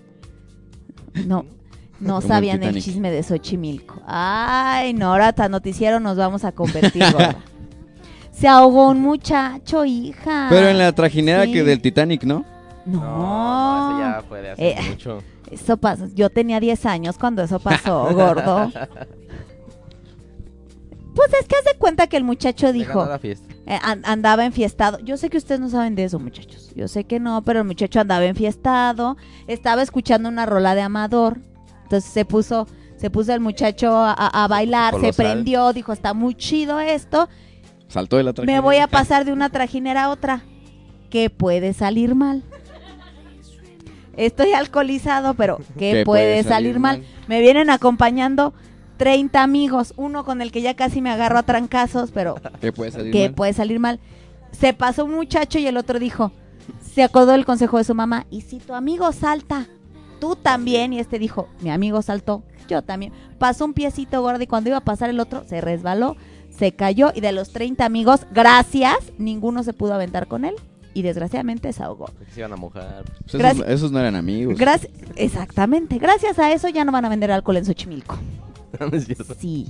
No, 1.25 1.45
no 1.99 2.15
Como 2.15 2.27
sabían 2.27 2.61
el, 2.63 2.81
chisme 2.81 3.09
de 3.11 3.23
Xochimilco. 3.23 4.01
Ay, 4.05 4.93
no, 4.93 5.11
ahora 5.11 5.29
hasta 5.29 5.47
noticiero 5.49 5.99
nos 5.99 6.17
vamos 6.17 6.43
a 6.43 6.51
convertir, 6.51 7.03
gorda. 7.11 7.35
Se 8.31 8.47
ahogó 8.49 8.89
un 8.89 9.01
muchacho, 9.01 9.85
hija. 9.85 10.47
Pero 10.49 10.67
en 10.67 10.77
la 10.77 10.91
trajinera 10.91 11.45
Sí. 11.45 11.53
que 11.53 11.63
del 11.63 11.81
Titanic, 11.81 12.23
¿no? 12.25 12.43
No, 12.85 12.99
No, 13.01 13.89
eso 13.89 13.99
ya 13.99 14.23
fue 14.27 14.41
de 14.41 14.51
hace 14.51 14.69
Eh, 14.71 14.77
mucho. 14.89 15.23
Eso 15.49 15.77
pasó. 15.77 16.07
Yo 16.13 16.29
tenía 16.29 16.59
10 16.59 16.85
años 16.85 17.17
cuando 17.17 17.41
eso 17.43 17.59
pasó, 17.59 18.09
gordo. 18.13 18.71
Pues 21.15 21.33
es 21.39 21.47
que 21.47 21.55
haz 21.55 21.63
de 21.63 21.77
cuenta 21.79 22.07
que 22.07 22.17
el 22.17 22.25
muchacho 22.25 22.73
dijo, 22.73 22.99
ganó 22.99 23.11
la 23.11 23.19
fiesta. 23.19 23.47
eh, 23.67 23.79
an- 23.81 24.01
andaba 24.05 24.43
enfiestado. 24.45 24.99
Yo 24.99 25.15
sé 25.15 25.29
que 25.29 25.37
ustedes 25.37 25.61
no 25.61 25.69
saben 25.69 25.95
de 25.95 26.03
eso, 26.03 26.19
muchachos. 26.19 26.71
Yo 26.75 26.89
sé 26.89 27.05
que 27.05 27.21
no, 27.21 27.41
pero 27.43 27.59
el 27.61 27.65
muchacho 27.65 28.01
andaba 28.01 28.25
enfiestado. 28.25 29.15
Estaba 29.47 29.81
escuchando 29.81 30.27
una 30.27 30.45
rola 30.45 30.75
de 30.75 30.81
Amador. 30.81 31.37
Entonces 31.85 32.11
se 32.11 32.25
puso, 32.25 32.67
se 32.97 33.11
puso 33.11 33.31
el 33.33 33.39
muchacho 33.39 33.91
a, 33.95 34.47
bailar, 34.49 34.99
se 34.99 35.13
prendió, 35.13 35.71
dijo, 35.71 35.93
está 35.93 36.13
muy 36.13 36.33
chido 36.33 36.79
esto. 36.79 37.29
Saltó 37.87 38.17
de 38.17 38.23
la 38.23 38.33
trajinera. 38.33 38.59
Me 38.59 38.63
voy 38.63 38.77
a 38.77 38.87
pasar 38.87 39.23
de 39.23 39.31
una 39.31 39.49
trajinera 39.49 40.05
a 40.05 40.09
otra. 40.09 40.43
Que 41.11 41.29
puede 41.29 41.73
salir 41.73 42.15
mal. 42.15 42.43
Estoy 44.17 44.53
alcoholizado, 44.53 45.35
pero 45.35 45.59
¿qué 45.77 46.03
puede, 46.03 46.43
salir, 46.43 46.79
mal? 46.79 47.03
Me 47.27 47.39
vienen 47.41 47.69
acompañando 47.69 48.53
30 48.97 49.43
amigos, 49.43 49.93
uno 49.97 50.25
con 50.25 50.41
el 50.41 50.51
que 50.51 50.63
ya 50.63 50.75
casi 50.75 51.01
me 51.01 51.11
agarro 51.11 51.37
a 51.37 51.43
trancazos, 51.43 52.11
pero 52.11 52.35
¿Qué 52.61 52.71
puede 52.71 52.91
salir 52.91 53.11
que 53.11 53.27
mal? 53.27 53.35
puede 53.35 53.53
salir 53.53 53.79
mal. 53.79 53.99
Se 54.51 54.73
pasó 54.73 55.05
un 55.05 55.13
muchacho 55.13 55.59
y 55.59 55.67
el 55.67 55.77
otro 55.77 55.99
dijo, 55.99 56.31
se 56.81 57.03
acordó 57.03 57.33
del 57.33 57.45
consejo 57.45 57.77
de 57.77 57.83
su 57.83 57.93
mamá, 57.93 58.25
y 58.31 58.41
si 58.41 58.57
tu 58.57 58.73
amigo 58.73 59.11
salta, 59.11 59.67
tú 60.19 60.35
también, 60.35 60.93
y 60.93 60.99
este 60.99 61.19
dijo, 61.19 61.47
mi 61.61 61.69
amigo 61.69 62.01
saltó, 62.01 62.43
yo 62.67 62.81
también. 62.81 63.13
Pasó 63.37 63.65
un 63.65 63.73
piecito 63.73 64.21
gordo 64.21 64.41
y 64.41 64.47
cuando 64.47 64.69
iba 64.69 64.77
a 64.77 64.83
pasar 64.83 65.09
el 65.09 65.19
otro, 65.19 65.43
se 65.47 65.61
resbaló, 65.61 66.15
se 66.57 66.71
cayó, 66.71 67.11
y 67.13 67.21
de 67.21 67.31
los 67.31 67.51
30 67.51 67.85
amigos, 67.85 68.21
gracias, 68.31 68.95
ninguno 69.17 69.63
se 69.63 69.73
pudo 69.73 69.93
aventar 69.93 70.27
con 70.27 70.45
él. 70.45 70.55
y 70.93 71.01
desgraciadamente 71.01 71.73
se 71.73 71.83
ahogó. 71.83 72.09
Se 72.33 72.39
iban 72.39 72.53
a 72.53 72.55
mojar. 72.55 73.03
Pues 73.29 73.59
esos, 73.67 73.91
no 73.91 73.99
eran 73.99 74.15
amigos. 74.15 74.57
Gracias, 74.57 74.89
exactamente. 75.17 75.97
Gracias 75.97 76.39
a 76.39 76.53
eso 76.53 76.69
ya 76.69 76.85
no 76.85 76.93
van 76.93 77.03
a 77.03 77.09
vender 77.09 77.31
alcohol 77.33 77.57
en 77.57 77.65
Xochimilco. 77.65 78.17
No 78.79 78.87
es 78.97 79.05
cierto. 79.05 79.35
Sí. 79.39 79.67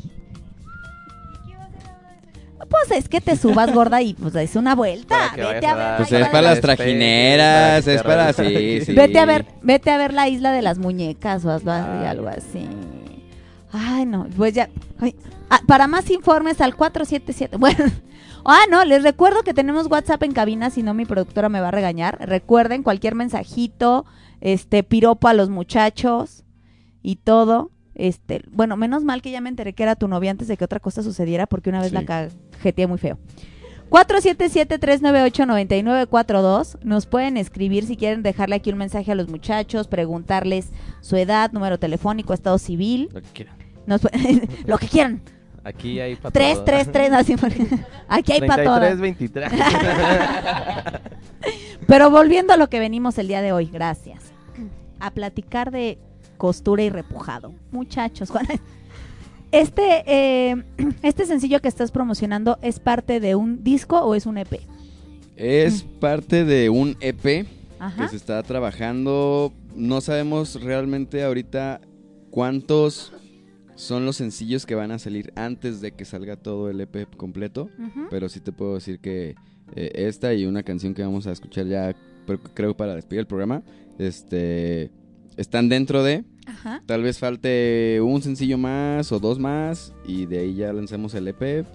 Pues 2.87 2.99
es 2.99 3.09
que 3.09 3.21
te 3.21 3.35
subas 3.37 3.73
gorda 3.73 4.01
y 4.01 4.13
pues 4.13 4.33
des 4.33 4.55
una 4.55 4.75
vuelta. 4.75 5.31
Vete 5.35 5.65
a 5.67 5.75
ver 5.75 5.97
Pues 5.97 6.07
isla 6.09 6.19
es 6.19 6.25
de 6.25 6.31
para 6.31 6.41
la- 6.41 6.49
las 6.51 6.61
trajineras, 6.61 7.87
es 7.87 8.03
para 8.03 8.33
sí, 8.33 8.81
sí. 8.85 8.93
Vete 8.93 9.19
a 9.19 9.25
ver, 9.25 9.45
vete 9.61 9.91
a 9.91 9.97
ver 9.97 10.13
la 10.13 10.27
isla 10.27 10.51
de 10.51 10.61
las 10.61 10.77
muñecas 10.77 11.45
o 11.45 11.51
hazlo 11.51 11.71
así, 11.71 11.89
Ay. 12.01 12.05
algo 12.05 12.27
así. 12.27 12.67
Ay, 13.71 14.05
no, 14.05 14.27
pues 14.37 14.53
ya. 14.53 14.69
ay, 14.99 15.15
ah, 15.49 15.59
para 15.67 15.87
más 15.87 16.09
informes 16.09 16.61
al 16.61 16.75
477. 16.75 17.57
Bueno. 17.59 17.85
Ah, 18.47 18.61
no, 18.69 18.85
les 18.85 19.01
recuerdo 19.01 19.41
que 19.41 19.55
tenemos 19.55 19.87
WhatsApp 19.87 20.21
en 20.21 20.31
cabina, 20.31 20.69
si 20.69 20.83
no 20.83 20.93
mi 20.93 21.05
productora 21.05 21.49
me 21.49 21.61
va 21.61 21.69
a 21.69 21.71
regañar. 21.71 22.17
Recuerden 22.21 22.83
cualquier 22.83 23.15
mensajito, 23.15 24.05
este 24.39 24.83
piropo 24.83 25.27
a 25.27 25.33
los 25.33 25.49
muchachos 25.49 26.43
y 27.01 27.15
todo. 27.15 27.71
Este, 27.95 28.41
bueno, 28.51 28.77
menos 28.77 29.03
mal 29.03 29.21
que 29.21 29.31
ya 29.31 29.41
me 29.41 29.49
enteré 29.49 29.73
que 29.73 29.83
era 29.83 29.95
tu 29.95 30.07
novia 30.07 30.31
antes 30.31 30.47
de 30.47 30.57
que 30.57 30.65
otra 30.65 30.79
cosa 30.79 31.01
sucediera 31.01 31.47
porque 31.47 31.69
una 31.69 31.79
vez 31.79 31.89
Sí. 31.89 31.95
la 31.95 32.05
cajeteé 32.05 32.87
muy 32.87 32.97
feo. 32.97 33.17
477-398-9942. 33.89 36.77
Nos 36.83 37.05
pueden 37.05 37.37
escribir 37.37 37.85
si 37.85 37.95
quieren 37.97 38.23
dejarle 38.23 38.55
aquí 38.55 38.71
un 38.71 38.77
mensaje 38.77 39.11
a 39.11 39.15
los 39.15 39.29
muchachos, 39.29 39.87
preguntarles 39.87 40.69
su 41.01 41.15
edad, 41.15 41.51
número 41.51 41.77
telefónico, 41.79 42.33
estado 42.33 42.57
civil. 42.57 43.09
Lo 43.13 43.21
que 43.21 43.27
quieran. 43.29 43.55
Nos 43.85 44.01
lo 44.65 44.77
que 44.77 44.87
quieran. 44.87 45.21
Aquí 45.63 45.99
hay 45.99 46.15
para 46.15 46.31
3, 46.31 46.65
3, 46.65 46.91
3. 46.91 47.11
Así, 47.13 47.35
porque- 47.37 47.67
aquí 48.07 48.33
hay 48.33 48.41
para 48.47 48.63
todo. 48.63 48.79
33, 48.79 48.99
23. 48.99 49.51
Pero 51.87 52.09
volviendo 52.11 52.53
a 52.53 52.57
lo 52.57 52.69
que 52.69 52.79
venimos 52.79 53.17
el 53.17 53.27
día 53.27 53.41
de 53.41 53.51
hoy, 53.51 53.65
gracias. 53.71 54.19
A 54.99 55.11
platicar 55.11 55.71
de 55.71 55.97
costura 56.35 56.83
y 56.83 56.89
repujado. 56.89 57.53
Muchachos, 57.71 58.29
Juan, 58.31 58.45
este, 59.51 60.03
eh, 60.05 60.63
este 61.01 61.25
sencillo 61.25 61.61
que 61.61 61.67
estás 61.67 61.91
promocionando 61.91 62.57
es 62.61 62.79
parte 62.79 63.19
de 63.19 63.35
un 63.35 63.63
disco 63.63 63.99
o 63.99 64.15
es 64.15 64.25
un 64.25 64.37
EP? 64.37 64.61
Es 65.35 65.83
parte 65.83 66.45
de 66.45 66.69
un 66.69 66.95
EP 66.99 67.45
Ajá. 67.79 68.03
que 68.03 68.09
se 68.09 68.15
está 68.15 68.41
trabajando. 68.43 69.53
No 69.75 69.99
sabemos 70.01 70.61
realmente 70.61 71.23
ahorita 71.23 71.81
cuántos 72.31 73.13
son 73.75 74.05
los 74.05 74.15
sencillos 74.15 74.65
que 74.65 74.75
van 74.75 74.91
a 74.91 74.99
salir 74.99 75.33
antes 75.35 75.81
de 75.81 75.91
que 75.91 76.05
salga 76.05 76.37
todo 76.37 76.69
el 76.69 76.81
EP 76.81 77.15
completo. 77.15 77.69
Pero 78.09 78.29
sí 78.29 78.39
te 78.39 78.51
puedo 78.51 78.75
decir 78.75 78.99
que 78.99 79.35
eh, 79.75 79.91
esta 79.95 80.33
y 80.33 80.45
una 80.45 80.63
canción 80.63 80.93
que 80.93 81.03
vamos 81.03 81.27
a 81.27 81.31
escuchar 81.31 81.65
ya, 81.67 81.95
creo 82.53 82.75
para 82.75 82.95
despedir 82.95 83.21
el 83.21 83.27
programa, 83.27 83.63
este, 83.99 84.91
están 85.37 85.69
dentro 85.69 86.03
de. 86.03 86.23
Ajá. 86.47 86.81
Tal 86.85 87.01
vez 87.03 87.19
falte 87.19 87.99
un 88.01 88.21
sencillo 88.21 88.57
más 88.57 89.11
o 89.11 89.19
dos 89.19 89.39
más 89.39 89.93
y 90.07 90.25
de 90.27 90.39
ahí 90.39 90.55
ya 90.55 90.71
lancemos 90.73 91.13
el 91.15 91.27
EP. 91.27 91.65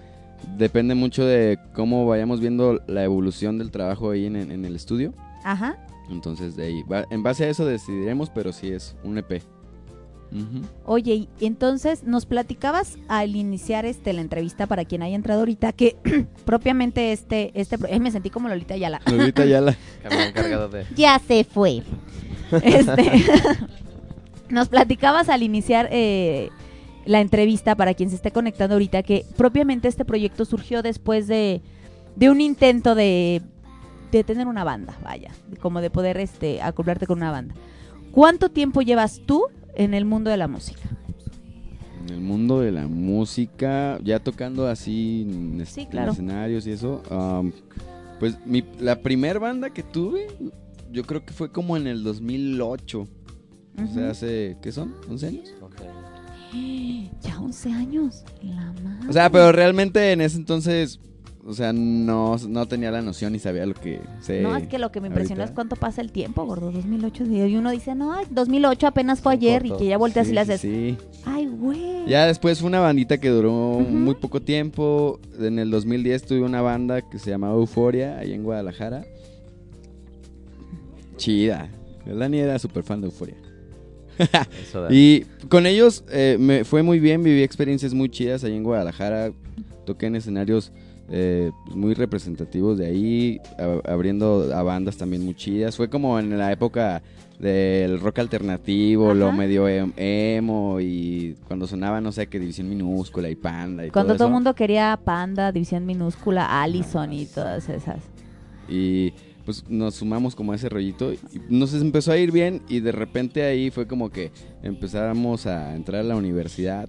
Depende 0.57 0.95
mucho 0.95 1.25
de 1.25 1.59
cómo 1.73 2.05
vayamos 2.07 2.39
viendo 2.39 2.81
la 2.87 3.03
evolución 3.03 3.57
del 3.57 3.69
trabajo 3.71 4.11
ahí 4.11 4.25
en, 4.25 4.35
en 4.35 4.65
el 4.65 4.75
estudio. 4.75 5.13
Ajá. 5.43 5.77
Entonces 6.09 6.55
de 6.55 6.63
ahí, 6.65 6.83
va- 6.91 7.05
en 7.11 7.21
base 7.23 7.45
a 7.45 7.49
eso 7.49 7.65
decidiremos, 7.65 8.29
pero 8.29 8.51
sí 8.51 8.69
es 8.69 8.95
un 9.03 9.17
EP. 9.17 9.41
Oye, 10.85 11.27
y 11.39 11.45
entonces 11.45 12.03
nos 12.03 12.25
platicabas 12.25 12.97
al 13.09 13.35
iniciar 13.35 13.85
este 13.85 14.13
la 14.13 14.21
entrevista 14.21 14.65
para 14.65 14.85
quien 14.85 15.03
haya 15.03 15.15
entrado 15.15 15.41
ahorita 15.41 15.73
que 15.73 15.97
propiamente 16.45 17.11
este 17.11 17.51
este 17.53 17.77
eh, 17.89 17.99
me 17.99 18.11
sentí 18.11 18.29
como 18.29 18.47
Lolita 18.47 18.75
Ayala. 18.75 19.01
Lolita 19.05 19.43
encargado 20.09 20.69
de. 20.69 20.85
ya 20.95 21.19
se 21.19 21.43
fue. 21.43 21.83
Este, 22.63 23.11
nos 24.49 24.69
platicabas 24.69 25.29
al 25.29 25.43
iniciar 25.43 25.87
eh, 25.91 26.49
la 27.05 27.21
entrevista 27.21 27.75
para 27.75 27.93
quien 27.93 28.09
se 28.09 28.15
esté 28.15 28.31
conectando 28.31 28.75
ahorita 28.75 29.03
que 29.03 29.25
propiamente 29.37 29.87
este 29.87 30.05
proyecto 30.05 30.45
surgió 30.45 30.81
después 30.81 31.27
de, 31.27 31.61
de 32.15 32.29
un 32.29 32.41
intento 32.41 32.93
de, 32.95 33.41
de 34.11 34.23
tener 34.23 34.47
una 34.47 34.65
banda, 34.65 34.97
vaya, 35.01 35.31
como 35.61 35.79
de 35.79 35.89
poder 35.89 36.17
este 36.17 36.61
acoplarte 36.61 37.07
con 37.07 37.19
una 37.19 37.31
banda. 37.31 37.55
¿Cuánto 38.11 38.49
tiempo 38.49 38.81
llevas 38.81 39.21
tú 39.25 39.45
en 39.83 39.93
el 39.93 40.05
mundo 40.05 40.29
de 40.29 40.37
la 40.37 40.47
música? 40.47 40.81
En 42.07 42.13
el 42.13 42.21
mundo 42.21 42.59
de 42.61 42.71
la 42.71 42.87
música, 42.87 43.99
ya 44.03 44.19
tocando 44.19 44.67
así 44.67 45.27
en, 45.29 45.65
Sí, 45.65 45.81
en 45.81 45.87
claro. 45.87 46.11
escenarios 46.11 46.65
y 46.67 46.71
eso. 46.71 47.01
pues 48.19 48.37
mi, 48.45 48.63
la 48.79 49.01
primer 49.01 49.39
banda 49.39 49.69
que 49.71 49.83
tuve, 49.83 50.27
yo 50.91 51.03
creo 51.03 51.25
que 51.25 51.33
fue 51.33 51.51
como 51.51 51.77
en 51.77 51.87
el 51.87 52.03
2008. 52.03 53.01
O 53.01 53.93
sea, 53.93 54.09
hace, 54.11 54.57
¿qué 54.61 54.71
son? 54.71 54.93
¿11 55.09 55.27
años? 55.27 55.53
Ya 57.21 57.39
11 57.39 57.71
años. 57.71 58.23
La 58.43 58.73
madre. 58.83 59.07
O 59.09 59.13
sea, 59.13 59.29
pero 59.29 59.51
realmente 59.53 60.11
en 60.11 60.19
ese 60.21 60.35
entonces, 60.37 60.99
o 61.43 61.53
sea, 61.53 61.73
no, 61.73 62.37
no 62.47 62.67
tenía 62.67 62.91
la 62.91 63.01
noción 63.01 63.33
ni 63.33 63.39
sabía 63.39 63.65
lo 63.65 63.73
que 63.73 63.99
sé. 64.21 64.41
No, 64.41 64.55
es 64.55 64.67
que 64.67 64.77
lo 64.77 64.91
que 64.91 65.01
me 65.01 65.07
impresiona 65.07 65.43
es 65.43 65.51
cuánto 65.51 65.75
pasa 65.75 66.01
el 66.01 66.11
tiempo, 66.11 66.45
gordo. 66.45 66.71
2008. 66.71 67.25
Y 67.25 67.55
uno 67.55 67.71
dice, 67.71 67.95
no, 67.95 68.13
ay, 68.13 68.25
2008 68.29 68.87
apenas 68.87 69.21
fue 69.21 69.33
ayer 69.33 69.65
y 69.65 69.71
que 69.75 69.85
ya 69.85 69.97
volteas 69.97 70.27
y 70.27 70.29
Sí, 70.29 70.35
le 70.35 70.45
sí, 70.45 70.51
haces. 70.51 70.61
sí. 70.61 70.97
Ay, 71.25 71.47
güey. 71.47 72.05
Ya 72.07 72.27
después 72.27 72.59
fue 72.59 72.67
una 72.67 72.79
bandita 72.79 73.19
que 73.19 73.29
duró 73.29 73.51
muy 73.79 74.15
poco 74.15 74.41
tiempo. 74.41 75.19
En 75.39 75.57
el 75.57 75.71
2010 75.71 76.23
tuve 76.23 76.41
una 76.41 76.61
banda 76.61 77.01
que 77.09 77.17
se 77.17 77.31
llamaba 77.31 77.55
Euforia, 77.55 78.19
ahí 78.19 78.33
en 78.33 78.43
Guadalajara. 78.43 79.03
Chida. 81.17 81.69
Dani 82.05 82.39
era 82.39 82.57
súper 82.59 82.83
fan 82.83 83.01
de 83.01 83.07
Euforia. 83.07 83.35
Eso 84.61 84.81
da. 84.83 84.87
y 84.93 85.25
con 85.49 85.65
ellos 85.65 86.03
eh, 86.11 86.37
me 86.39 86.63
fue 86.65 86.83
muy 86.83 86.99
bien, 86.99 87.23
viví 87.23 87.41
experiencias 87.43 87.93
muy 87.93 88.09
chidas 88.09 88.43
ahí 88.43 88.55
en 88.55 88.63
Guadalajara. 88.63 89.31
Toqué 89.85 90.07
en 90.07 90.15
escenarios 90.15 90.71
eh, 91.11 91.51
pues, 91.65 91.75
muy 91.75 91.93
representativos 91.93 92.77
de 92.77 92.85
ahí, 92.87 93.39
a- 93.59 93.91
abriendo 93.91 94.49
a 94.55 94.63
bandas 94.63 94.97
también 94.97 95.23
muy 95.23 95.35
chidas. 95.35 95.75
Fue 95.75 95.89
como 95.89 96.17
en 96.19 96.37
la 96.37 96.51
época 96.51 97.01
del 97.39 97.99
rock 97.99 98.19
alternativo, 98.19 99.13
lo 99.15 99.31
medio 99.31 99.67
em- 99.67 99.91
emo 99.97 100.79
y 100.79 101.35
cuando 101.47 101.65
sonaba, 101.67 101.99
no 101.99 102.11
sé, 102.11 102.27
qué 102.27 102.39
División 102.39 102.69
Minúscula 102.69 103.29
y 103.29 103.35
Panda 103.35 103.85
y 103.85 103.89
Cuando 103.89 104.15
todo 104.15 104.27
el 104.27 104.33
mundo 104.33 104.53
quería 104.53 104.97
Panda, 105.03 105.51
División 105.51 105.85
Minúscula, 105.85 106.61
Allison 106.61 107.11
y 107.11 107.25
todas 107.25 107.67
esas. 107.67 107.97
Y 108.69 109.11
pues 109.43 109.67
nos 109.67 109.95
sumamos 109.95 110.35
como 110.35 110.51
a 110.51 110.55
ese 110.55 110.69
rollito 110.69 111.11
y 111.13 111.19
nos 111.49 111.73
empezó 111.73 112.11
a 112.11 112.17
ir 112.17 112.31
bien 112.31 112.61
y 112.69 112.79
de 112.79 112.91
repente 112.91 113.43
ahí 113.43 113.71
fue 113.71 113.87
como 113.87 114.11
que 114.11 114.31
empezamos 114.61 115.47
a 115.47 115.75
entrar 115.75 116.01
a 116.01 116.03
la 116.03 116.15
universidad 116.15 116.87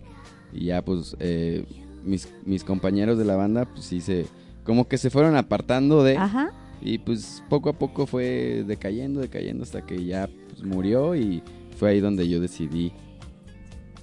y 0.52 0.66
ya 0.66 0.82
pues 0.82 1.16
eh, 1.18 1.64
mis, 2.04 2.28
mis 2.44 2.64
compañeros 2.64 3.18
de 3.18 3.24
la 3.24 3.36
banda 3.36 3.64
pues 3.64 3.84
sí 3.84 4.00
se 4.00 4.26
como 4.64 4.86
que 4.88 4.98
se 4.98 5.10
fueron 5.10 5.36
apartando 5.36 6.02
de 6.04 6.16
Ajá. 6.16 6.50
y 6.80 6.98
pues 6.98 7.42
poco 7.48 7.68
a 7.70 7.72
poco 7.72 8.06
fue 8.06 8.64
decayendo, 8.66 9.20
decayendo 9.20 9.62
hasta 9.64 9.84
que 9.84 10.04
ya 10.04 10.28
pues, 10.48 10.62
murió 10.64 11.14
y 11.16 11.42
fue 11.76 11.90
ahí 11.90 12.00
donde 12.00 12.28
yo 12.28 12.40
decidí 12.40 12.92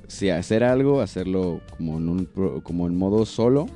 si 0.08 0.30
hacer 0.30 0.64
algo, 0.64 1.02
hacerlo 1.02 1.62
como 1.78 1.98
en 1.98 2.10
un 2.10 2.26
como 2.64 2.88
en 2.88 2.98
modo 2.98 3.26
solo 3.26 3.68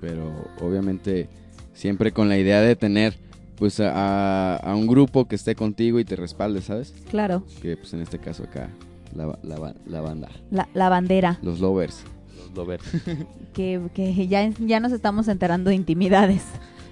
pero 0.00 0.32
obviamente 0.62 1.28
siempre 1.74 2.12
con 2.12 2.28
la 2.28 2.38
idea 2.38 2.60
de 2.60 2.76
tener 2.76 3.14
pues 3.56 3.78
a, 3.82 4.60
un 4.74 4.86
grupo 4.86 5.28
que 5.28 5.34
esté 5.36 5.54
contigo 5.54 5.98
y 6.00 6.04
te 6.06 6.16
respalde, 6.16 6.62
¿sabes? 6.62 6.94
Claro. 7.10 7.42
Que 7.60 7.76
pues 7.76 7.92
en 7.92 8.00
este 8.00 8.18
caso 8.18 8.44
acá 8.44 8.70
la, 9.14 9.38
la, 9.42 9.58
ba- 9.58 9.74
la 9.86 10.00
banda, 10.00 10.28
La, 10.50 10.66
la 10.72 10.88
bandera. 10.88 11.38
los 11.42 11.60
lovers. 11.60 12.02
Los 12.50 12.56
lovers. 12.56 12.84
Que, 13.54 13.80
que 13.94 14.28
ya, 14.28 14.48
ya 14.48 14.78
nos 14.80 14.92
estamos 14.92 15.26
enterando 15.28 15.70
de 15.70 15.76
intimidades. 15.76 16.44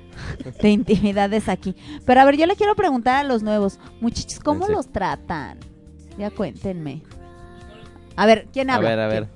De 0.63 0.71
intimidades 0.71 1.49
aquí. 1.49 1.77
Pero 2.05 2.21
a 2.21 2.25
ver, 2.25 2.37
yo 2.37 2.47
le 2.47 2.57
quiero 2.57 2.75
preguntar 2.75 3.17
a 3.17 3.23
los 3.29 3.45
nuevos. 3.45 3.79
Muchachos, 4.01 4.41
¿cómo 4.41 4.67
los 4.67 4.89
tratan? 4.91 5.59
Ya 6.19 6.31
cuéntenme. 6.33 7.03
A 8.17 8.27
ver, 8.27 8.49
¿quién 8.53 8.69
A 8.71 8.75
habla? 8.75 8.89
ver, 8.91 8.99
a 8.99 9.07
ver. 9.07 9.29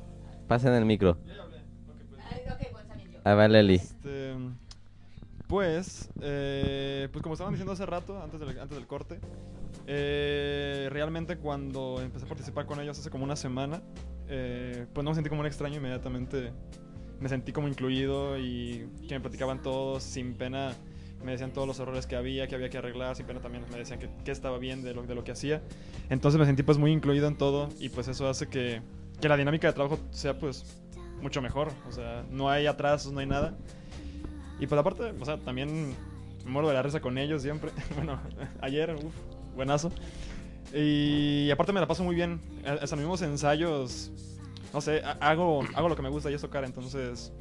Pasen 0.48 0.72
el 0.72 0.84
micro. 0.84 1.16
A 3.24 3.34
ver, 3.34 3.50
Leli. 3.52 3.76
Este, 3.76 4.34
pues, 5.46 6.08
eh, 6.20 7.08
pues 7.12 7.22
como 7.22 7.34
estaban 7.34 7.52
diciendo 7.52 7.72
hace 7.72 7.86
rato, 7.86 8.20
antes 8.20 8.40
del, 8.40 8.58
antes 8.58 8.76
del 8.76 8.86
corte, 8.88 9.20
eh, 9.86 10.88
realmente 10.90 11.36
cuando 11.36 12.00
empecé 12.00 12.24
a 12.24 12.28
participar 12.28 12.66
con 12.66 12.80
ellos 12.80 12.98
hace 12.98 13.10
como 13.10 13.24
una 13.24 13.36
semana, 13.36 13.82
eh, 14.28 14.86
pues 14.92 15.04
no 15.04 15.10
me 15.10 15.14
sentí 15.14 15.28
como 15.28 15.40
un 15.40 15.46
extraño 15.46 15.76
inmediatamente. 15.76 16.52
Me 17.20 17.28
sentí 17.28 17.52
como 17.52 17.68
incluido 17.68 18.38
y 18.38 18.88
que 19.08 19.14
me 19.14 19.20
platicaban 19.20 19.62
todos 19.62 20.02
sin 20.02 20.34
pena. 20.34 20.72
Me 21.24 21.32
decían 21.32 21.52
todos 21.52 21.68
los 21.68 21.78
errores 21.78 22.06
que 22.06 22.16
había, 22.16 22.48
que 22.48 22.56
había 22.56 22.68
que 22.68 22.78
arreglar. 22.78 23.14
Sin 23.14 23.26
pena 23.26 23.40
también 23.40 23.64
me 23.70 23.78
decían 23.78 24.00
que, 24.00 24.08
que 24.24 24.30
estaba 24.32 24.58
bien 24.58 24.82
de 24.82 24.92
lo, 24.94 25.04
de 25.04 25.14
lo 25.14 25.22
que 25.22 25.32
hacía. 25.32 25.62
Entonces 26.10 26.38
me 26.38 26.46
sentí 26.46 26.62
pues 26.64 26.78
muy 26.78 26.90
incluido 26.90 27.28
en 27.28 27.36
todo 27.36 27.68
y 27.78 27.90
pues 27.90 28.08
eso 28.08 28.28
hace 28.28 28.48
que, 28.48 28.82
que 29.20 29.28
la 29.28 29.36
dinámica 29.36 29.68
de 29.68 29.72
trabajo 29.72 29.98
sea 30.10 30.38
pues 30.38 30.82
mucho 31.20 31.40
mejor. 31.40 31.70
O 31.88 31.92
sea, 31.92 32.24
no 32.30 32.50
hay 32.50 32.66
atrasos, 32.66 33.12
no 33.12 33.20
hay 33.20 33.26
nada. 33.26 33.56
Y 34.58 34.66
pues 34.66 34.78
aparte, 34.78 35.12
o 35.18 35.24
sea, 35.24 35.38
también 35.38 35.94
me 36.44 36.50
muero 36.50 36.68
de 36.68 36.74
la 36.74 36.82
risa 36.82 37.00
con 37.00 37.18
ellos 37.18 37.42
siempre. 37.42 37.70
bueno, 37.96 38.20
ayer, 38.60 38.94
uff, 38.94 39.14
buenazo. 39.54 39.90
Y 40.74 41.50
aparte 41.50 41.72
me 41.72 41.80
la 41.80 41.86
paso 41.86 42.02
muy 42.04 42.14
bien. 42.14 42.40
A- 42.66 42.72
Hasta 42.82 42.96
los 42.96 43.00
mismos 43.00 43.22
ensayos, 43.22 44.10
no 44.72 44.80
sé, 44.80 45.02
ha- 45.04 45.18
hago, 45.20 45.62
hago 45.74 45.88
lo 45.88 45.96
que 45.96 46.02
me 46.02 46.08
gusta 46.08 46.30
y 46.30 46.34
es 46.34 46.40
tocar, 46.40 46.64
entonces... 46.64 47.32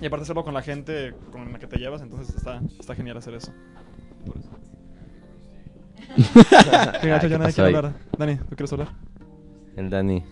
Y 0.00 0.06
aparte 0.06 0.22
hacerlo 0.22 0.44
con 0.44 0.54
la 0.54 0.62
gente 0.62 1.12
con 1.30 1.52
la 1.52 1.58
que 1.58 1.66
te 1.66 1.76
llevas, 1.76 2.00
entonces 2.00 2.34
está, 2.34 2.60
está 2.78 2.94
genial 2.94 3.18
hacer 3.18 3.34
eso. 3.34 3.52
Por 4.24 4.36
eso. 4.38 4.48
Qué 7.02 7.08
gacho, 7.08 7.26
¿Qué 7.26 7.28
ya 7.28 7.38
nadie 7.38 7.52
quiere 7.52 7.76
hablar. 7.76 7.94
Dani, 8.18 8.36
¿tú 8.36 8.56
quieres 8.56 8.72
hablar? 8.72 8.88
El 9.76 9.90
Dani. 9.90 10.24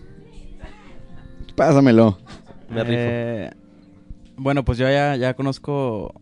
Pásamelo. 1.55 2.17
Me 2.69 2.83
rifo. 2.83 2.93
Eh, 2.99 3.51
bueno, 4.37 4.65
pues 4.65 4.77
yo 4.79 4.89
ya, 4.89 5.15
ya 5.15 5.35
conozco 5.35 6.19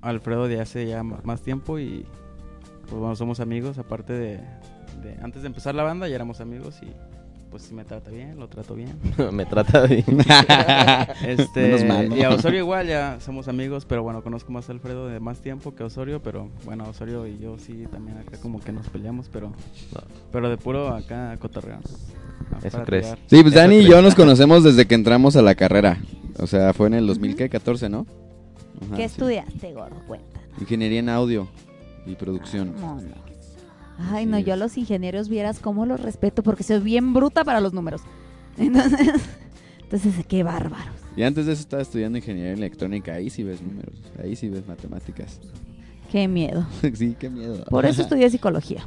a 0.00 0.08
Alfredo 0.08 0.48
de 0.48 0.60
hace 0.60 0.86
ya 0.86 1.02
más 1.02 1.42
tiempo 1.42 1.78
y 1.78 2.06
pues 2.88 2.98
bueno, 3.00 3.16
somos 3.16 3.40
amigos, 3.40 3.78
aparte 3.78 4.12
de, 4.12 4.36
de- 5.02 5.16
antes 5.22 5.42
de 5.42 5.48
empezar 5.48 5.74
la 5.74 5.82
banda 5.82 6.08
ya 6.08 6.14
éramos 6.14 6.40
amigos 6.40 6.76
y 6.82 6.86
pues 7.50 7.62
si 7.62 7.74
me 7.74 7.84
trata 7.84 8.10
bien, 8.10 8.38
lo 8.38 8.48
trato 8.48 8.74
bien. 8.74 8.98
Me 9.32 9.46
trata 9.46 9.82
bien. 9.86 10.04
este, 11.26 11.62
Menos 11.62 11.84
mal, 11.84 12.08
¿no? 12.08 12.16
Y 12.16 12.22
a 12.22 12.30
Osorio 12.30 12.58
igual, 12.58 12.86
ya 12.88 13.18
somos 13.20 13.48
amigos, 13.48 13.86
pero 13.86 14.02
bueno, 14.02 14.22
conozco 14.22 14.52
más 14.52 14.68
a 14.68 14.72
Alfredo 14.72 15.06
de 15.06 15.20
más 15.20 15.38
tiempo 15.40 15.74
que 15.74 15.84
a 15.84 15.86
Osorio, 15.86 16.20
pero 16.20 16.50
bueno, 16.64 16.84
Osorio 16.88 17.26
y 17.26 17.38
yo 17.38 17.56
sí 17.58 17.86
también 17.90 18.18
acá 18.18 18.36
como 18.42 18.60
que 18.60 18.72
nos 18.72 18.88
peleamos, 18.88 19.28
pero 19.32 19.52
pero 20.32 20.50
de 20.50 20.56
puro 20.58 20.88
acá 20.88 21.36
cotorreo. 21.38 21.78
Eso 22.62 22.82
crees. 22.82 23.04
tirar. 23.04 23.18
Sí, 23.26 23.42
pues 23.42 23.54
Eso 23.54 23.60
Dani 23.62 23.76
y 23.76 23.84
yo 23.86 24.02
nos 24.02 24.14
conocemos 24.14 24.62
desde 24.64 24.86
que 24.86 24.94
entramos 24.94 25.36
a 25.36 25.42
la 25.42 25.54
carrera. 25.54 25.98
O 26.38 26.46
sea, 26.46 26.74
fue 26.74 26.88
en 26.88 26.94
el 26.94 27.06
2014, 27.06 27.88
¿no? 27.88 28.06
Ajá, 28.86 28.96
¿Qué 28.96 29.08
sí. 29.08 29.14
estudiaste, 29.14 29.72
gordo? 29.72 29.96
Cuenta. 30.06 30.40
Ingeniería 30.60 30.98
en 31.00 31.08
audio 31.08 31.48
y 32.06 32.14
producción. 32.14 32.74
No, 32.80 32.96
no. 32.96 33.36
Ay, 33.98 34.26
no, 34.26 34.38
yo 34.38 34.54
a 34.54 34.56
los 34.56 34.76
ingenieros 34.76 35.28
vieras 35.28 35.58
cómo 35.58 35.86
los 35.86 36.00
respeto 36.00 36.42
porque 36.42 36.62
soy 36.62 36.80
bien 36.80 37.14
bruta 37.14 37.44
para 37.44 37.60
los 37.60 37.72
números. 37.72 38.02
Entonces, 38.58 39.22
entonces 39.82 40.26
qué 40.26 40.42
bárbaros. 40.42 40.94
Y 41.16 41.22
antes 41.22 41.46
de 41.46 41.52
eso 41.52 41.60
estaba 41.60 41.82
estudiando 41.82 42.18
ingeniería 42.18 42.52
electrónica. 42.52 43.14
Ahí 43.14 43.30
sí 43.30 43.42
ves 43.42 43.62
números. 43.62 43.94
Ahí 44.22 44.34
sí 44.34 44.48
ves 44.48 44.66
matemáticas. 44.66 45.40
Qué 46.10 46.26
miedo. 46.26 46.66
sí, 46.94 47.16
qué 47.18 47.30
miedo. 47.30 47.64
Por 47.66 47.86
eso 47.86 48.02
estudié 48.02 48.30
psicología. 48.30 48.86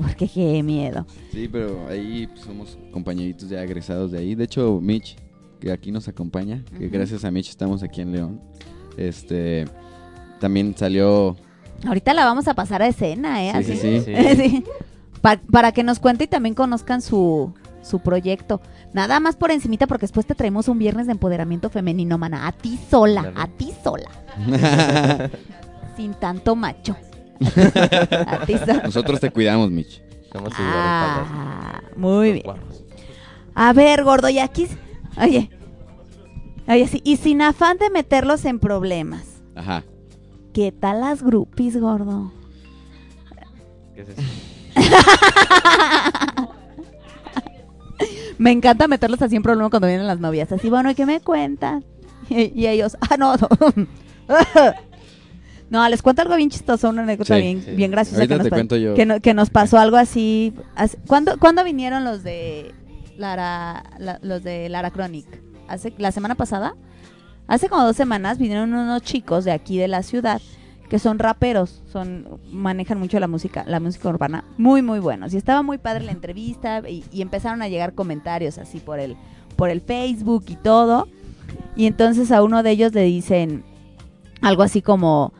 porque 0.00 0.28
qué 0.28 0.62
miedo. 0.62 1.06
Sí, 1.32 1.48
pero 1.50 1.86
ahí 1.88 2.28
pues, 2.28 2.40
somos 2.40 2.78
compañeritos 2.92 3.48
ya 3.48 3.62
egresados 3.62 4.12
de 4.12 4.18
ahí. 4.18 4.34
De 4.34 4.44
hecho, 4.44 4.80
Mitch, 4.80 5.16
que 5.60 5.72
aquí 5.72 5.92
nos 5.92 6.08
acompaña, 6.08 6.64
que 6.78 6.88
gracias 6.88 7.24
a 7.24 7.30
Mitch 7.30 7.50
estamos 7.50 7.82
aquí 7.82 8.00
en 8.00 8.12
León. 8.12 8.40
Este 8.96 9.66
también 10.40 10.74
salió 10.76 11.36
Ahorita 11.86 12.14
la 12.14 12.24
vamos 12.24 12.46
a 12.48 12.54
pasar 12.54 12.82
a 12.82 12.86
escena, 12.86 13.42
¿eh? 13.44 13.52
Sí, 13.64 13.72
Así. 13.72 13.76
sí, 13.76 14.00
sí. 14.00 14.14
Sí. 14.36 14.64
Pa- 15.20 15.40
para 15.50 15.72
que 15.72 15.82
nos 15.84 15.98
cuente 16.00 16.24
y 16.24 16.26
también 16.26 16.54
conozcan 16.54 17.00
su, 17.02 17.52
su 17.82 18.00
proyecto. 18.00 18.60
Nada 18.92 19.20
más 19.20 19.36
por 19.36 19.50
encimita 19.52 19.86
porque 19.86 20.02
después 20.04 20.26
te 20.26 20.34
traemos 20.34 20.66
un 20.68 20.78
viernes 20.78 21.06
de 21.06 21.12
empoderamiento 21.12 21.70
femenino, 21.70 22.18
mana. 22.18 22.46
A 22.48 22.52
ti 22.52 22.78
sola, 22.90 23.32
a 23.36 23.46
ti 23.46 23.72
sola. 23.84 24.10
Sin 25.96 26.14
tanto 26.14 26.56
macho. 26.56 26.96
A 28.26 28.46
ti 28.46 28.56
sola. 28.58 28.82
Nosotros 28.84 29.20
te 29.20 29.30
cuidamos, 29.30 29.70
Mitch. 29.70 30.00
Somos 30.32 30.52
Ah, 30.56 31.80
muy 31.96 32.32
bien. 32.32 32.46
A 33.54 33.72
ver, 33.72 34.02
gordo, 34.04 34.28
y 34.28 34.38
aquí... 34.38 34.66
Oye. 35.20 35.50
Oye, 36.66 36.86
sí, 36.88 37.00
y 37.04 37.16
sin 37.16 37.42
afán 37.42 37.76
de 37.78 37.90
meterlos 37.90 38.44
en 38.44 38.58
problemas. 38.58 39.24
Ajá. 39.54 39.82
¿Qué 40.52 40.72
tal 40.72 41.00
las 41.00 41.22
groupies, 41.22 41.78
gordo? 41.80 42.32
¿Qué 43.94 44.02
es 44.02 44.08
eso? 44.10 44.22
Me 48.38 48.50
encanta 48.50 48.88
meterlos 48.88 49.22
así 49.22 49.36
en 49.36 49.42
problema 49.42 49.70
cuando 49.70 49.86
vienen 49.88 50.06
las 50.06 50.18
novias. 50.18 50.50
Así, 50.52 50.68
bueno, 50.68 50.90
¿y 50.90 50.94
qué 50.94 51.06
me 51.06 51.20
cuentan? 51.20 51.84
Y, 52.28 52.52
y 52.60 52.66
ellos, 52.66 52.96
ah, 53.00 53.16
no, 53.16 53.34
no. 53.36 53.48
No, 55.70 55.88
les 55.88 56.02
cuento 56.02 56.20
algo 56.20 56.36
bien 56.36 56.50
chistoso, 56.50 56.90
una 56.90 57.02
anécdota 57.02 57.34
Sí, 57.36 57.40
bien, 57.40 57.62
sí. 57.62 57.70
bien 57.70 57.90
graciosa 57.90 58.26
que 58.26 58.34
nos, 58.34 58.44
te 58.44 58.50
pa- 58.50 58.56
cuento 58.56 58.76
yo. 58.76 58.92
que 58.92 59.06
no- 59.06 59.20
que 59.20 59.32
nos 59.32 59.48
pasó 59.48 59.78
algo 59.78 59.96
así. 59.96 60.52
hace- 60.74 60.98
¿cuándo, 61.06 61.38
cuándo 61.38 61.64
vinieron 61.64 62.04
los 62.04 62.22
de 62.22 62.74
Lara, 63.16 63.82
la- 63.98 64.18
los 64.22 64.42
de 64.42 64.68
Lara 64.68 64.90
Chronic? 64.90 65.24
¿Hace, 65.68 65.94
¿La 65.96 66.12
semana 66.12 66.34
pasada? 66.34 66.74
Hace 67.52 67.68
como 67.68 67.84
dos 67.84 67.96
semanas 67.96 68.38
vinieron 68.38 68.72
unos 68.72 69.02
chicos 69.02 69.44
de 69.44 69.52
aquí 69.52 69.76
de 69.76 69.86
la 69.86 70.02
ciudad 70.02 70.40
que 70.88 70.98
son 70.98 71.18
raperos, 71.18 71.82
son 71.92 72.40
manejan 72.50 72.98
mucho 72.98 73.20
la 73.20 73.28
música, 73.28 73.62
la 73.66 73.78
música 73.78 74.08
urbana, 74.08 74.44
muy 74.56 74.80
muy 74.80 75.00
buenos. 75.00 75.34
Y 75.34 75.36
estaba 75.36 75.60
muy 75.60 75.76
padre 75.76 76.04
la 76.04 76.12
entrevista 76.12 76.80
y, 76.88 77.04
y 77.12 77.20
empezaron 77.20 77.60
a 77.60 77.68
llegar 77.68 77.92
comentarios 77.92 78.56
así 78.56 78.80
por 78.80 78.98
el 78.98 79.18
por 79.56 79.68
el 79.68 79.82
Facebook 79.82 80.46
y 80.48 80.56
todo. 80.56 81.08
Y 81.76 81.88
entonces 81.88 82.32
a 82.32 82.42
uno 82.42 82.62
de 82.62 82.70
ellos 82.70 82.94
le 82.94 83.02
dicen 83.02 83.64
algo 84.40 84.62
así 84.62 84.80
como, 84.80 85.34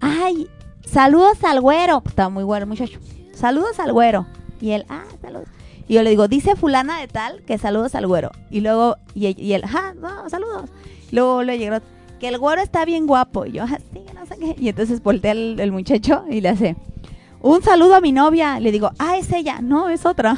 ay, 0.00 0.48
saludos 0.84 1.42
al 1.44 1.62
güero. 1.62 2.02
Estaba 2.04 2.28
muy 2.28 2.44
bueno 2.44 2.66
muchacho. 2.66 3.00
Saludos 3.32 3.80
al 3.80 3.90
güero. 3.94 4.26
Y 4.60 4.72
él, 4.72 4.84
ah, 4.90 5.04
saludos. 5.22 5.48
Y 5.88 5.94
yo 5.94 6.02
le 6.02 6.10
digo, 6.10 6.28
dice 6.28 6.56
fulana 6.56 7.00
de 7.00 7.08
tal 7.08 7.42
que 7.44 7.56
saludos 7.56 7.94
al 7.94 8.06
güero. 8.06 8.32
Y 8.50 8.60
luego, 8.60 8.98
y, 9.14 9.28
y 9.42 9.54
él, 9.54 9.64
ah, 9.64 9.94
no, 9.98 10.28
saludos. 10.28 10.68
Luego 11.14 11.44
le 11.44 11.58
llegó, 11.58 11.76
que 12.18 12.26
el 12.26 12.38
güero 12.38 12.60
está 12.60 12.84
bien 12.84 13.06
guapo. 13.06 13.46
Y 13.46 13.52
yo, 13.52 13.62
ah, 13.62 13.78
sí, 13.92 14.00
no 14.14 14.26
sé 14.26 14.36
qué. 14.36 14.56
Y 14.58 14.68
entonces 14.68 15.00
voltea 15.00 15.30
el, 15.30 15.60
el 15.60 15.70
muchacho 15.70 16.24
y 16.28 16.40
le 16.40 16.48
hace, 16.48 16.76
un 17.40 17.62
saludo 17.62 17.94
a 17.94 18.00
mi 18.00 18.10
novia. 18.10 18.58
Le 18.58 18.72
digo, 18.72 18.90
ah, 18.98 19.16
es 19.16 19.32
ella. 19.32 19.60
No, 19.62 19.90
es 19.90 20.04
otra. 20.06 20.36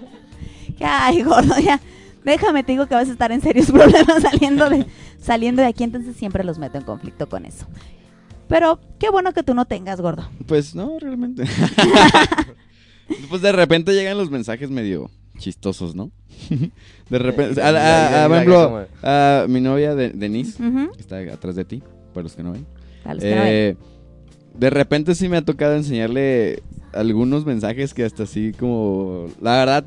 Ay, 0.80 1.22
gordo, 1.22 1.58
ya. 1.58 1.80
Déjame, 2.24 2.62
te 2.62 2.70
digo 2.70 2.86
que 2.86 2.94
vas 2.94 3.08
a 3.08 3.12
estar 3.12 3.32
en 3.32 3.40
serios 3.40 3.70
problemas 3.72 4.22
saliendo 4.22 4.70
de, 4.70 4.86
saliendo 5.18 5.60
de 5.62 5.68
aquí. 5.68 5.82
Entonces 5.82 6.14
siempre 6.16 6.44
los 6.44 6.60
meto 6.60 6.78
en 6.78 6.84
conflicto 6.84 7.28
con 7.28 7.44
eso. 7.44 7.66
Pero 8.46 8.78
qué 9.00 9.10
bueno 9.10 9.32
que 9.32 9.42
tú 9.42 9.54
no 9.54 9.64
tengas, 9.64 10.00
gordo. 10.00 10.28
Pues 10.46 10.76
no, 10.76 11.00
realmente. 11.00 11.44
pues 13.28 13.42
de 13.42 13.50
repente 13.50 13.92
llegan 13.92 14.16
los 14.18 14.30
mensajes 14.30 14.70
medio 14.70 15.10
chistosos, 15.40 15.94
¿no? 15.96 16.10
de 17.10 17.18
repente, 17.18 17.60
a, 17.60 17.68
a- 17.68 17.70
a- 17.70 18.24
a- 18.24 18.28
por 18.28 18.36
ejemplo, 18.36 18.86
a 19.02 19.46
mi 19.48 19.60
novia 19.60 19.94
de, 19.96 20.10
Denise, 20.10 20.58
que 20.94 21.00
está 21.00 21.18
atrás 21.32 21.56
de 21.56 21.64
ti, 21.64 21.82
para 22.14 22.22
los 22.24 22.36
que 22.36 22.42
no 22.44 22.52
ven. 22.52 22.66
Para 23.02 23.14
los 23.14 23.24
que 23.24 23.34
no 23.34 23.42
Eh, 23.44 23.76
de 24.56 24.70
repente 24.70 25.14
sí 25.14 25.28
me 25.28 25.36
ha 25.36 25.42
tocado 25.44 25.74
enseñarle 25.74 26.62
algunos 26.92 27.44
mensajes 27.46 27.94
que 27.94 28.04
hasta 28.04 28.24
así 28.24 28.52
como, 28.58 29.26
la 29.40 29.56
verdad, 29.58 29.84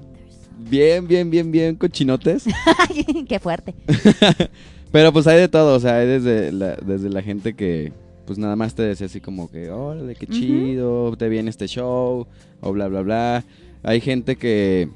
bien, 0.69 1.07
bien, 1.07 1.29
bien, 1.29 1.51
bien 1.51 1.75
cochinotes. 1.75 2.45
Qué 3.27 3.39
fuerte. 3.39 3.73
Pero 4.91 5.11
pues 5.11 5.25
hay 5.27 5.39
de 5.39 5.47
todo, 5.47 5.75
o 5.75 5.79
sea, 5.79 5.97
hay 5.97 6.07
desde 6.07 6.51
la, 6.51 6.75
desde 6.75 7.09
la 7.09 7.21
gente 7.21 7.55
que 7.55 7.91
pues 8.25 8.37
nada 8.39 8.55
más 8.55 8.73
te 8.73 8.83
decía 8.83 9.07
así 9.07 9.19
como 9.19 9.51
que, 9.51 9.69
órale, 9.69 10.15
qué 10.15 10.27
chido, 10.27 11.13
te 11.17 11.27
viene 11.27 11.49
este 11.49 11.67
show, 11.67 12.25
o 12.61 12.71
bla, 12.71 12.87
bla, 12.87 13.01
bla. 13.01 13.43
Hay 13.83 13.99
gente 13.99 14.37
que, 14.37 14.87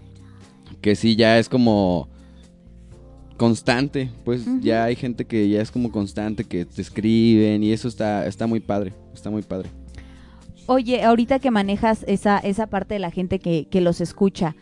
que 0.81 0.95
sí 0.95 1.15
ya 1.15 1.39
es 1.39 1.49
como 1.49 2.09
constante, 3.37 4.09
pues 4.25 4.45
ya 4.61 4.85
hay 4.85 4.95
gente 4.95 5.25
que 5.25 5.47
ya 5.47 5.61
es 5.61 5.71
como 5.71 5.91
constante, 5.91 6.43
que 6.43 6.65
te 6.65 6.81
escriben 6.81 7.63
y 7.63 7.71
eso 7.71 7.87
está, 7.87 8.25
está 8.25 8.47
muy 8.47 8.59
padre, 8.59 8.93
está 9.13 9.29
muy 9.29 9.43
padre. 9.43 9.69
Oye, 10.65 11.03
ahorita 11.03 11.39
que 11.39 11.51
manejas 11.51 12.03
esa, 12.07 12.39
esa 12.39 12.67
parte 12.67 12.95
de 12.95 12.99
la 12.99 13.11
gente 13.11 13.39
que, 13.39 13.67
que 13.69 13.79
los 13.79 14.01
escucha, 14.01 14.55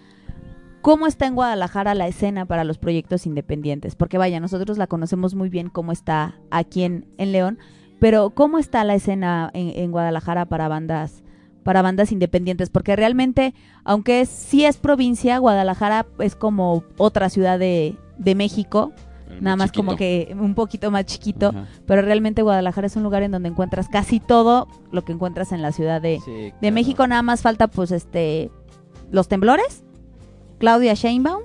¿cómo 0.81 1.07
está 1.07 1.25
en 1.25 1.35
Guadalajara 1.35 1.95
la 1.95 2.07
escena 2.07 2.45
para 2.45 2.63
los 2.63 2.77
proyectos 2.77 3.25
independientes? 3.25 3.95
Porque 3.95 4.19
vaya, 4.19 4.39
nosotros 4.39 4.77
la 4.77 4.87
conocemos 4.87 5.33
muy 5.33 5.49
bien 5.49 5.69
cómo 5.69 5.91
está 5.91 6.35
aquí 6.51 6.83
en, 6.83 7.07
en 7.17 7.31
León, 7.31 7.57
pero 7.99 8.29
¿cómo 8.31 8.59
está 8.59 8.83
la 8.83 8.93
escena 8.93 9.49
en, 9.53 9.69
en 9.69 9.91
Guadalajara 9.91 10.45
para 10.45 10.67
bandas 10.67 11.23
para 11.65 11.81
bandas 11.81 12.11
independientes? 12.11 12.69
Porque 12.69 12.95
realmente, 12.95 13.55
aunque 13.83 14.21
es, 14.21 14.29
sí 14.29 14.65
es 14.65 14.77
provincia, 14.77 15.39
Guadalajara 15.39 16.05
es 16.19 16.35
como 16.35 16.83
otra 16.97 17.27
ciudad 17.29 17.57
de, 17.57 17.95
de 18.19 18.35
México, 18.35 18.93
nada 19.41 19.55
más 19.55 19.71
chiquito. 19.71 19.85
como 19.85 19.97
que 19.97 20.35
un 20.39 20.53
poquito 20.53 20.91
más 20.91 21.05
chiquito, 21.05 21.49
Ajá. 21.49 21.65
pero 21.87 22.03
realmente 22.03 22.43
Guadalajara 22.43 22.85
es 22.85 22.95
un 22.95 23.01
lugar 23.01 23.23
en 23.23 23.31
donde 23.31 23.49
encuentras 23.49 23.89
casi 23.89 24.19
todo 24.19 24.67
lo 24.91 25.03
que 25.03 25.11
encuentras 25.11 25.51
en 25.51 25.63
la 25.63 25.71
ciudad 25.71 26.01
de, 26.01 26.21
Sí, 26.23 26.31
de 26.31 26.53
claro. 26.59 26.73
México. 26.75 27.07
Nada 27.07 27.23
más 27.23 27.41
falta 27.41 27.67
pues 27.67 27.89
este 27.91 28.51
los 29.11 29.27
temblores, 29.27 29.83
Claudia 30.59 30.93
Sheinbaum 30.93 31.41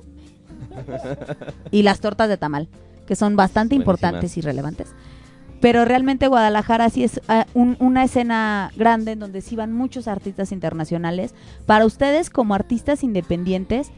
y 1.70 1.82
las 1.82 2.00
tortas 2.00 2.28
de 2.28 2.36
tamal, 2.36 2.68
que 3.06 3.16
son 3.16 3.36
bastante 3.36 3.74
Buenísimas. 3.74 3.82
importantes 4.00 4.36
y 4.36 4.40
relevantes. 4.42 4.94
Pero 5.60 5.84
realmente 5.84 6.26
Guadalajara 6.28 6.88
sí 6.90 7.04
es 7.04 7.20
ah, 7.28 7.46
un- 7.54 7.76
una 7.80 8.04
escena 8.04 8.70
grande 8.76 9.12
en 9.12 9.18
donde 9.18 9.42
sí 9.42 9.56
van 9.56 9.72
muchos 9.72 10.08
artistas 10.08 10.52
internacionales. 10.52 11.34
Para 11.66 11.84
ustedes 11.86 12.30
como 12.30 12.54
artistas 12.54 13.04
independientes, 13.04 13.90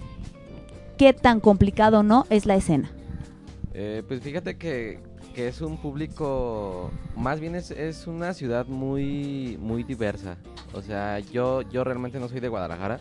¿qué 0.99 1.13
tan 1.13 1.41
complicado 1.41 2.03
no 2.03 2.27
es 2.31 2.47
la 2.47 2.57
escena? 2.57 2.91
Eh, 3.75 4.03
pues 4.07 4.21
fíjate 4.23 4.57
que 4.57 5.01
que 5.33 5.49
es 5.49 5.63
un 5.63 5.79
público, 5.79 6.91
más 7.17 7.41
bien 7.41 7.55
es, 7.55 7.71
es 7.71 8.07
una 8.07 8.35
ciudad 8.35 8.67
muy, 8.67 9.57
muy 9.59 9.83
diversa. 9.83 10.37
O 10.75 10.83
sea, 10.83 11.21
yo, 11.21 11.63
yo 11.63 11.85
realmente 11.85 12.21
no 12.21 12.29
soy 12.29 12.41
de 12.41 12.49
Guadalajara. 12.49 13.01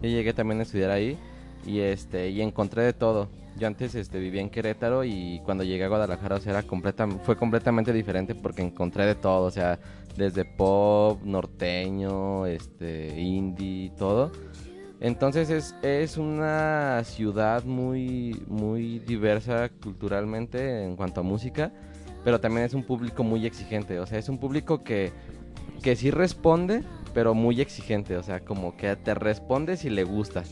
Yo 0.00 0.08
llegué 0.08 0.32
también 0.32 0.60
a 0.60 0.62
estudiar 0.62 0.92
ahí 0.92 1.18
y 1.66 1.80
este 1.80 2.30
y 2.30 2.42
encontré 2.42 2.82
de 2.82 2.92
todo. 2.92 3.28
Yo 3.56 3.68
antes 3.68 3.94
este, 3.94 4.18
vivía 4.18 4.40
en 4.40 4.50
Querétaro 4.50 5.04
y 5.04 5.40
cuando 5.44 5.62
llegué 5.62 5.84
a 5.84 5.88
Guadalajara 5.88 6.36
o 6.36 6.40
sea, 6.40 6.64
fue 7.22 7.36
completamente 7.36 7.92
diferente 7.92 8.34
porque 8.34 8.62
encontré 8.62 9.06
de 9.06 9.14
todo, 9.14 9.46
o 9.46 9.50
sea, 9.50 9.78
desde 10.16 10.44
pop, 10.44 11.22
norteño, 11.22 12.46
este, 12.46 13.20
indie, 13.20 13.92
todo. 13.96 14.32
Entonces 15.00 15.50
es, 15.50 15.74
es 15.82 16.16
una 16.16 17.02
ciudad 17.04 17.64
muy, 17.64 18.42
muy 18.48 18.98
diversa 19.00 19.68
culturalmente 19.82 20.84
en 20.84 20.96
cuanto 20.96 21.20
a 21.20 21.22
música, 21.22 21.72
pero 22.24 22.40
también 22.40 22.66
es 22.66 22.74
un 22.74 22.82
público 22.82 23.22
muy 23.22 23.46
exigente, 23.46 24.00
o 24.00 24.06
sea, 24.06 24.18
es 24.18 24.28
un 24.28 24.38
público 24.38 24.82
que, 24.82 25.12
que 25.82 25.94
sí 25.94 26.10
responde, 26.10 26.82
pero 27.12 27.34
muy 27.34 27.60
exigente, 27.60 28.16
o 28.16 28.22
sea, 28.22 28.40
como 28.40 28.76
que 28.76 28.96
te 28.96 29.14
responde 29.14 29.76
si 29.76 29.90
le 29.90 30.04
gusta. 30.04 30.42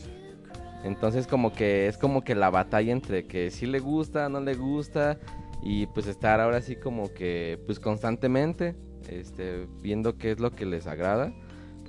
Entonces 0.83 1.27
como 1.27 1.53
que 1.53 1.87
es 1.87 1.97
como 1.97 2.23
que 2.23 2.35
la 2.35 2.49
batalla 2.49 2.91
entre 2.91 3.25
que 3.25 3.51
sí 3.51 3.65
le 3.65 3.79
gusta, 3.79 4.27
no 4.29 4.41
le 4.41 4.53
gusta 4.55 5.17
y 5.61 5.85
pues 5.87 6.07
estar 6.07 6.39
ahora 6.41 6.61
sí 6.61 6.75
como 6.75 7.13
que 7.13 7.59
pues 7.65 7.79
constantemente 7.79 8.75
este, 9.09 9.67
viendo 9.81 10.17
qué 10.17 10.31
es 10.31 10.39
lo 10.39 10.51
que 10.51 10.65
les 10.65 10.87
agrada 10.87 11.33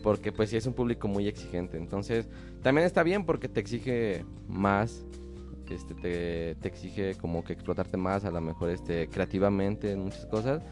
porque 0.02 0.30
pues 0.32 0.50
sí 0.50 0.56
es 0.56 0.66
un 0.66 0.74
público 0.74 1.08
muy 1.08 1.26
exigente. 1.26 1.76
Entonces 1.78 2.28
también 2.62 2.86
está 2.86 3.02
bien 3.02 3.24
porque 3.24 3.48
te 3.48 3.58
exige 3.60 4.24
más, 4.48 5.04
este, 5.70 5.94
te, 5.94 6.54
te 6.56 6.68
exige 6.68 7.14
como 7.16 7.42
que 7.42 7.54
explotarte 7.54 7.96
más 7.96 8.24
a 8.24 8.30
lo 8.30 8.40
mejor 8.42 8.70
este, 8.70 9.08
creativamente 9.08 9.90
en 9.92 10.00
muchas 10.04 10.26
cosas. 10.26 10.62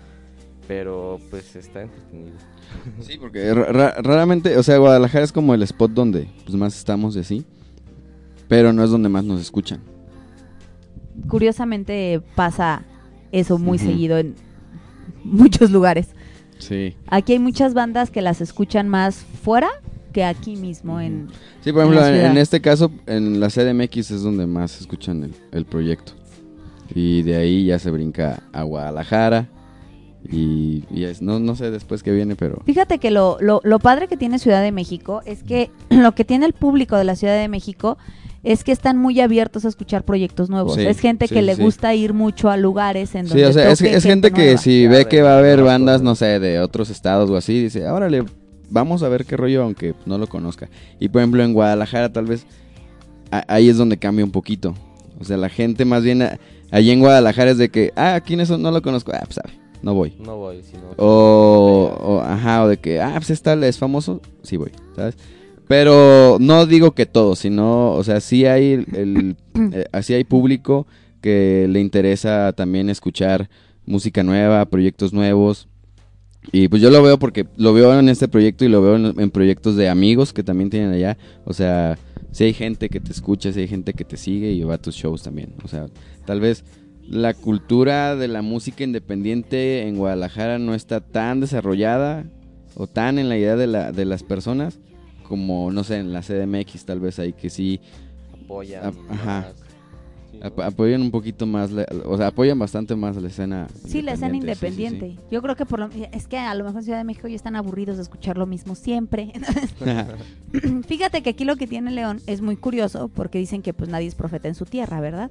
Pero 0.68 1.18
pues 1.30 1.56
está 1.56 1.82
entretenido. 1.82 2.36
Sí, 3.00 3.18
porque 3.18 3.52
ra- 3.52 3.72
ra- 3.72 3.94
raramente, 4.00 4.56
o 4.56 4.62
sea, 4.62 4.78
Guadalajara 4.78 5.24
es 5.24 5.32
como 5.32 5.54
el 5.54 5.62
spot 5.62 5.90
donde 5.90 6.28
pues, 6.44 6.54
más 6.56 6.76
estamos 6.78 7.14
de 7.14 7.22
así, 7.22 7.44
pero 8.52 8.70
no 8.74 8.84
es 8.84 8.90
donde 8.90 9.08
más 9.08 9.24
nos 9.24 9.40
escuchan. 9.40 9.80
Curiosamente 11.26 12.20
pasa 12.34 12.82
eso 13.30 13.56
muy 13.56 13.78
seguido 13.78 14.18
en 14.18 14.34
muchos 15.24 15.70
lugares. 15.70 16.08
Sí. 16.58 16.94
Aquí 17.06 17.32
hay 17.32 17.38
muchas 17.38 17.72
bandas 17.72 18.10
que 18.10 18.20
las 18.20 18.42
escuchan 18.42 18.90
más 18.90 19.16
fuera 19.16 19.70
que 20.12 20.22
aquí 20.22 20.56
mismo 20.56 21.00
en 21.00 21.28
Sí, 21.64 21.72
por 21.72 21.84
ejemplo, 21.84 22.06
en, 22.06 22.36
este 22.36 22.60
caso, 22.60 22.92
en 23.06 23.40
la 23.40 23.48
CDMX 23.48 24.10
es 24.10 24.22
donde 24.22 24.46
más 24.46 24.82
escuchan 24.82 25.22
el, 25.22 25.34
el 25.50 25.64
proyecto. 25.64 26.12
Y 26.94 27.22
de 27.22 27.36
ahí 27.36 27.64
ya 27.64 27.78
se 27.78 27.90
brinca 27.90 28.42
a 28.52 28.64
Guadalajara. 28.64 29.48
Y, 30.30 30.84
y 30.90 31.04
es- 31.04 31.22
no, 31.22 31.38
no 31.40 31.56
sé 31.56 31.70
después 31.70 32.02
qué 32.02 32.12
viene, 32.12 32.36
pero... 32.36 32.60
Fíjate 32.66 32.98
que 32.98 33.10
lo, 33.10 33.38
lo, 33.40 33.62
lo 33.64 33.78
padre 33.78 34.08
que 34.08 34.18
tiene 34.18 34.38
Ciudad 34.38 34.62
de 34.62 34.72
México 34.72 35.22
es 35.24 35.42
que 35.42 35.70
lo 35.88 36.14
que 36.14 36.26
tiene 36.26 36.44
el 36.44 36.52
público 36.52 36.98
de 36.98 37.04
la 37.04 37.16
Ciudad 37.16 37.40
de 37.40 37.48
México 37.48 37.96
es 38.42 38.64
que 38.64 38.72
están 38.72 38.98
muy 38.98 39.20
abiertos 39.20 39.64
a 39.64 39.68
escuchar 39.68 40.04
proyectos 40.04 40.50
nuevos. 40.50 40.74
Sí, 40.74 40.82
es 40.86 40.98
gente 40.98 41.28
sí, 41.28 41.34
que 41.34 41.42
le 41.42 41.54
sí. 41.54 41.62
gusta 41.62 41.94
ir 41.94 42.12
mucho 42.12 42.50
a 42.50 42.56
lugares 42.56 43.14
en 43.14 43.26
donde 43.26 43.42
Sí, 43.44 43.48
o 43.48 43.52
sea, 43.52 43.70
es, 43.70 43.80
es 43.80 44.02
gente 44.02 44.30
que 44.32 44.42
nueva. 44.44 44.58
si 44.58 44.86
ve 44.88 45.04
que 45.06 45.22
va 45.22 45.34
a 45.34 45.38
haber 45.38 45.62
bandas, 45.62 46.02
no 46.02 46.14
sé, 46.14 46.40
de 46.40 46.58
otros 46.60 46.90
estados 46.90 47.30
o 47.30 47.36
así, 47.36 47.62
dice, 47.62 47.88
órale, 47.88 48.24
vamos 48.70 49.02
a 49.02 49.08
ver 49.08 49.24
qué 49.24 49.36
rollo, 49.36 49.62
aunque 49.62 49.94
no 50.06 50.18
lo 50.18 50.26
conozca. 50.28 50.68
Y 50.98 51.08
por 51.08 51.20
ejemplo, 51.22 51.42
en 51.44 51.52
Guadalajara 51.52 52.12
tal 52.12 52.26
vez, 52.26 52.46
ahí 53.30 53.68
es 53.68 53.76
donde 53.76 53.96
cambia 53.98 54.24
un 54.24 54.32
poquito. 54.32 54.74
O 55.20 55.24
sea, 55.24 55.36
la 55.36 55.48
gente 55.48 55.84
más 55.84 56.02
bien, 56.02 56.26
allí 56.72 56.90
en 56.90 56.98
Guadalajara 57.00 57.52
es 57.52 57.58
de 57.58 57.68
que, 57.68 57.92
ah, 57.96 58.20
¿quiénes 58.24 58.48
son? 58.48 58.60
No 58.62 58.70
lo 58.72 58.82
conozco. 58.82 59.12
Ah, 59.14 59.20
pues 59.22 59.36
sabe, 59.36 59.50
no 59.82 59.94
voy. 59.94 60.14
No 60.18 60.36
voy, 60.36 60.62
si 60.64 60.76
no- 60.76 60.94
O, 60.96 61.96
o, 62.00 62.20
ajá, 62.22 62.64
o 62.64 62.68
de 62.68 62.76
que, 62.78 63.00
ah, 63.00 63.12
pues 63.16 63.30
es 63.30 63.40
tal, 63.42 63.62
es 63.62 63.78
famoso, 63.78 64.20
sí 64.42 64.56
voy, 64.56 64.72
¿sabes? 64.96 65.16
Pero 65.72 66.36
no 66.38 66.66
digo 66.66 66.90
que 66.90 67.06
todo, 67.06 67.34
sino, 67.34 67.92
o 67.92 68.04
sea, 68.04 68.20
sí 68.20 68.44
hay 68.44 68.72
el, 68.72 68.86
el- 68.94 69.36
eh, 69.72 70.14
hay 70.14 70.24
público 70.24 70.86
que 71.22 71.66
le 71.66 71.80
interesa 71.80 72.52
también 72.52 72.90
escuchar 72.90 73.48
música 73.86 74.22
nueva, 74.22 74.66
proyectos 74.66 75.14
nuevos. 75.14 75.68
Y 76.52 76.68
pues 76.68 76.82
yo 76.82 76.90
lo 76.90 77.02
veo 77.02 77.18
porque 77.18 77.46
lo 77.56 77.72
veo 77.72 77.98
en 77.98 78.10
este 78.10 78.28
proyecto 78.28 78.66
y 78.66 78.68
lo 78.68 78.82
veo 78.82 78.96
en, 78.96 79.18
en 79.18 79.30
proyectos 79.30 79.74
de 79.76 79.88
amigos 79.88 80.34
que 80.34 80.42
también 80.42 80.68
tienen 80.68 80.92
allá. 80.92 81.16
O 81.46 81.54
sea, 81.54 81.98
si 82.32 82.44
hay 82.44 82.52
gente 82.52 82.90
que 82.90 83.00
te 83.00 83.10
escucha, 83.10 83.50
si 83.50 83.60
hay 83.60 83.68
gente 83.68 83.94
que 83.94 84.04
te 84.04 84.18
sigue 84.18 84.52
y 84.52 84.62
va 84.64 84.74
a 84.74 84.78
tus 84.78 84.94
shows 84.94 85.22
también. 85.22 85.54
O 85.64 85.68
sea, 85.68 85.86
tal 86.26 86.40
vez 86.40 86.66
la 87.08 87.32
cultura 87.32 88.14
de 88.14 88.28
la 88.28 88.42
música 88.42 88.84
independiente 88.84 89.88
en 89.88 89.96
Guadalajara 89.96 90.58
no 90.58 90.74
está 90.74 91.00
tan 91.00 91.40
desarrollada 91.40 92.26
o 92.74 92.86
tan 92.86 93.18
en 93.18 93.30
la 93.30 93.38
idea 93.38 93.56
de, 93.56 93.68
la, 93.68 93.90
de 93.90 94.04
las 94.04 94.22
personas 94.22 94.78
como, 95.32 95.70
no 95.72 95.82
sé, 95.82 95.96
en 95.96 96.12
la 96.12 96.20
CDMX 96.20 96.84
tal 96.84 97.00
vez 97.00 97.18
hay 97.18 97.32
que 97.32 97.48
sí 97.48 97.80
Apoyan 98.44 98.84
ap- 98.84 98.94
ajá, 99.10 99.40
más. 99.40 99.54
Sí, 100.30 100.38
ap- 100.42 100.60
apoyan 100.60 101.00
un 101.00 101.10
poquito 101.10 101.46
más, 101.46 101.70
la- 101.70 101.86
o 102.04 102.18
sea, 102.18 102.26
apoyan 102.26 102.58
bastante 102.58 102.94
más 102.96 103.16
la 103.16 103.28
escena 103.28 103.66
Sí, 103.86 104.02
la 104.02 104.12
escena 104.12 104.28
sí, 104.28 104.34
sí, 104.34 104.40
sí. 104.42 104.46
independiente. 104.46 105.16
Yo 105.30 105.40
creo 105.40 105.56
que 105.56 105.64
por 105.64 105.78
lo, 105.78 105.88
es 106.12 106.26
que 106.28 106.36
a 106.36 106.54
lo 106.54 106.64
mejor 106.64 106.80
en 106.80 106.84
Ciudad 106.84 106.98
de 106.98 107.04
México 107.04 107.28
ya 107.28 107.36
están 107.36 107.56
aburridos 107.56 107.96
de 107.96 108.02
escuchar 108.02 108.36
lo 108.36 108.44
mismo 108.44 108.74
siempre. 108.74 109.32
Fíjate 110.86 111.22
que 111.22 111.30
aquí 111.30 111.44
lo 111.46 111.56
que 111.56 111.66
tiene 111.66 111.90
León 111.92 112.20
es 112.26 112.42
muy 112.42 112.56
curioso 112.56 113.08
porque 113.08 113.38
dicen 113.38 113.62
que 113.62 113.72
pues 113.72 113.88
nadie 113.88 114.08
es 114.08 114.14
profeta 114.14 114.48
en 114.48 114.54
su 114.54 114.66
tierra, 114.66 115.00
¿verdad? 115.00 115.30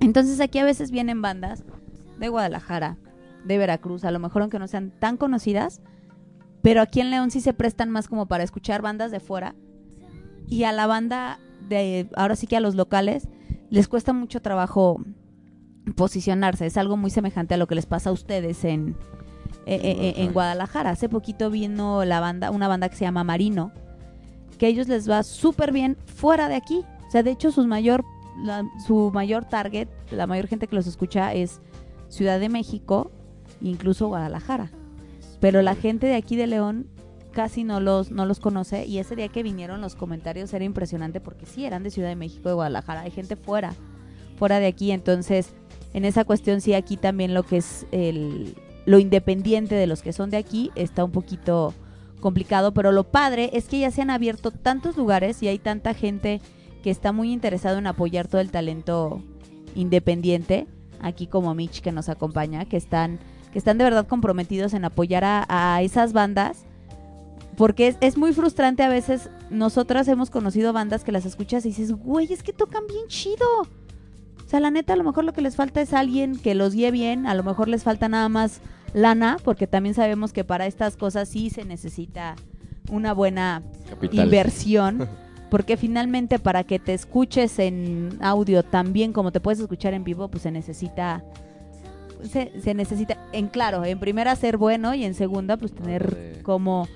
Entonces 0.00 0.38
aquí 0.40 0.58
a 0.58 0.64
veces 0.66 0.90
vienen 0.90 1.22
bandas 1.22 1.64
de 2.20 2.28
Guadalajara, 2.28 2.98
de 3.46 3.56
Veracruz, 3.56 4.04
a 4.04 4.10
lo 4.10 4.18
mejor 4.18 4.42
aunque 4.42 4.58
no 4.58 4.68
sean 4.68 4.92
tan 4.98 5.16
conocidas, 5.16 5.80
pero 6.64 6.80
aquí 6.80 7.00
en 7.02 7.10
León 7.10 7.30
sí 7.30 7.42
se 7.42 7.52
prestan 7.52 7.90
más 7.90 8.08
como 8.08 8.24
para 8.26 8.42
escuchar 8.42 8.80
bandas 8.80 9.10
de 9.12 9.20
fuera 9.20 9.54
y 10.48 10.64
a 10.64 10.72
la 10.72 10.86
banda 10.86 11.38
de 11.68 12.08
ahora 12.16 12.36
sí 12.36 12.46
que 12.46 12.56
a 12.56 12.60
los 12.60 12.74
locales 12.74 13.28
les 13.68 13.86
cuesta 13.86 14.12
mucho 14.14 14.40
trabajo 14.40 14.96
posicionarse, 15.96 16.64
es 16.66 16.76
algo 16.76 16.96
muy 16.96 17.10
semejante 17.10 17.54
a 17.54 17.56
lo 17.58 17.66
que 17.66 17.74
les 17.74 17.86
pasa 17.86 18.10
a 18.10 18.12
ustedes 18.12 18.64
en 18.64 18.96
eh, 19.66 19.74
eh, 19.76 19.96
eh, 20.00 20.14
en 20.18 20.32
Guadalajara. 20.32 20.90
Hace 20.90 21.08
poquito 21.08 21.50
vino 21.50 22.04
la 22.04 22.20
banda, 22.20 22.50
una 22.50 22.68
banda 22.68 22.88
que 22.88 22.96
se 22.96 23.04
llama 23.04 23.24
Marino, 23.24 23.72
que 24.58 24.66
a 24.66 24.68
ellos 24.68 24.88
les 24.88 25.08
va 25.08 25.22
súper 25.22 25.72
bien 25.72 25.96
fuera 26.06 26.48
de 26.48 26.56
aquí. 26.56 26.82
O 27.06 27.10
sea, 27.10 27.22
de 27.22 27.30
hecho, 27.30 27.50
su 27.50 27.66
mayor, 27.66 28.04
la- 28.42 28.64
su 28.86 29.10
mayor 29.12 29.44
target, 29.46 29.88
la 30.10 30.26
mayor 30.26 30.46
gente 30.48 30.66
que 30.66 30.76
los 30.76 30.86
escucha 30.86 31.32
es 31.34 31.60
Ciudad 32.08 32.40
de 32.40 32.48
México, 32.48 33.10
incluso 33.62 34.08
Guadalajara. 34.08 34.70
Pero 35.44 35.60
la 35.60 35.74
gente 35.74 36.06
de 36.06 36.14
aquí 36.14 36.36
de 36.36 36.46
León 36.46 36.86
casi 37.32 37.64
no 37.64 37.78
los, 37.78 38.10
no 38.10 38.24
los 38.24 38.40
conoce 38.40 38.86
y 38.86 38.96
ese 38.96 39.14
día 39.14 39.28
que 39.28 39.42
vinieron 39.42 39.82
los 39.82 39.94
comentarios 39.94 40.54
era 40.54 40.64
impresionante 40.64 41.20
porque 41.20 41.44
sí 41.44 41.66
eran 41.66 41.82
de 41.82 41.90
Ciudad 41.90 42.08
de 42.08 42.16
México, 42.16 42.48
de 42.48 42.54
Guadalajara, 42.54 43.02
hay 43.02 43.10
gente 43.10 43.36
fuera, 43.36 43.74
fuera 44.38 44.58
de 44.58 44.68
aquí, 44.68 44.90
entonces 44.90 45.52
en 45.92 46.06
esa 46.06 46.24
cuestión 46.24 46.62
sí 46.62 46.72
aquí 46.72 46.96
también 46.96 47.34
lo 47.34 47.42
que 47.42 47.58
es 47.58 47.86
el, 47.92 48.54
lo 48.86 48.98
independiente 48.98 49.74
de 49.74 49.86
los 49.86 50.00
que 50.00 50.14
son 50.14 50.30
de 50.30 50.38
aquí 50.38 50.70
está 50.76 51.04
un 51.04 51.12
poquito 51.12 51.74
complicado, 52.20 52.72
pero 52.72 52.90
lo 52.90 53.04
padre 53.04 53.50
es 53.52 53.68
que 53.68 53.80
ya 53.80 53.90
se 53.90 54.00
han 54.00 54.08
abierto 54.08 54.50
tantos 54.50 54.96
lugares 54.96 55.42
y 55.42 55.48
hay 55.48 55.58
tanta 55.58 55.92
gente 55.92 56.40
que 56.82 56.88
está 56.88 57.12
muy 57.12 57.30
interesado 57.30 57.76
en 57.76 57.86
apoyar 57.86 58.28
todo 58.28 58.40
el 58.40 58.50
talento 58.50 59.22
independiente, 59.74 60.66
aquí 61.02 61.26
como 61.26 61.54
Mitch 61.54 61.82
que 61.82 61.92
nos 61.92 62.08
acompaña, 62.08 62.64
que 62.64 62.78
están, 62.78 63.20
que 63.54 63.58
están 63.60 63.78
de 63.78 63.84
verdad 63.84 64.08
comprometidos 64.08 64.74
en 64.74 64.84
apoyar 64.84 65.22
a, 65.22 65.46
a 65.48 65.80
esas 65.80 66.12
bandas, 66.12 66.64
porque 67.56 67.86
es, 67.86 67.96
es 68.00 68.18
muy 68.18 68.32
frustrante 68.32 68.82
a 68.82 68.88
veces, 68.88 69.30
nosotras 69.48 70.08
hemos 70.08 70.28
conocido 70.28 70.72
bandas 70.72 71.04
que 71.04 71.12
las 71.12 71.24
escuchas 71.24 71.64
y 71.64 71.68
dices, 71.68 71.92
güey, 71.92 72.32
es 72.32 72.42
que 72.42 72.52
tocan 72.52 72.82
bien 72.88 73.06
chido. 73.06 73.46
O 73.62 74.48
sea, 74.48 74.58
la 74.58 74.72
neta, 74.72 74.94
a 74.94 74.96
lo 74.96 75.04
mejor 75.04 75.22
lo 75.24 75.32
que 75.32 75.40
les 75.40 75.54
falta 75.54 75.80
es 75.80 75.92
alguien 75.92 76.36
que 76.36 76.56
los 76.56 76.74
guíe 76.74 76.90
bien, 76.90 77.28
a 77.28 77.34
lo 77.36 77.44
mejor 77.44 77.68
les 77.68 77.84
falta 77.84 78.08
nada 78.08 78.28
más 78.28 78.60
lana, 78.92 79.36
porque 79.44 79.68
también 79.68 79.94
sabemos 79.94 80.32
que 80.32 80.42
para 80.42 80.66
estas 80.66 80.96
cosas 80.96 81.28
sí 81.28 81.48
se 81.48 81.64
necesita 81.64 82.34
una 82.90 83.14
buena 83.14 83.62
Capital. 83.88 84.24
inversión, 84.24 85.08
porque 85.48 85.76
finalmente 85.76 86.40
para 86.40 86.64
que 86.64 86.80
te 86.80 86.92
escuches 86.92 87.60
en 87.60 88.18
audio 88.20 88.64
tan 88.64 88.92
bien 88.92 89.12
como 89.12 89.30
te 89.30 89.38
puedes 89.38 89.60
escuchar 89.60 89.94
en 89.94 90.02
vivo, 90.02 90.26
pues 90.26 90.42
se 90.42 90.50
necesita 90.50 91.22
se, 92.22 92.52
se 92.60 92.74
necesita 92.74 93.18
en 93.32 93.48
claro, 93.48 93.84
en 93.84 93.98
primera 93.98 94.34
ser 94.36 94.56
bueno 94.56 94.94
y 94.94 95.04
en 95.04 95.14
segunda 95.14 95.56
pues 95.56 95.72
tener 95.72 96.40
como 96.42 96.88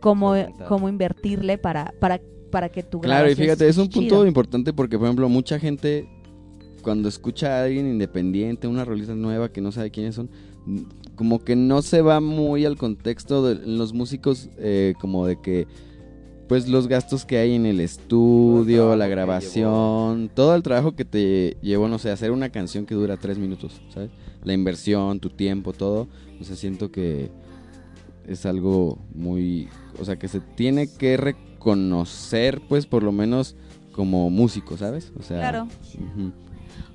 como 0.00 0.34
como 0.66 0.88
invertirle 0.88 1.58
para 1.58 1.92
para 2.00 2.20
para 2.50 2.68
que 2.68 2.82
tu 2.82 3.00
Claro, 3.00 3.30
y 3.30 3.34
fíjate, 3.34 3.68
es 3.68 3.76
un 3.76 3.88
punto 3.88 4.16
chido. 4.16 4.26
importante 4.26 4.72
porque, 4.72 4.98
por 4.98 5.06
ejemplo, 5.06 5.28
mucha 5.28 5.58
gente 5.58 6.08
cuando 6.82 7.08
escucha 7.08 7.58
a 7.58 7.64
alguien 7.64 7.86
independiente, 7.86 8.66
una 8.66 8.84
rolita 8.84 9.14
nueva 9.14 9.52
que 9.52 9.60
no 9.60 9.72
sabe 9.72 9.90
quiénes 9.90 10.14
son, 10.14 10.30
como 11.16 11.44
que 11.44 11.56
no 11.56 11.82
se 11.82 12.00
va 12.00 12.20
muy 12.20 12.64
al 12.64 12.76
contexto 12.76 13.46
de 13.46 13.66
los 13.66 13.92
músicos, 13.92 14.48
eh, 14.58 14.94
como 15.00 15.26
de 15.26 15.40
que 15.40 15.66
pues 16.48 16.66
los 16.66 16.88
gastos 16.88 17.26
que 17.26 17.36
hay 17.36 17.54
en 17.54 17.66
el 17.66 17.78
estudio, 17.78 18.96
la 18.96 19.06
grabación, 19.06 20.30
todo 20.34 20.54
el 20.54 20.62
trabajo 20.62 20.92
que 20.92 21.04
te 21.04 21.58
llevó, 21.60 21.88
no 21.88 21.98
sé, 21.98 22.10
hacer 22.10 22.30
una 22.30 22.48
canción 22.48 22.86
que 22.86 22.94
dura 22.94 23.18
tres 23.18 23.38
minutos, 23.38 23.82
¿sabes? 23.92 24.10
La 24.44 24.52
inversión, 24.52 25.20
tu 25.20 25.30
tiempo, 25.30 25.72
todo. 25.72 26.08
O 26.40 26.44
sea, 26.44 26.56
siento 26.56 26.90
que 26.90 27.30
es 28.26 28.46
algo 28.46 28.98
muy, 29.14 29.68
o 30.00 30.04
sea, 30.04 30.18
que 30.18 30.28
se 30.28 30.40
tiene 30.40 30.88
que 30.88 31.16
reconocer, 31.16 32.60
pues, 32.68 32.86
por 32.86 33.02
lo 33.02 33.12
menos 33.12 33.56
como 33.92 34.30
músico, 34.30 34.76
¿sabes? 34.76 35.12
O 35.18 35.22
sea, 35.22 35.38
Claro. 35.38 35.68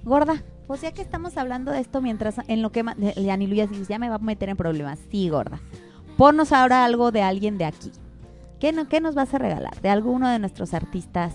Gorda, 0.04 0.41
pues 0.68 0.82
ya 0.82 0.94
que 0.94 1.02
estamos 1.02 1.38
hablando 1.38 1.72
de 1.72 1.80
esto 1.80 2.02
mientras 2.02 2.36
en 2.48 2.62
lo 2.62 2.72
que 2.72 2.84
ya 3.16 3.38
dice, 3.38 3.86
ya 3.89 4.00
me 4.00 4.10
va 4.10 4.16
a 4.16 4.20
meter 4.20 4.50
en 4.50 4.58
problemas. 4.58 5.00
Sí, 5.12 5.30
gorda. 5.30 5.60
Ponnos 6.18 6.52
ahora 6.52 6.86
algo 6.86 7.12
de 7.12 7.22
alguien 7.22 7.58
de 7.58 7.66
aquí. 7.66 7.91
¿Qué, 8.60 8.72
no, 8.72 8.88
¿Qué 8.88 9.02
nos 9.02 9.16
vas 9.16 9.34
a 9.34 9.39
regalar? 9.39 9.82
De 9.82 9.89
alguno 9.89 10.30
de 10.30 10.39
nuestros 10.39 10.74
artistas 10.74 11.34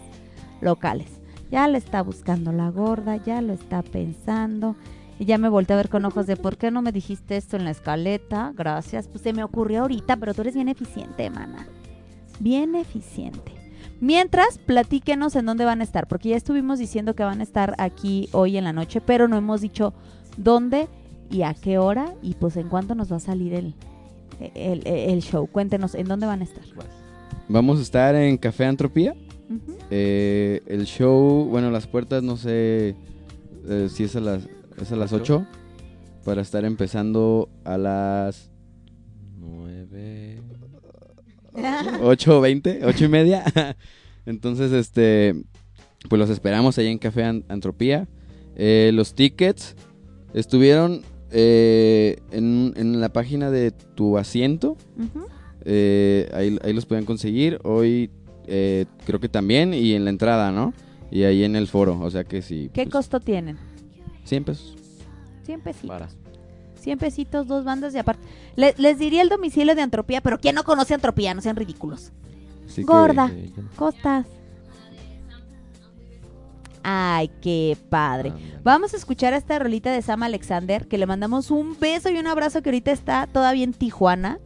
locales. 0.61 1.09
Ya 1.51 1.67
le 1.69 1.79
está 1.79 2.03
buscando 2.03 2.53
la 2.53 2.71
gorda, 2.71 3.17
ya 3.17 3.41
lo 3.43 3.53
está 3.53 3.83
pensando. 3.83 4.77
Y 5.19 5.25
ya 5.25 5.39
me 5.39 5.49
volteé 5.49 5.75
a 5.75 5.79
ver 5.79 5.89
con 5.89 6.05
ojos 6.05 6.27
de 6.27 6.37
¿por 6.37 6.57
qué 6.57 6.71
no 6.71 6.81
me 6.81 6.93
dijiste 6.93 7.37
esto 7.37 7.57
en 7.57 7.65
la 7.65 7.71
escaleta? 7.71 8.53
Gracias. 8.57 9.09
Pues 9.09 9.23
se 9.23 9.33
me 9.33 9.43
ocurrió 9.43 9.83
ahorita, 9.83 10.17
pero 10.17 10.35
tú 10.35 10.43
eres 10.43 10.55
bien 10.55 10.69
eficiente, 10.69 11.29
mana. 11.31 11.67
Bien 12.39 12.75
eficiente. 12.77 13.53
Mientras, 14.01 14.59
platíquenos 14.59 15.35
en 15.35 15.47
dónde 15.47 15.65
van 15.65 15.81
a 15.81 15.85
estar, 15.85 16.07
porque 16.07 16.29
ya 16.29 16.37
estuvimos 16.37 16.79
diciendo 16.79 17.15
que 17.15 17.25
van 17.25 17.41
a 17.41 17.43
estar 17.43 17.75
aquí 17.79 18.29
hoy 18.33 18.57
en 18.57 18.65
la 18.65 18.73
noche, 18.73 19.01
pero 19.01 19.27
no 19.27 19.37
hemos 19.37 19.61
dicho 19.61 19.93
dónde 20.37 20.87
y 21.31 21.43
a 21.43 21.53
qué 21.55 21.79
hora 21.79 22.15
y 22.23 22.35
pues 22.35 22.57
en 22.57 22.69
cuánto 22.69 22.95
nos 22.95 23.11
va 23.11 23.17
a 23.17 23.21
salir 23.21 23.55
el, 23.55 23.75
el, 24.55 24.87
el 24.87 25.21
show. 25.21 25.49
Cuéntenos 25.49 25.97
en 25.97 26.07
dónde 26.07 26.27
van 26.27 26.43
a 26.43 26.45
estar. 26.45 26.63
Vamos 27.49 27.81
a 27.81 27.83
estar 27.83 28.15
en 28.15 28.37
Café 28.37 28.67
Antropía. 28.67 29.15
Eh, 29.91 30.63
el 30.67 30.85
show, 30.85 31.47
bueno, 31.47 31.71
las 31.71 31.87
puertas 31.87 32.23
no 32.23 32.37
sé 32.37 32.95
eh, 33.67 33.89
si 33.91 34.05
es 34.05 34.15
a 34.15 34.21
las, 34.21 34.47
es 34.81 34.93
a 34.93 34.97
las 34.97 35.13
8 35.13 35.47
para 36.25 36.43
estar 36.43 36.65
empezando 36.65 37.49
a 37.65 37.79
las 37.79 38.51
9. 39.39 40.43
8 42.03 42.39
o 42.39 42.41
20, 42.41 42.81
8 42.85 43.05
y 43.05 43.09
media. 43.09 43.45
Entonces, 44.27 44.73
este, 44.73 45.35
pues 46.09 46.19
los 46.19 46.31
esperamos 46.31 46.79
ahí 46.79 46.87
en 46.89 46.99
Café 46.99 47.25
An- 47.25 47.45
Antropía. 47.49 48.09
Eh, 48.57 48.91
los 48.93 49.15
tickets 49.15 49.75
estuvieron 50.35 51.03
eh, 51.31 52.17
en, 52.31 52.75
en 52.77 53.01
la 53.01 53.09
página 53.13 53.51
de 53.51 53.71
tu 53.71 54.19
asiento. 54.19 54.77
Eh, 55.65 56.29
ahí, 56.35 56.59
ahí 56.63 56.73
los 56.73 56.87
pueden 56.87 57.05
conseguir. 57.05 57.59
Hoy 57.65 58.11
eh, 58.47 58.85
creo 59.07 59.21
que 59.21 59.29
también. 59.29 59.73
Y 59.75 59.95
en 59.95 60.05
la 60.05 60.11
entrada, 60.11 60.53
¿no? 60.53 60.75
Y 61.11 61.23
ahí 61.23 61.43
en 61.45 61.57
el 61.57 61.67
foro. 61.69 61.99
O 62.01 62.11
sea 62.11 62.25
que 62.25 62.43
sí. 62.43 62.71
¿Qué 62.73 62.83
pues, 62.85 62.93
costo 62.93 63.21
tienen? 63.21 63.57
100 64.29 64.45
pesos. 64.45 64.77
100 65.45 65.61
pesitos. 65.61 65.89
Para. 65.89 66.09
100 66.81 66.99
pesitos, 66.99 67.47
dos 67.47 67.65
bandas 67.65 67.95
y 67.95 67.99
aparte. 67.99 68.23
Le- 68.57 68.75
les 68.79 68.99
diría 68.99 69.23
el 69.23 69.29
domicilio 69.29 69.75
de 69.75 69.83
Antropía, 69.83 70.21
pero 70.21 70.39
¿quién 70.39 70.55
no 70.55 70.65
conoce 70.65 70.95
Antropía? 70.95 71.35
No 71.35 71.41
sean 71.41 71.57
ridículos. 71.57 72.13
Así 72.67 72.83
que- 72.83 72.87
Gorda, 72.87 73.29
que 73.29 73.51
ya 73.51 73.63
no- 73.63 73.69
Costas. 73.77 74.27
Ay, 76.83 77.29
qué 77.43 77.77
padre. 77.91 78.33
Vamos 78.63 78.95
a 78.95 78.97
escuchar 78.97 79.35
esta 79.35 79.59
rolita 79.59 79.91
de 79.93 80.01
Sam 80.01 80.23
Alexander, 80.23 80.87
que 80.87 80.97
le 80.97 81.07
mandamos 81.07 81.51
un 81.51 81.79
beso 81.79 82.09
y 82.09 82.17
un 82.19 82.27
abrazo 82.27 82.63
que 82.63 82.71
ahorita 82.71 82.93
está 82.93 83.27
todavía 83.27 83.65
en 83.65 83.73
Tijuana. 83.75 84.39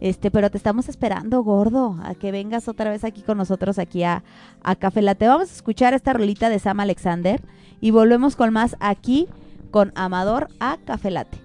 Este, 0.00 0.30
pero 0.30 0.50
te 0.50 0.58
estamos 0.58 0.88
esperando, 0.88 1.42
gordo, 1.42 1.98
a 2.02 2.14
que 2.14 2.30
vengas 2.30 2.68
otra 2.68 2.90
vez 2.90 3.04
aquí 3.04 3.22
con 3.22 3.38
nosotros 3.38 3.78
aquí 3.78 4.02
a, 4.02 4.22
a 4.62 4.76
Café 4.76 5.00
Latte. 5.02 5.26
Vamos 5.26 5.50
a 5.50 5.54
escuchar 5.54 5.94
esta 5.94 6.12
rolita 6.12 6.50
de 6.50 6.58
Sam 6.58 6.80
Alexander 6.80 7.40
y 7.84 7.90
volvemos 7.90 8.34
con 8.34 8.50
más 8.50 8.76
aquí 8.80 9.28
con 9.70 9.92
Amador 9.94 10.48
a 10.58 10.78
Café 10.86 11.10
Latte. 11.10 11.36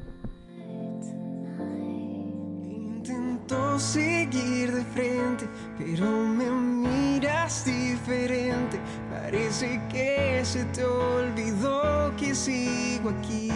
Intento 2.64 3.78
seguir 3.78 4.72
de 4.72 4.86
frente, 4.86 5.50
pero 5.78 6.06
me 6.10 6.50
miras 6.50 7.66
diferente. 7.66 8.80
Parece 9.12 9.82
que 9.92 10.40
se 10.46 10.64
te 10.64 10.86
olvidó 10.86 12.16
que 12.16 12.34
sigo 12.34 13.10
aquí. 13.10 13.52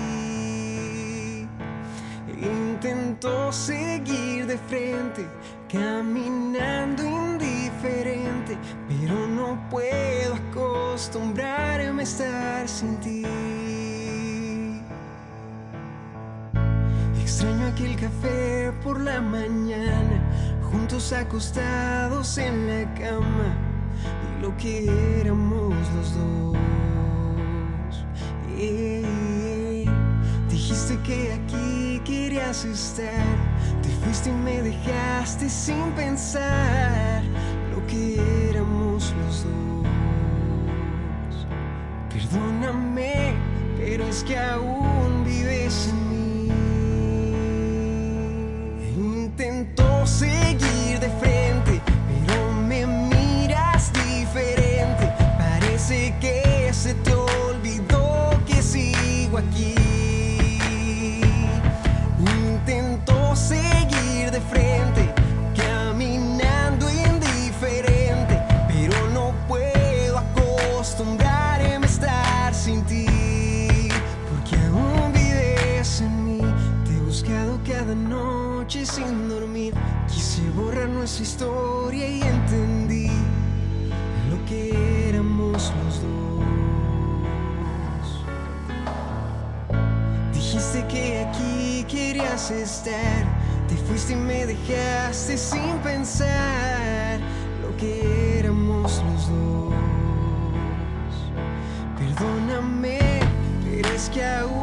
Intento 2.38 3.50
seguir 3.54 4.46
de 4.46 4.58
frente, 4.58 5.26
caminando 5.74 7.03
indiferente, 7.03 8.55
pero 8.88 9.28
no 9.28 9.57
puedo 9.71 10.36
acostumbrarme 10.36 12.01
a 12.01 12.03
estar 12.03 12.69
sin 12.69 12.95
ti. 12.97 13.26
Extraño 17.19 17.65
aquel 17.65 17.95
café 17.95 18.71
por 18.84 19.01
la 19.01 19.19
mañana, 19.19 20.21
juntos 20.71 21.11
acostados 21.11 22.38
en 22.38 22.67
la 22.67 22.93
cama, 22.93 23.57
y 24.38 24.41
lo 24.43 24.55
que 24.57 24.86
éramos 25.21 25.74
los 25.95 26.15
dos. 26.15 26.57
Eh, 28.59 29.43
Dijiste 30.66 30.97
que 30.99 31.34
aquí 31.34 32.01
querías 32.05 32.64
estar, 32.64 33.36
te 33.82 33.89
fuiste 34.01 34.30
y 34.30 34.32
me 34.32 34.61
dejaste 34.61 35.49
sin 35.49 35.91
pensar 35.91 37.22
lo 37.70 37.86
que 37.86 38.16
éramos 38.49 39.14
los 39.20 39.43
dos. 39.43 39.86
Perdóname, 42.14 43.34
pero 43.78 44.07
es 44.07 44.24
que 44.24 44.38
aún 44.38 45.26
vives 45.26 45.89
en 45.89 46.09
mí. 46.09 46.47
Intento 48.95 50.07
seguir 50.07 50.97
de 51.01 51.09
frente, 51.20 51.82
pero 52.07 52.53
me 52.53 52.86
miras 52.88 53.91
diferente. 53.91 55.11
Parece 55.38 56.16
que 56.22 56.70
se 56.72 56.93
te 56.93 57.14
olvidó 57.14 58.32
que 58.47 58.61
sigo 58.61 59.39
aquí. 59.39 59.83
Sin 78.74 79.30
dormir, 79.30 79.71
quise 80.07 80.41
borrar 80.49 80.89
nuestra 80.89 81.24
historia 81.24 82.09
y 82.09 82.21
entendí 82.24 83.07
lo 84.32 84.45
que 84.47 85.09
éramos 85.09 85.71
los 85.86 86.01
dos. 86.01 86.43
Dijiste 90.34 90.88
que 90.88 91.24
aquí 91.24 91.86
querías 91.88 92.49
estar. 92.49 93.28
Te 93.67 93.76
fuiste 93.76 94.13
y 94.13 94.15
me 94.15 94.47
dejaste 94.47 95.38
sin 95.38 95.78
pensar 95.84 97.19
lo 97.61 97.78
que 97.78 98.39
éramos 98.39 99.03
los 99.05 99.30
dos. 99.30 99.74
Perdóname, 101.99 103.19
pero 103.63 103.89
es 103.89 104.09
que 104.09 104.26
aún 104.26 104.62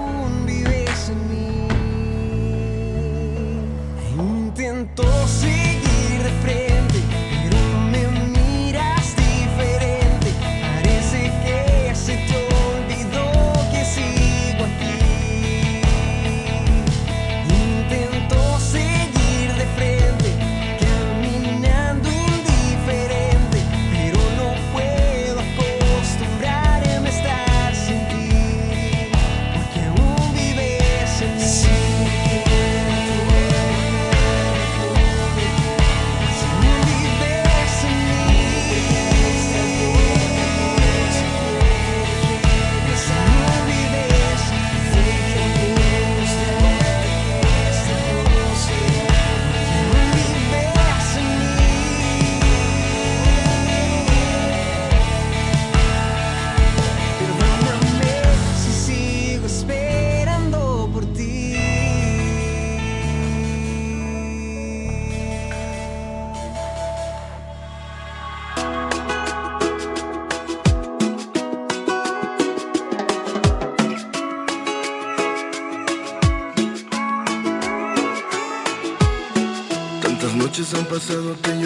pasado 81.00 81.34
que 81.42 81.59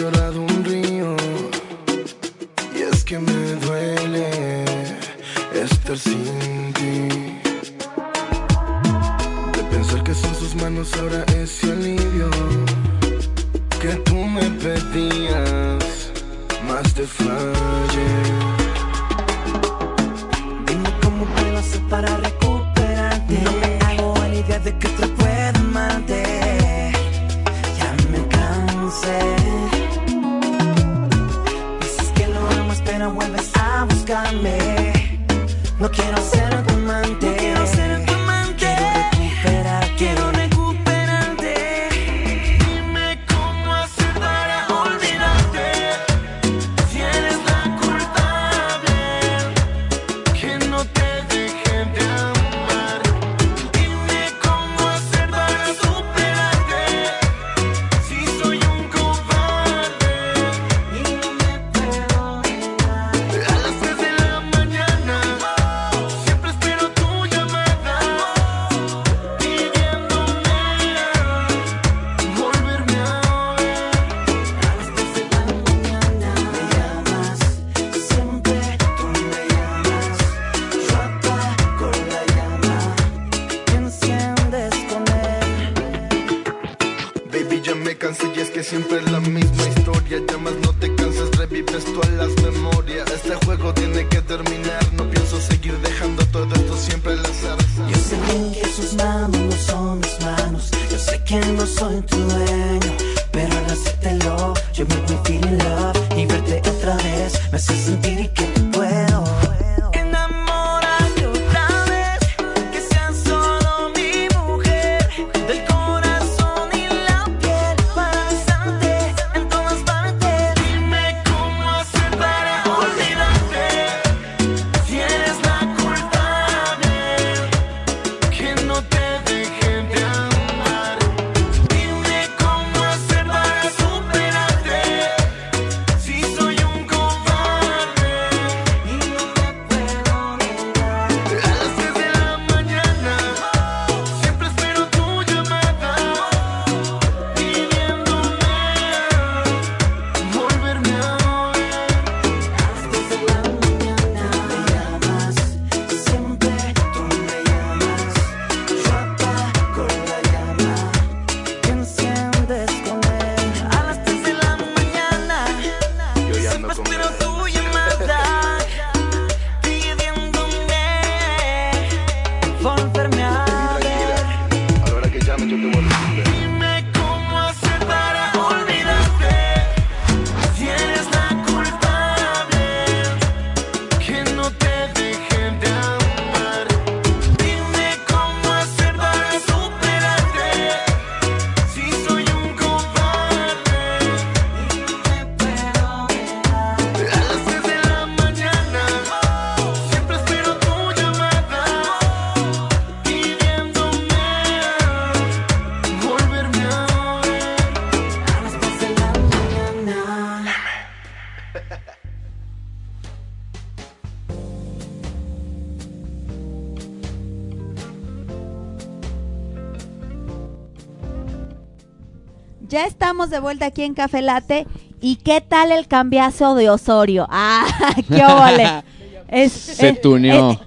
estamos 223.05 223.29
de 223.29 223.39
vuelta 223.39 223.67
aquí 223.67 223.83
en 223.83 223.93
Café 223.93 224.23
Late. 224.23 224.65
¿Y 224.99 225.17
qué 225.17 225.39
tal 225.39 225.71
el 225.71 225.87
cambiazo 225.87 226.55
de 226.55 226.71
Osorio? 226.71 227.27
¡Ah! 227.29 227.67
¡Qué 228.07 228.25
óvole! 228.25 228.83
Es- 229.27 229.51
Se 229.51 229.89
es- 229.89 230.01
tuneó. 230.01 230.49
es- 230.53 230.59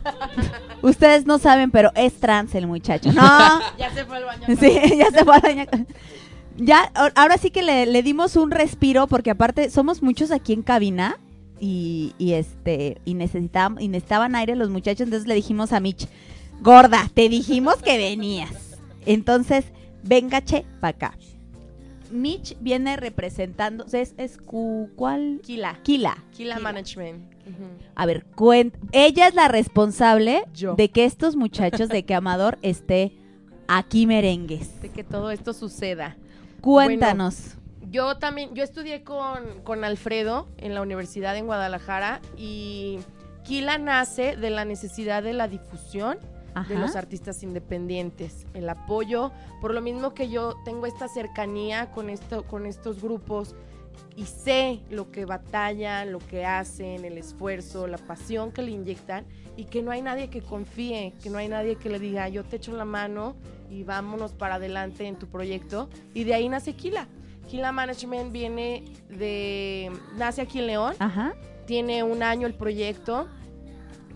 ustedes 0.82 1.26
no 1.26 1.38
saben, 1.38 1.72
pero 1.72 1.90
es 1.96 2.20
trans 2.20 2.54
el 2.54 2.68
muchacho. 2.68 3.12
No. 3.12 3.22
Ya 3.78 3.92
se 3.92 4.04
fue 4.04 4.18
al 4.18 4.24
baño. 4.24 4.46
Sí, 4.60 4.96
ya 4.98 5.10
se 5.10 5.24
fue 5.24 5.34
al 5.34 5.42
baño. 5.42 5.66
Ya, 6.58 6.92
ahora 7.16 7.38
sí 7.38 7.50
que 7.50 7.62
le, 7.62 7.86
le 7.86 8.04
dimos 8.04 8.36
un 8.36 8.52
respiro 8.52 9.08
porque 9.08 9.30
aparte 9.32 9.68
somos 9.70 10.00
muchos 10.00 10.30
aquí 10.30 10.52
en 10.52 10.62
cabina 10.62 11.18
y, 11.58 12.14
y 12.18 12.34
este 12.34 13.00
y 13.04 13.14
necesitaban 13.14 13.80
y 13.82 13.88
necesitaban 13.88 14.36
aire 14.36 14.54
los 14.54 14.70
muchachos, 14.70 15.00
entonces 15.02 15.26
le 15.26 15.34
dijimos 15.34 15.72
a 15.72 15.80
Mitch, 15.80 16.06
gorda, 16.60 17.10
te 17.14 17.28
dijimos 17.28 17.76
que 17.82 17.96
venías. 17.98 18.76
Entonces, 19.06 19.64
venga 20.04 20.40
che 20.44 20.64
para 20.80 20.90
acá. 20.96 21.18
Mitch 22.10 22.56
viene 22.60 22.96
representando, 22.96 23.84
es, 23.92 24.14
es 24.16 24.38
cu- 24.38 24.90
¿cuál? 24.96 25.40
Kila. 25.42 25.78
Kila. 25.82 26.16
Kila 26.36 26.58
Management. 26.58 27.32
A 27.94 28.06
ver, 28.06 28.26
cuen- 28.36 28.72
ella 28.92 29.28
es 29.28 29.34
la 29.34 29.48
responsable 29.48 30.44
Yo. 30.54 30.74
de 30.74 30.90
que 30.90 31.04
estos 31.04 31.34
muchachos 31.36 31.88
de 31.88 32.04
que 32.04 32.14
Amador 32.14 32.58
esté 32.62 33.12
aquí 33.68 34.06
merengues. 34.06 34.80
De 34.82 34.90
que 34.90 35.02
todo 35.04 35.30
esto 35.30 35.52
suceda. 35.52 36.16
Cuéntanos. 36.60 37.54
Bueno, 37.80 37.92
yo 37.92 38.16
también, 38.18 38.54
yo 38.54 38.62
estudié 38.62 39.02
con, 39.02 39.62
con 39.64 39.82
Alfredo 39.84 40.46
en 40.58 40.74
la 40.74 40.82
universidad 40.82 41.36
en 41.36 41.46
Guadalajara 41.46 42.20
y 42.36 42.98
Kila 43.44 43.78
nace 43.78 44.36
de 44.36 44.50
la 44.50 44.64
necesidad 44.66 45.22
de 45.22 45.32
la 45.32 45.48
difusión 45.48 46.18
de 46.68 46.76
los 46.76 46.96
artistas 46.96 47.42
independientes, 47.42 48.46
el 48.54 48.68
apoyo, 48.68 49.32
por 49.60 49.74
lo 49.74 49.80
mismo 49.80 50.14
que 50.14 50.28
yo 50.28 50.56
tengo 50.64 50.86
esta 50.86 51.08
cercanía 51.08 51.90
con 51.90 52.10
esto, 52.10 52.44
con 52.44 52.66
estos 52.66 53.02
grupos 53.02 53.54
y 54.16 54.24
sé 54.24 54.80
lo 54.90 55.10
que 55.10 55.24
batallan, 55.24 56.12
lo 56.12 56.18
que 56.18 56.44
hacen, 56.44 57.04
el 57.04 57.18
esfuerzo, 57.18 57.86
la 57.86 57.98
pasión 57.98 58.52
que 58.52 58.62
le 58.62 58.72
inyectan 58.72 59.26
y 59.56 59.64
que 59.64 59.82
no 59.82 59.90
hay 59.90 60.02
nadie 60.02 60.30
que 60.30 60.40
confíe, 60.40 61.14
que 61.22 61.30
no 61.30 61.38
hay 61.38 61.48
nadie 61.48 61.76
que 61.76 61.88
le 61.88 61.98
diga 61.98 62.28
yo 62.28 62.44
te 62.44 62.56
echo 62.56 62.72
la 62.72 62.84
mano 62.84 63.36
y 63.70 63.84
vámonos 63.84 64.32
para 64.32 64.56
adelante 64.56 65.06
en 65.06 65.16
tu 65.16 65.26
proyecto 65.26 65.88
y 66.14 66.24
de 66.24 66.34
ahí 66.34 66.48
nace 66.48 66.74
Kila. 66.74 67.06
Kila 67.48 67.72
Management 67.72 68.30
viene 68.30 68.84
de. 69.08 69.90
Nace 70.16 70.42
aquí 70.42 70.58
en 70.60 70.66
León. 70.66 70.94
Ajá. 70.98 71.34
Tiene 71.66 72.02
un 72.02 72.22
año 72.22 72.46
el 72.46 72.54
proyecto. 72.54 73.26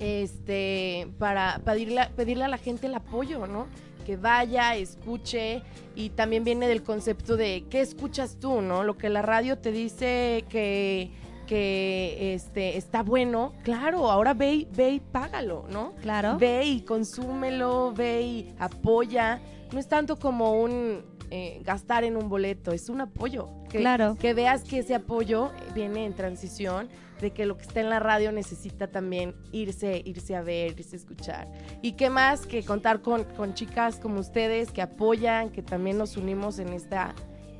Este. 0.03 1.09
Para 1.19 1.61
pedirle, 1.65 2.09
pedirle 2.17 2.45
a 2.45 2.49
la 2.49 2.59
gente 2.59 2.87
el 2.87 2.95
apoyo, 2.95 3.47
¿no? 3.47 3.67
Que 4.05 4.17
vaya, 4.17 4.75
escuche. 4.77 5.63
Y 5.95 6.11
también 6.11 6.45
viene 6.45 6.69
del 6.69 6.83
concepto 6.83 7.37
de 7.37 7.65
qué 7.71 7.81
escuchas 7.81 8.37
tú, 8.41 8.61
¿no? 8.61 8.83
Lo 8.85 8.99
que 8.99 9.09
la 9.09 9.23
radio 9.23 9.59
te 9.59 9.73
dice 9.73 10.45
que 10.49 11.11
que 11.47 12.35
este 12.35 12.79
está 12.79 13.03
bueno, 13.03 13.53
claro, 13.63 14.11
ahora 14.11 14.33
ve 14.33 14.55
y, 14.55 14.69
ve 14.75 14.93
y 14.93 15.01
págalo, 15.01 15.67
¿no? 15.71 15.93
Claro. 16.01 16.39
Ve 16.39 16.65
y 16.65 16.81
consúmelo, 16.81 17.93
ve 17.93 18.23
y 18.23 18.55
apoya. 18.59 19.41
No 19.73 19.79
es 19.79 19.89
tanto 19.89 20.19
como 20.19 20.63
un 20.63 21.05
eh, 21.31 21.61
gastar 21.65 22.05
en 22.05 22.17
un 22.17 22.29
boleto, 22.29 22.73
es 22.73 22.89
un 22.89 23.01
apoyo. 23.01 23.49
Que, 23.69 23.79
Claro. 23.79 24.17
Que 24.19 24.35
veas 24.35 24.65
que 24.65 24.79
ese 24.79 24.95
apoyo 24.95 25.51
viene 25.75 26.05
en 26.05 26.15
transición, 26.15 26.89
de 27.23 27.31
que 27.31 27.47
lo 27.47 27.57
que 27.57 27.63
está 27.63 27.81
en 27.81 27.89
la 27.89 28.01
radio 28.01 28.33
necesita 28.33 28.89
también 28.89 29.35
irse, 29.53 30.03
irse 30.05 30.37
a 30.37 30.43
ver, 30.43 30.73
irse 30.79 30.97
a 30.97 30.99
escuchar. 30.99 31.49
Y 31.81 31.93
qué 31.93 32.11
más 32.11 32.47
que 32.47 32.63
contar 32.65 33.01
con, 33.01 33.25
con 33.25 33.55
chicas 33.55 33.99
como 33.99 34.21
ustedes 34.21 34.71
que 34.71 34.83
apoyan, 34.83 35.49
que 35.49 35.63
también 35.63 35.97
nos 35.97 36.19
unimos 36.19 36.59
en 36.59 36.69
esta 36.69 37.15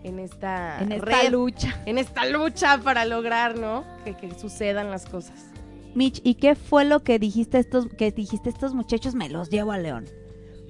en 0.05 0.19
esta, 0.19 0.83
En 0.83 0.91
esta 0.91 1.23
red, 1.23 1.31
lucha. 1.31 1.81
En 1.87 1.97
esta 1.97 2.27
lucha 2.27 2.79
para 2.79 3.05
lograr, 3.05 3.57
¿no? 3.57 3.85
Que, 4.05 4.17
que 4.17 4.35
sucedan 4.37 4.91
las 4.91 5.07
cosas. 5.07 5.47
Mitch, 5.95 6.21
¿y 6.25 6.35
qué 6.35 6.57
fue 6.57 6.85
lo 6.85 7.05
que 7.05 7.21
dijiste 7.21 7.59
estos 7.59 7.87
que 7.87 8.11
dijiste 8.11 8.51
estos 8.51 8.75
muchachos 8.75 9.15
me 9.15 9.29
los 9.29 9.49
llevo 9.49 9.71
a 9.71 9.79
León? 9.79 10.07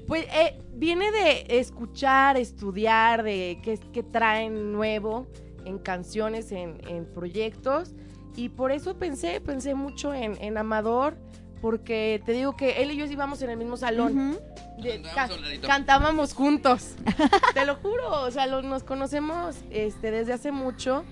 Pues 0.07 0.27
eh, 0.35 0.61
viene 0.75 1.11
de 1.13 1.47
escuchar, 1.59 2.37
estudiar, 2.37 3.23
de 3.23 3.59
qué, 3.63 3.79
qué 3.93 4.03
traen 4.03 4.73
nuevo 4.73 5.27
en 5.65 5.79
canciones, 5.79 6.53
en, 6.53 6.79
en 6.87 7.07
proyectos. 7.07 7.95
Y 8.37 8.49
por 8.49 8.73
eso 8.73 8.97
pensé, 8.97 9.41
pensé 9.41 9.75
mucho 9.75 10.15
en, 10.15 10.37
en 10.41 10.57
Amador, 10.57 11.17
porque 11.61 12.21
te 12.25 12.33
digo 12.33 12.57
que 12.57 12.83
él 12.83 12.91
y 12.91 12.97
yo 12.97 13.05
íbamos 13.07 13.41
en 13.43 13.51
el 13.51 13.57
mismo 13.57 13.77
salón. 13.77 14.39
De- 14.83 15.03
ca- 15.15 15.29
cantábamos 15.67 16.33
juntos. 16.35 16.95
te 17.55 17.65
lo 17.67 17.77
juro, 17.77 18.23
o 18.23 18.31
sea, 18.31 18.47
lo- 18.47 18.63
nos 18.63 18.83
conocemos 18.83 19.57
este, 19.71 20.11
desde 20.11 20.33
hace 20.33 20.51
mucho 20.51 21.05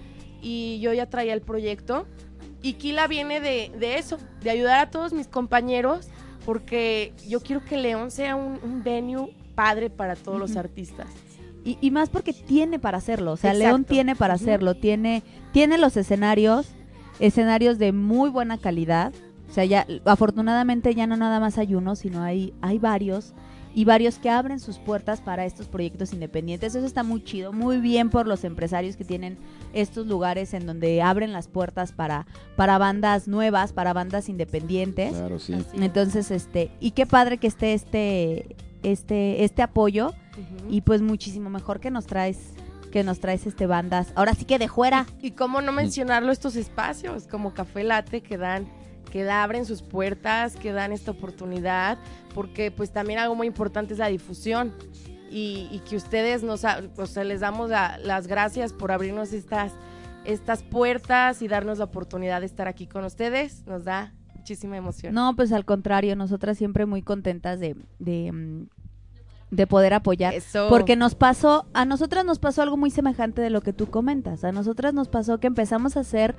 y 0.42 0.80
yo 0.80 0.92
ya 0.92 1.06
traía 1.06 1.34
el 1.34 1.42
proyecto. 1.42 2.06
Y 2.62 2.74
Kila 2.74 3.06
viene 3.06 3.40
de, 3.40 3.70
de 3.78 3.98
eso, 3.98 4.18
de 4.42 4.50
ayudar 4.50 4.80
a 4.80 4.90
todos 4.90 5.12
mis 5.12 5.28
compañeros, 5.28 6.08
porque 6.44 7.12
yo 7.28 7.40
quiero 7.40 7.64
que 7.64 7.76
León 7.76 8.10
sea 8.10 8.34
un, 8.36 8.58
un 8.62 8.82
venue 8.82 9.34
padre 9.54 9.88
para 9.90 10.16
todos 10.16 10.38
los 10.38 10.50
Ujú. 10.52 10.60
artistas. 10.60 11.06
Y, 11.64 11.76
y 11.82 11.90
más 11.90 12.08
porque 12.08 12.32
tiene 12.32 12.78
para 12.78 12.98
hacerlo, 12.98 13.32
o 13.32 13.36
sea, 13.36 13.50
Exacto. 13.52 13.68
León 13.68 13.84
tiene 13.84 14.16
para 14.16 14.34
hacerlo, 14.34 14.74
tiene, 14.74 15.22
tiene 15.52 15.76
los 15.78 15.96
escenarios, 15.98 16.66
escenarios 17.20 17.78
de 17.78 17.92
muy 17.92 18.30
buena 18.30 18.58
calidad, 18.58 19.12
o 19.48 19.52
sea, 19.52 19.64
ya 19.64 19.86
afortunadamente 20.04 20.94
ya 20.94 21.06
no 21.06 21.16
nada 21.16 21.40
más 21.40 21.58
hay 21.58 21.74
uno, 21.74 21.96
sino 21.96 22.22
hay, 22.22 22.52
hay 22.60 22.78
varios, 22.78 23.34
y 23.74 23.84
varios 23.84 24.18
que 24.18 24.30
abren 24.30 24.58
sus 24.58 24.78
puertas 24.78 25.20
para 25.20 25.44
estos 25.46 25.68
proyectos 25.68 26.12
independientes, 26.12 26.74
eso 26.74 26.86
está 26.86 27.02
muy 27.02 27.22
chido, 27.22 27.52
muy 27.52 27.78
bien 27.78 28.10
por 28.10 28.26
los 28.26 28.42
empresarios 28.44 28.96
que 28.96 29.04
tienen 29.04 29.38
estos 29.72 30.06
lugares 30.06 30.54
en 30.54 30.66
donde 30.66 31.02
abren 31.02 31.32
las 31.32 31.46
puertas 31.46 31.92
para, 31.92 32.26
para 32.56 32.78
bandas 32.78 33.28
nuevas, 33.28 33.72
para 33.72 33.92
bandas 33.92 34.28
independientes. 34.28 35.12
Claro, 35.12 35.38
sí. 35.38 35.54
Entonces, 35.74 36.30
este, 36.30 36.72
y 36.80 36.92
qué 36.92 37.06
padre 37.06 37.38
que 37.38 37.46
esté 37.46 37.74
este, 37.74 38.56
este, 38.82 39.44
este 39.44 39.62
apoyo. 39.62 40.12
Y 40.70 40.80
pues 40.80 41.02
muchísimo 41.02 41.50
mejor 41.50 41.80
que 41.80 41.90
nos 41.90 42.06
traes, 42.06 42.54
que 42.90 43.04
nos 43.04 43.20
traes 43.20 43.46
este 43.46 43.66
bandas. 43.66 44.12
Ahora 44.14 44.34
sí 44.34 44.44
que 44.44 44.58
de 44.58 44.68
fuera. 44.68 45.06
Y 45.20 45.32
cómo 45.32 45.60
no 45.62 45.72
mencionarlo 45.72 46.32
estos 46.32 46.56
espacios 46.56 47.26
como 47.26 47.54
Café 47.54 47.84
Late 47.84 48.22
que 48.22 48.36
dan 48.36 48.66
que 49.10 49.24
da- 49.24 49.42
abren 49.42 49.64
sus 49.66 49.82
puertas, 49.82 50.54
que 50.54 50.70
dan 50.72 50.92
esta 50.92 51.10
oportunidad, 51.10 51.98
porque 52.32 52.70
pues 52.70 52.92
también 52.92 53.18
algo 53.18 53.34
muy 53.34 53.48
importante 53.48 53.92
es 53.94 53.98
la 53.98 54.06
difusión 54.06 54.72
y, 55.28 55.66
y 55.72 55.80
que 55.80 55.96
ustedes 55.96 56.44
nos, 56.44 56.60
sea, 56.60 57.24
les 57.24 57.40
damos 57.40 57.70
la- 57.70 57.98
las 57.98 58.28
gracias 58.28 58.72
por 58.72 58.92
abrirnos 58.92 59.32
estas, 59.32 59.72
estas 60.24 60.62
puertas 60.62 61.42
y 61.42 61.48
darnos 61.48 61.78
la 61.78 61.84
oportunidad 61.86 62.38
de 62.40 62.46
estar 62.46 62.68
aquí 62.68 62.86
con 62.86 63.04
ustedes, 63.04 63.66
nos 63.66 63.82
da 63.84 64.14
muchísima 64.36 64.76
emoción. 64.76 65.12
No, 65.12 65.34
pues 65.34 65.50
al 65.52 65.64
contrario, 65.64 66.14
nosotras 66.14 66.56
siempre 66.56 66.86
muy 66.86 67.02
contentas 67.02 67.58
de, 67.58 67.74
de, 67.98 68.30
mm, 68.30 68.68
de 69.50 69.66
poder 69.66 69.94
apoyar. 69.94 70.34
Eso. 70.34 70.68
Porque 70.68 70.96
nos 70.96 71.14
pasó, 71.14 71.66
a 71.72 71.84
nosotras 71.84 72.24
nos 72.24 72.38
pasó 72.38 72.62
algo 72.62 72.76
muy 72.76 72.90
semejante 72.90 73.42
de 73.42 73.50
lo 73.50 73.60
que 73.60 73.72
tú 73.72 73.86
comentas. 73.86 74.44
A 74.44 74.52
nosotras 74.52 74.94
nos 74.94 75.08
pasó 75.08 75.38
que 75.38 75.46
empezamos 75.46 75.96
a 75.96 76.00
hacer 76.00 76.36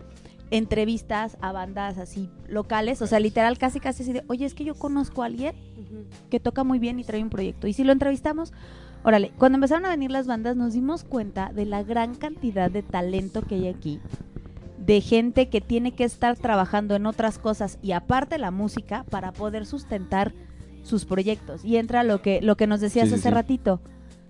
entrevistas 0.52 1.38
a 1.42 1.54
bandas 1.54 1.98
así 1.98 2.30
locales, 2.48 3.02
o 3.02 3.08
sea, 3.08 3.20
literal 3.20 3.58
casi 3.58 3.80
casi 3.80 4.04
así 4.04 4.14
de, 4.14 4.24
oye, 4.28 4.46
es 4.46 4.54
que 4.54 4.66
yo 4.66 4.76
conozco 4.76 5.24
a 5.24 5.28
alguien 5.28 5.56
que 6.30 6.42
toca 6.42 6.64
muy 6.64 6.78
bien 6.78 7.00
y 7.00 7.04
trae 7.04 7.24
un 7.24 7.30
proyecto. 7.30 7.68
Y 7.68 7.74
si 7.74 7.86
lo 7.86 7.94
entrevistamos, 7.94 8.52
órale, 9.04 9.32
cuando 9.38 9.56
empezaron 9.56 9.86
a 9.86 9.90
venir 9.90 10.12
las 10.12 10.28
bandas 10.28 10.58
nos 10.58 10.74
dimos 10.74 11.06
cuenta 11.06 11.52
de 11.54 11.66
la 11.66 11.84
gran 11.84 12.16
cantidad 12.16 12.70
de 12.70 12.84
talento 12.84 13.42
que 13.42 13.56
hay 13.56 13.68
aquí, 13.70 14.02
de 14.78 15.00
gente 15.00 15.48
que 15.50 15.62
tiene 15.62 15.94
que 15.94 16.04
estar 16.04 16.36
trabajando 16.38 16.96
en 16.96 17.06
otras 17.06 17.40
cosas 17.40 17.78
y 17.82 17.94
aparte 17.94 18.38
la 18.38 18.52
música 18.52 19.06
para 19.10 19.32
poder 19.32 19.66
sustentar 19.66 20.34
sus 20.84 21.06
proyectos. 21.06 21.64
Y 21.66 21.78
entra 21.78 22.04
lo 22.04 22.22
que, 22.22 22.42
lo 22.42 22.56
que 22.58 22.68
nos 22.68 22.82
decías 22.82 23.10
Sí, 23.10 23.16
hace 23.16 23.24
sí. 23.30 23.34
ratito. 23.34 23.82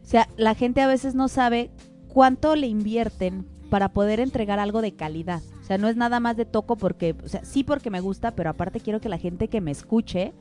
O 0.03 0.05
sea, 0.05 0.27
la 0.37 0.55
gente 0.55 0.81
a 0.81 0.87
veces 0.87 1.15
no 1.15 1.27
sabe 1.27 1.69
cuánto 2.07 2.55
le 2.55 2.67
invierten 2.67 3.45
para 3.69 3.93
poder 3.93 4.19
entregar 4.19 4.59
algo 4.59 4.81
de 4.81 4.93
calidad. 4.93 5.41
O 5.61 5.63
sea, 5.63 5.77
no 5.77 5.87
es 5.87 5.95
nada 5.95 6.19
más 6.19 6.35
de 6.35 6.45
toco 6.45 6.75
porque, 6.75 7.15
o 7.23 7.27
sea, 7.29 7.45
sí 7.45 7.63
porque 7.63 7.89
me 7.89 8.01
gusta, 8.01 8.31
pero 8.35 8.49
aparte 8.49 8.79
quiero 8.81 8.99
que 8.99 9.07
la 9.09 9.17
gente 9.17 9.47
que 9.47 9.61
me 9.61 9.71
escuche 9.71 10.33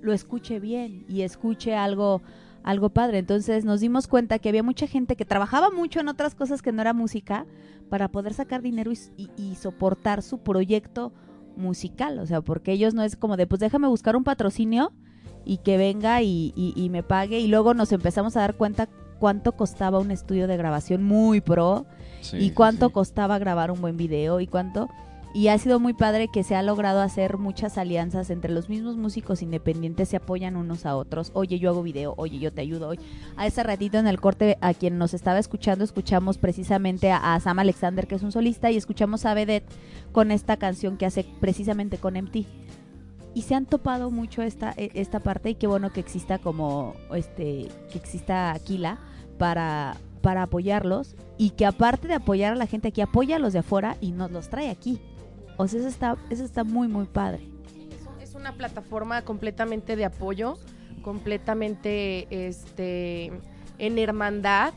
lo 0.00 0.12
escuche 0.12 0.58
bien 0.60 1.04
y 1.08 1.22
escuche 1.22 1.74
algo 1.76 2.20
algo 2.64 2.88
padre. 2.88 3.18
Entonces 3.18 3.64
nos 3.66 3.80
dimos 3.80 4.06
cuenta 4.08 4.38
que 4.38 4.48
había 4.48 4.62
mucha 4.62 4.86
gente 4.86 5.16
que 5.16 5.26
trabajaba 5.26 5.70
mucho 5.70 6.00
en 6.00 6.08
otras 6.08 6.34
cosas 6.34 6.62
que 6.62 6.72
no 6.72 6.80
era 6.80 6.94
música 6.94 7.44
para 7.90 8.08
poder 8.08 8.32
sacar 8.32 8.62
dinero 8.62 8.90
y, 8.90 8.98
y- 9.18 9.30
y 9.36 9.54
soportar 9.56 10.22
su 10.22 10.38
proyecto 10.38 11.12
musical. 11.58 12.18
O 12.18 12.26
sea, 12.26 12.40
porque 12.40 12.72
ellos 12.72 12.94
no 12.94 13.02
es 13.02 13.16
como 13.16 13.36
de, 13.36 13.46
pues 13.46 13.60
déjame 13.60 13.86
buscar 13.86 14.16
un 14.16 14.24
patrocinio 14.24 14.92
y 15.44 15.58
que 15.58 15.76
venga 15.76 16.22
y, 16.22 16.52
y- 16.56 16.72
y 16.76 16.88
me 16.90 17.02
pague. 17.02 17.40
Y 17.40 17.48
luego 17.48 17.74
nos 17.74 17.92
empezamos 17.92 18.36
a 18.36 18.40
dar 18.40 18.54
cuenta 18.54 18.88
cuánto 19.18 19.52
costaba 19.52 19.98
un 19.98 20.10
estudio 20.10 20.46
de 20.48 20.56
grabación 20.56 21.02
muy 21.02 21.40
pro 21.40 21.86
Sí, 22.20 22.38
y 22.38 22.50
cuánto 22.52 22.86
sí. 22.88 22.92
costaba 22.92 23.38
grabar 23.38 23.70
un 23.70 23.80
buen 23.82 23.96
video 23.96 24.40
y 24.40 24.46
cuánto 24.46 24.88
y 25.36 25.48
ha 25.48 25.58
sido 25.58 25.80
muy 25.80 25.94
padre 25.94 26.28
que 26.32 26.44
se 26.44 26.54
ha 26.54 26.62
logrado 26.62 27.00
hacer 27.02 27.38
muchas 27.38 27.76
alianzas 27.76 28.30
entre 28.30 28.52
los 28.52 28.68
mismos 28.68 28.96
músicos 28.96 29.42
independientes 29.42 30.08
se 30.08 30.16
apoyan 30.16 30.54
unos 30.56 30.86
a 30.86 30.94
otros 30.96 31.32
oye 31.34 31.58
yo 31.58 31.70
hago 31.70 31.82
video 31.82 32.14
oye 32.16 32.38
yo 32.38 32.52
te 32.52 32.60
ayudo 32.62 32.88
hoy 32.88 33.00
a 33.36 33.46
ese 33.46 33.62
ratito 33.64 33.98
en 33.98 34.06
el 34.06 34.20
corte 34.20 34.56
a 34.60 34.72
quien 34.74 34.96
nos 34.96 35.12
estaba 35.12 35.38
escuchando 35.40 35.84
escuchamos 35.84 36.38
precisamente 36.38 37.10
a, 37.10 37.34
a 37.34 37.40
Sam 37.40 37.58
Alexander 37.58 38.06
que 38.06 38.14
es 38.14 38.22
un 38.22 38.30
solista 38.32 38.70
y 38.70 38.76
escuchamos 38.76 39.26
a 39.26 39.34
Vedette 39.34 39.68
con 40.12 40.30
esta 40.30 40.56
canción 40.56 40.96
que 40.96 41.04
hace 41.06 41.26
precisamente 41.40 41.98
con 41.98 42.14
MT 42.14 42.46
y 43.34 43.42
se 43.42 43.54
han 43.54 43.66
topado 43.66 44.10
mucho 44.10 44.42
esta, 44.42 44.72
e- 44.76 44.90
esta 44.94 45.20
parte 45.20 45.50
y 45.50 45.54
qué 45.56 45.66
bueno 45.66 45.92
que 45.92 46.00
exista 46.00 46.38
como 46.38 46.94
este 47.14 47.68
que 47.90 47.98
exista 47.98 48.52
Aquila 48.52 48.98
para 49.38 49.96
para 50.22 50.44
apoyarlos 50.44 51.16
y 51.36 51.50
que 51.50 51.66
aparte 51.66 52.08
de 52.08 52.14
apoyar 52.14 52.52
a 52.52 52.56
la 52.56 52.66
gente 52.66 52.88
aquí 52.88 53.02
apoya 53.02 53.36
a 53.36 53.38
los 53.38 53.52
de 53.52 53.58
afuera 53.58 53.96
y 54.00 54.12
nos 54.12 54.30
los 54.30 54.48
trae 54.48 54.70
aquí. 54.70 54.98
O 55.58 55.68
sea 55.68 55.80
eso 55.80 55.88
está 55.88 56.16
eso 56.30 56.44
está 56.44 56.64
muy 56.64 56.88
muy 56.88 57.04
padre. 57.04 57.46
Es 58.22 58.34
una 58.34 58.52
plataforma 58.54 59.22
completamente 59.22 59.96
de 59.96 60.04
apoyo, 60.06 60.56
completamente 61.02 62.26
este 62.30 63.32
en 63.78 63.98
hermandad, 63.98 64.72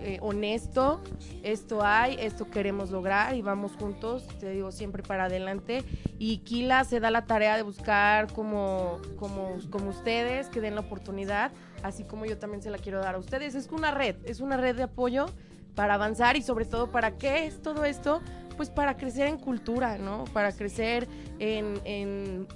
eh, 0.00 0.18
honesto. 0.20 1.00
Esto 1.42 1.84
hay, 1.84 2.16
esto 2.18 2.50
queremos 2.50 2.90
lograr 2.90 3.34
y 3.34 3.42
vamos 3.42 3.72
juntos, 3.78 4.26
te 4.38 4.50
digo, 4.50 4.72
siempre 4.72 5.02
para 5.02 5.24
adelante. 5.24 5.84
Y 6.18 6.38
Kila 6.38 6.84
se 6.84 7.00
da 7.00 7.10
la 7.10 7.26
tarea 7.26 7.56
de 7.56 7.62
buscar 7.62 8.32
como, 8.32 8.98
como, 9.18 9.58
como 9.70 9.90
ustedes, 9.90 10.48
que 10.48 10.60
den 10.60 10.74
la 10.74 10.82
oportunidad, 10.82 11.52
así 11.82 12.04
como 12.04 12.24
yo 12.26 12.38
también 12.38 12.62
se 12.62 12.70
la 12.70 12.78
quiero 12.78 13.00
dar 13.00 13.14
a 13.14 13.18
ustedes. 13.18 13.54
Es 13.54 13.68
una 13.68 13.90
red, 13.90 14.16
es 14.24 14.40
una 14.40 14.56
red 14.56 14.76
de 14.76 14.84
apoyo 14.84 15.26
para 15.74 15.94
avanzar 15.94 16.36
y 16.36 16.42
sobre 16.42 16.64
todo 16.64 16.90
para 16.90 17.16
qué 17.16 17.46
es 17.46 17.62
todo 17.62 17.84
esto, 17.84 18.20
pues 18.56 18.68
para 18.68 18.96
crecer 18.96 19.28
en 19.28 19.38
cultura, 19.38 19.96
¿no? 19.98 20.24
Para 20.32 20.52
crecer 20.52 21.08
en, 21.38 21.80
en, 21.84 22.46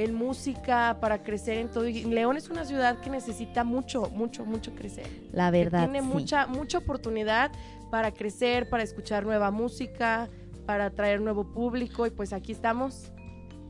en 0.00 0.14
música, 0.14 0.98
para 1.00 1.22
crecer 1.22 1.58
en 1.58 1.68
todo. 1.68 1.86
Y 1.88 2.04
León 2.04 2.36
es 2.36 2.48
una 2.50 2.64
ciudad 2.64 2.98
que 3.00 3.10
necesita 3.10 3.64
mucho, 3.64 4.10
mucho, 4.10 4.44
mucho 4.44 4.72
crecer. 4.74 5.06
La 5.32 5.50
Que 5.50 5.58
verdad, 5.64 5.88
Tiene 5.90 6.00
sí. 6.00 6.12
mucha, 6.12 6.46
mucha 6.46 6.78
oportunidad 6.78 7.52
para 7.90 8.12
crecer, 8.12 8.68
para 8.68 8.82
escuchar 8.82 9.24
nueva 9.24 9.50
música, 9.50 10.28
para 10.66 10.86
atraer 10.86 11.20
nuevo 11.20 11.44
público 11.52 12.06
y 12.06 12.10
pues 12.10 12.32
aquí 12.32 12.52
estamos. 12.52 13.12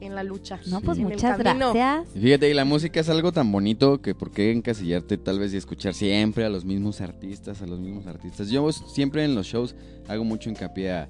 en 0.02 0.14
la 0.14 0.22
lucha. 0.24 0.58
No, 0.66 0.80
pues 0.80 0.96
en 0.96 1.04
el 1.08 1.12
muchas 1.12 1.36
camino. 1.36 1.74
gracias. 1.74 2.16
Y 2.16 2.20
fíjate, 2.20 2.48
y 2.48 2.54
la 2.54 2.64
música 2.64 3.00
es 3.00 3.10
algo 3.10 3.32
tan 3.32 3.52
bonito 3.52 4.00
que 4.00 4.14
por 4.14 4.30
qué 4.30 4.50
encasillarte 4.50 5.18
tal 5.18 5.38
vez 5.38 5.52
y 5.52 5.58
escuchar 5.58 5.92
siempre 5.92 6.46
a 6.46 6.48
los 6.48 6.64
mismos 6.64 7.02
artistas, 7.02 7.60
a 7.60 7.66
los 7.66 7.78
mismos 7.80 8.06
artistas. 8.06 8.48
Yo 8.48 8.72
siempre 8.72 9.24
en 9.26 9.34
los 9.34 9.46
shows 9.46 9.74
hago 10.08 10.24
mucho 10.24 10.48
hincapié 10.48 10.90
a 10.92 11.08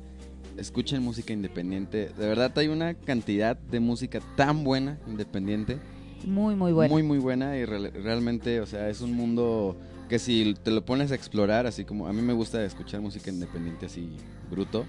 escuchen 0.61 1.03
música 1.03 1.33
independiente. 1.33 2.11
De 2.17 2.29
verdad 2.29 2.53
hay 2.59 2.69
una 2.69 2.95
cantidad 2.95 3.57
de 3.57 3.81
música 3.81 4.21
tan 4.37 4.63
buena 4.63 4.99
independiente. 5.09 5.79
Muy, 6.25 6.55
muy 6.55 6.73
buena. 6.73 6.93
Muy, 6.93 7.03
muy 7.03 7.19
buena 7.19 7.57
y 7.57 7.65
real- 7.65 7.91
realmente, 7.95 8.61
o 8.61 8.67
sea, 8.67 8.89
es 8.91 9.01
un 9.01 9.15
mundo 9.15 9.77
que 10.09 10.19
si 10.19 10.55
te 10.63 10.71
lo 10.71 10.85
pones 10.85 11.13
a 11.13 11.15
explorar, 11.15 11.67
así 11.67 11.85
como 11.85 12.07
a 12.07 12.13
mí 12.13 12.21
me 12.21 12.33
gusta 12.35 12.63
escuchar 12.65 13.01
música 13.01 13.31
independiente 13.31 13.87
así 13.87 14.11
bruto 14.51 14.85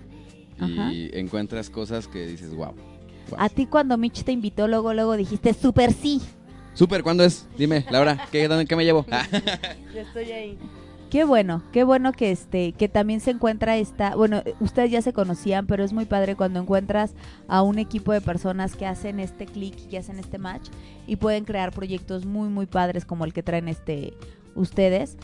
y 0.59 0.63
Ajá. 0.79 0.91
encuentras 1.13 1.69
cosas 1.69 2.07
que 2.07 2.27
dices, 2.27 2.53
wow. 2.53 2.73
A 3.37 3.47
ti 3.47 3.65
cuando 3.65 3.97
Mitch 3.97 4.23
te 4.23 4.31
invitó, 4.33 4.67
luego, 4.67 4.93
luego 4.93 5.15
dijiste, 5.15 5.53
súper 5.53 5.93
sí. 5.93 6.21
Super, 6.73 7.01
¿cuándo 7.03 7.23
es? 7.23 7.45
Dime, 7.57 7.85
Laura, 7.89 8.27
¿qué, 8.31 8.47
dónde- 8.47 8.65
qué 8.65 8.75
me 8.75 8.83
llevo? 8.83 9.05
Ya 9.93 10.01
estoy 10.01 10.31
ahí. 10.31 10.57
Qué 11.11 11.25
bueno, 11.25 11.61
qué 11.73 11.83
bueno 11.83 12.13
que 12.13 12.31
este, 12.31 12.71
que 12.71 12.87
también 12.87 13.19
se 13.19 13.31
encuentra 13.31 13.75
esta, 13.75 14.15
bueno, 14.15 14.37
eh, 14.45 14.55
ustedes 14.61 14.89
ya 14.91 15.01
se 15.01 15.11
conocían, 15.11 15.67
pero 15.67 15.83
es 15.83 15.91
muy 15.91 16.05
padre 16.05 16.37
cuando 16.37 16.61
encuentras 16.61 17.13
a 17.49 17.61
un 17.63 17.79
equipo 17.79 18.13
de 18.13 18.21
personas 18.21 18.77
que 18.77 18.85
hacen 18.85 19.19
este 19.19 19.45
click, 19.45 19.89
que 19.89 19.97
hacen 19.97 20.19
este 20.19 20.37
match 20.37 20.69
y 21.07 21.17
pueden 21.17 21.43
crear 21.43 21.71
proyectos 21.73 22.25
muy 22.25 22.47
muy 22.47 22.65
padres 22.65 23.03
como 23.03 23.25
el 23.25 23.33
que 23.33 23.43
traen 23.43 23.67
este 23.67 24.13
ustedes 24.55 25.17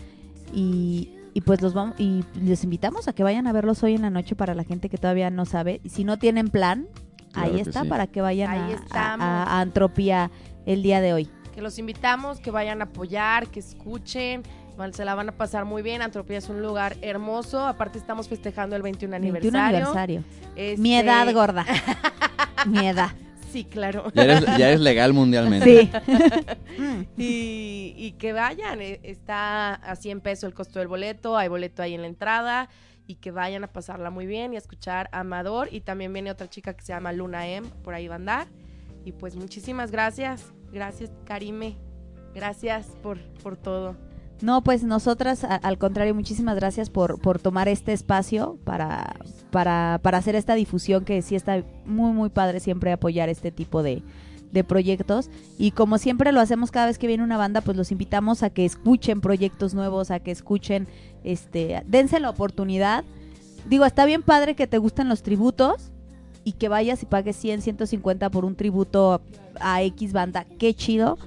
y, 0.53 1.09
y 1.33 1.39
pues 1.39 1.61
los 1.61 1.73
vamos 1.73 1.95
y 1.97 2.25
les 2.35 2.65
invitamos 2.65 3.07
a 3.07 3.13
que 3.13 3.23
vayan 3.23 3.47
a 3.47 3.53
verlos 3.53 3.81
hoy 3.81 3.93
en 3.95 4.01
la 4.01 4.09
noche 4.09 4.35
para 4.35 4.55
la 4.55 4.65
gente 4.65 4.89
que 4.89 4.97
todavía 4.97 5.29
no 5.29 5.45
sabe. 5.45 5.79
Y 5.85 5.89
si 5.89 6.03
no 6.03 6.19
tienen 6.19 6.49
plan, 6.49 6.87
Claro 7.31 7.53
ahí 7.53 7.61
está 7.61 7.83
sí. 7.83 7.87
para 7.87 8.07
que 8.07 8.19
vayan 8.19 8.51
a- 8.91 9.43
a 9.43 9.61
Antropía 9.61 10.31
el 10.65 10.83
día 10.83 10.99
de 10.99 11.13
hoy. 11.13 11.29
Que 11.55 11.61
los 11.61 11.79
invitamos, 11.79 12.39
que 12.41 12.51
vayan 12.51 12.81
a 12.81 12.85
apoyar, 12.85 13.47
que 13.47 13.61
escuchen. 13.61 14.43
Bueno, 14.77 14.93
Se 14.93 15.03
la 15.05 15.15
van 15.15 15.29
a 15.29 15.31
pasar 15.31 15.65
muy 15.65 15.81
bien. 15.81 16.01
Antropía 16.01 16.37
es 16.37 16.47
un 16.49 16.61
lugar 16.61 16.95
hermoso. 17.01 17.65
Aparte, 17.65 17.97
estamos 17.97 18.29
festejando 18.29 18.75
el 18.75 18.83
21 18.83 19.11
21 19.19 19.37
aniversario. 19.57 19.77
aniversario. 19.77 20.23
Este- 20.55 20.81
Mi 20.81 20.95
edad 20.95 21.33
gorda. 21.33 21.65
Mi 22.67 22.87
edad. 22.87 23.09
Sí, 23.51 23.63
claro. 23.63 24.11
Ya 24.13 24.23
eres, 24.23 24.45
ya 24.57 24.67
eres 24.67 24.79
legal 24.81 25.13
mundialmente. 25.13 25.89
y, 27.17 27.93
y 27.97 28.11
que 28.19 28.33
vayan. 28.33 28.81
eh, 28.81 28.99
Está 29.03 29.73
a 29.75 29.95
100 29.95 30.21
pesos 30.21 30.43
el 30.47 30.53
costo 30.53 30.79
del 30.79 30.87
boleto. 30.87 31.37
Hay 31.37 31.47
boleto 31.47 31.81
ahí 31.81 31.93
en 31.95 32.01
la 32.01 32.07
entrada. 32.07 32.69
Y 33.07 33.15
que 33.15 33.31
vayan 33.31 33.63
a 33.63 33.67
pasarla 33.67 34.09
muy 34.09 34.25
bien 34.27 34.51
y 34.53 34.57
a 34.57 34.59
escuchar 34.59 35.09
a 35.11 35.21
Amador. 35.21 35.69
Y 35.71 35.79
también 35.81 36.11
viene 36.13 36.29
otra 36.29 36.49
chica 36.49 36.73
que 36.75 36.81
se 36.83 36.93
llama 36.93 37.13
Luna 37.13 37.47
M. 37.47 37.67
Por 37.83 37.93
ahí 37.93 38.07
va 38.07 38.15
a 38.15 38.17
andar. 38.17 38.47
Y 39.05 39.13
pues 39.13 39.35
muchísimas 39.37 39.91
gracias. 39.91 40.51
Gracias, 40.71 41.09
Karime. 41.25 41.77
Gracias 42.35 42.87
por, 43.01 43.17
por 43.41 43.55
todo. 43.55 43.95
No, 44.41 44.63
pues 44.63 44.83
nosotras, 44.83 45.43
al 45.43 45.77
contrario, 45.77 46.13
muchísimas 46.13 46.55
gracias 46.55 46.89
por, 46.89 47.19
por 47.19 47.39
tomar 47.39 47.67
este 47.67 47.93
espacio 47.93 48.59
para, 48.63 49.15
para, 49.49 49.99
para 50.03 50.19
hacer 50.19 50.35
esta 50.35 50.53
difusión 50.53 51.05
que 51.05 51.21
sí 51.23 51.35
está 51.35 51.63
muy, 51.85 52.11
muy 52.11 52.29
padre 52.29 52.59
siempre 52.59 52.91
apoyar 52.91 53.29
este 53.29 53.51
tipo 53.51 53.81
de, 53.81 54.03
de 54.51 54.63
proyectos. 54.63 55.29
Y 55.57 55.71
como 55.71 55.97
siempre 55.97 56.31
lo 56.31 56.39
hacemos 56.39 56.71
cada 56.71 56.87
vez 56.87 56.97
que 56.97 57.07
viene 57.07 57.23
una 57.23 57.37
banda, 57.37 57.61
pues 57.61 57.77
los 57.77 57.91
invitamos 57.91 58.43
a 58.43 58.49
que 58.49 58.65
escuchen 58.65 59.21
proyectos 59.21 59.73
nuevos, 59.73 60.11
a 60.11 60.19
que 60.19 60.31
escuchen, 60.31 60.87
este, 61.23 61.83
dense 61.87 62.19
la 62.19 62.29
oportunidad. 62.29 63.03
Digo, 63.67 63.85
está 63.85 64.05
bien 64.05 64.23
padre 64.23 64.55
que 64.55 64.67
te 64.67 64.77
gusten 64.77 65.09
los 65.09 65.23
tributos 65.23 65.91
y 66.43 66.53
que 66.53 66.69
vayas 66.69 67.03
y 67.03 67.05
pagues 67.05 67.35
100, 67.35 67.61
150 67.61 68.29
por 68.29 68.45
un 68.45 68.55
tributo 68.55 69.21
a 69.59 69.81
X 69.83 70.13
banda, 70.13 70.45
qué 70.57 70.73
chido. 70.73 71.17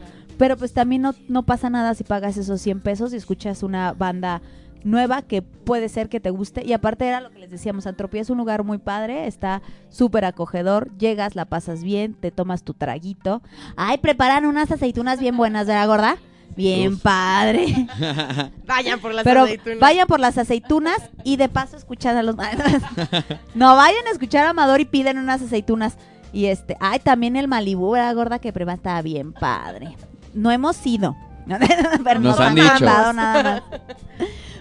Pero 0.41 0.57
pues 0.57 0.72
también 0.72 1.03
no, 1.03 1.14
no 1.28 1.43
pasa 1.43 1.68
nada 1.68 1.93
si 1.93 2.03
pagas 2.03 2.38
esos 2.38 2.62
100 2.62 2.80
pesos 2.80 3.12
y 3.12 3.16
escuchas 3.16 3.62
una 3.62 3.93
banda 3.93 4.41
nueva 4.84 5.20
que 5.20 5.43
puede 5.43 5.91
ser 5.91 6.09
que 6.09 6.18
te 6.18 6.30
guste. 6.30 6.64
Y 6.64 6.72
aparte 6.72 7.07
era 7.07 7.20
lo 7.20 7.30
que 7.30 7.41
les 7.41 7.51
decíamos, 7.51 7.86
Antropía 7.86 8.22
es 8.22 8.30
un 8.30 8.38
lugar 8.38 8.64
muy 8.64 8.78
padre, 8.78 9.26
está 9.26 9.61
súper 9.91 10.24
acogedor, 10.24 10.97
llegas, 10.97 11.36
la 11.36 11.45
pasas 11.45 11.84
bien, 11.84 12.14
te 12.14 12.30
tomas 12.30 12.62
tu 12.62 12.72
traguito. 12.72 13.43
Ay, 13.76 13.99
preparan 13.99 14.47
unas 14.47 14.70
aceitunas 14.72 15.20
bien 15.20 15.36
buenas, 15.36 15.66
¿verdad, 15.66 15.86
gorda? 15.86 16.16
Bien 16.57 16.99
padre. 16.99 17.86
Vayan 18.66 18.99
por 18.99 19.12
las 19.12 19.24
Pero 19.24 19.43
aceitunas. 19.43 19.78
vayan 19.78 20.07
por 20.07 20.20
las 20.20 20.38
aceitunas 20.38 21.11
y 21.22 21.36
de 21.36 21.51
paso 21.51 21.76
escuchan 21.76 22.16
a 22.16 22.22
los 22.22 22.34
no, 23.55 23.76
vayan 23.76 24.07
a 24.07 24.11
escuchar 24.11 24.47
a 24.47 24.51
Amador 24.51 24.80
y 24.80 24.86
piden 24.86 25.18
unas 25.18 25.43
aceitunas. 25.43 25.99
Y 26.32 26.47
este, 26.47 26.78
ay, 26.80 26.99
también 27.01 27.36
el 27.36 27.47
Malibú, 27.47 27.91
¿verdad, 27.91 28.14
gorda? 28.14 28.38
Que 28.38 28.55
prueba 28.55 28.72
está 28.72 29.03
bien 29.03 29.34
padre. 29.34 29.97
No 30.34 30.50
hemos 30.50 30.84
ido. 30.86 31.16
Pero 32.04 32.20
Nos 32.20 32.38
nos 32.38 32.40
han 32.40 32.54
dicho. 32.54 32.68
mandado 32.68 33.12
nada 33.12 33.42
más. 33.42 33.62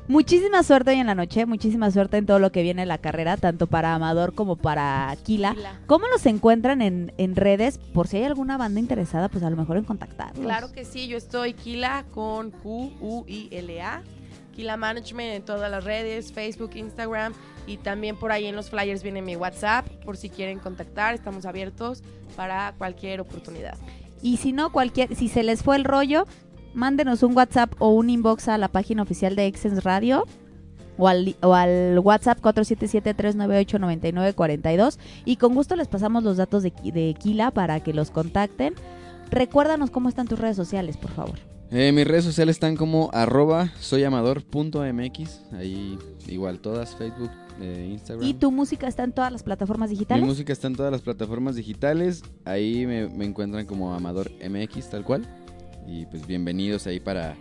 Muchísima 0.07 0.63
suerte 0.63 0.89
hoy 0.89 0.97
en 0.97 1.05
la 1.05 1.13
noche, 1.13 1.45
muchísima 1.45 1.91
suerte 1.91 2.17
en 2.17 2.25
todo 2.25 2.39
lo 2.39 2.51
que 2.51 2.63
viene 2.63 2.81
en 2.81 2.87
la 2.87 2.97
carrera, 2.97 3.37
tanto 3.37 3.67
para 3.67 3.93
Amador 3.93 4.33
como 4.33 4.55
para 4.55 5.15
Kila. 5.23 5.55
¿Cómo 5.85 6.07
los 6.07 6.25
encuentran 6.25 6.81
en, 6.81 7.13
en 7.19 7.35
redes? 7.35 7.77
Por 7.93 8.07
si 8.07 8.17
hay 8.17 8.23
alguna 8.23 8.57
banda 8.57 8.79
interesada, 8.79 9.29
pues 9.29 9.43
a 9.43 9.51
lo 9.51 9.55
mejor 9.55 9.77
en 9.77 9.83
contactarlos. 9.83 10.43
Claro 10.43 10.71
que 10.71 10.83
sí, 10.83 11.07
yo 11.07 11.15
estoy 11.15 11.53
Kila 11.53 12.05
con 12.11 12.49
Q-U-I-L-A. 12.49 14.01
Kila 14.55 14.77
Management 14.77 15.35
en 15.35 15.41
todas 15.43 15.69
las 15.69 15.83
redes, 15.83 16.33
Facebook, 16.33 16.71
Instagram 16.75 17.33
y 17.67 17.77
también 17.77 18.17
por 18.17 18.31
ahí 18.31 18.45
en 18.47 18.55
los 18.55 18.69
flyers 18.71 19.03
viene 19.03 19.21
mi 19.21 19.35
WhatsApp 19.35 19.87
por 20.03 20.17
si 20.17 20.29
quieren 20.29 20.59
contactar, 20.59 21.13
estamos 21.13 21.45
abiertos 21.45 22.01
para 22.35 22.73
cualquier 22.77 23.21
oportunidad. 23.21 23.77
Y 24.21 24.37
si 24.37 24.53
no, 24.53 24.71
cualquier, 24.71 25.15
si 25.15 25.27
se 25.29 25.43
les 25.43 25.63
fue 25.63 25.75
el 25.75 25.83
rollo, 25.83 26.25
mándenos 26.73 27.23
un 27.23 27.35
WhatsApp 27.35 27.73
o 27.79 27.89
un 27.89 28.09
inbox 28.09 28.47
a 28.47 28.57
la 28.57 28.67
página 28.67 29.03
oficial 29.03 29.35
de 29.35 29.45
Exens 29.47 29.83
Radio 29.83 30.25
o 30.97 31.07
al, 31.07 31.35
o 31.41 31.53
al 31.53 31.99
WhatsApp 31.99 32.39
477-398-9942 32.41 34.97
y 35.25 35.35
con 35.37 35.55
gusto 35.55 35.75
les 35.75 35.87
pasamos 35.87 36.23
los 36.23 36.37
datos 36.37 36.63
de, 36.63 36.73
de 36.83 37.15
Kila 37.17 37.51
para 37.51 37.79
que 37.79 37.93
los 37.93 38.11
contacten. 38.11 38.73
Recuérdanos 39.31 39.91
cómo 39.91 40.09
están 40.09 40.27
tus 40.27 40.39
redes 40.39 40.57
sociales, 40.57 40.97
por 40.97 41.11
favor. 41.11 41.39
Eh, 41.71 41.91
mis 41.91 42.07
redes 42.07 42.25
sociales 42.25 42.55
están 42.55 42.75
como 42.75 43.11
arroba 43.13 43.71
soyamador.mx. 43.79 45.41
Ahí 45.53 45.99
igual 46.27 46.59
todas, 46.59 46.95
Facebook, 46.95 47.29
eh, 47.61 47.87
Instagram. 47.91 48.27
¿Y 48.27 48.33
tu 48.33 48.51
música 48.51 48.87
está 48.87 49.03
en 49.03 49.11
todas 49.11 49.31
las 49.31 49.43
plataformas 49.43 49.89
Mi 49.89 49.95
digitales? 49.95 50.25
música 50.25 50.53
está 50.53 50.67
en 50.67 50.75
todas 50.75 50.91
las 50.91 51.01
plataformas 51.01 51.55
digitales. 51.55 52.23
Ahí 52.45 52.85
me, 52.85 53.07
me 53.09 53.25
encuentran 53.25 53.65
como 53.65 53.93
Amador 53.93 54.31
MX, 54.47 54.89
tal 54.89 55.03
cual. 55.03 55.27
Y 55.87 56.05
pues 56.05 56.27
bienvenidos 56.27 56.85
ahí 56.87 56.99
para 56.99 57.35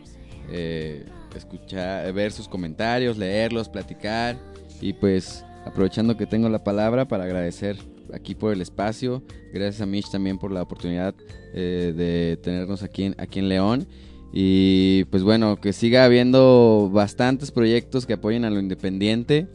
eh, 0.51 1.05
escuchar, 1.37 2.13
ver 2.13 2.33
sus 2.33 2.49
comentarios, 2.49 3.19
leerlos, 3.19 3.69
platicar. 3.69 4.39
Y 4.81 4.93
pues 4.95 5.45
aprovechando 5.65 6.17
que 6.17 6.27
tengo 6.27 6.49
la 6.49 6.65
palabra 6.65 7.07
para 7.07 7.25
agradecer 7.25 7.77
aquí 8.15 8.35
por 8.35 8.53
el 8.53 8.63
espacio. 8.63 9.23
Gracias 9.53 9.81
a 9.83 9.87
Mitch 9.87 10.11
también 10.11 10.39
por 10.39 10.51
la 10.51 10.63
oportunidad 10.63 11.15
eh, 11.55 11.93
de 11.97 12.39
tenernos 12.43 12.83
aquí 12.83 13.05
en, 13.05 13.15
aquí 13.19 13.39
en 13.39 13.49
León. 13.49 13.87
Y 14.33 15.05
pues 15.11 15.23
bueno, 15.23 15.57
que 15.57 15.73
siga 15.73 16.05
habiendo 16.05 16.91
bastantes 16.93 17.51
proyectos 17.51 18.07
que 18.07 18.15
apoyen 18.15 18.45
a 18.45 18.51
lo 18.51 18.61
independiente. 18.61 19.49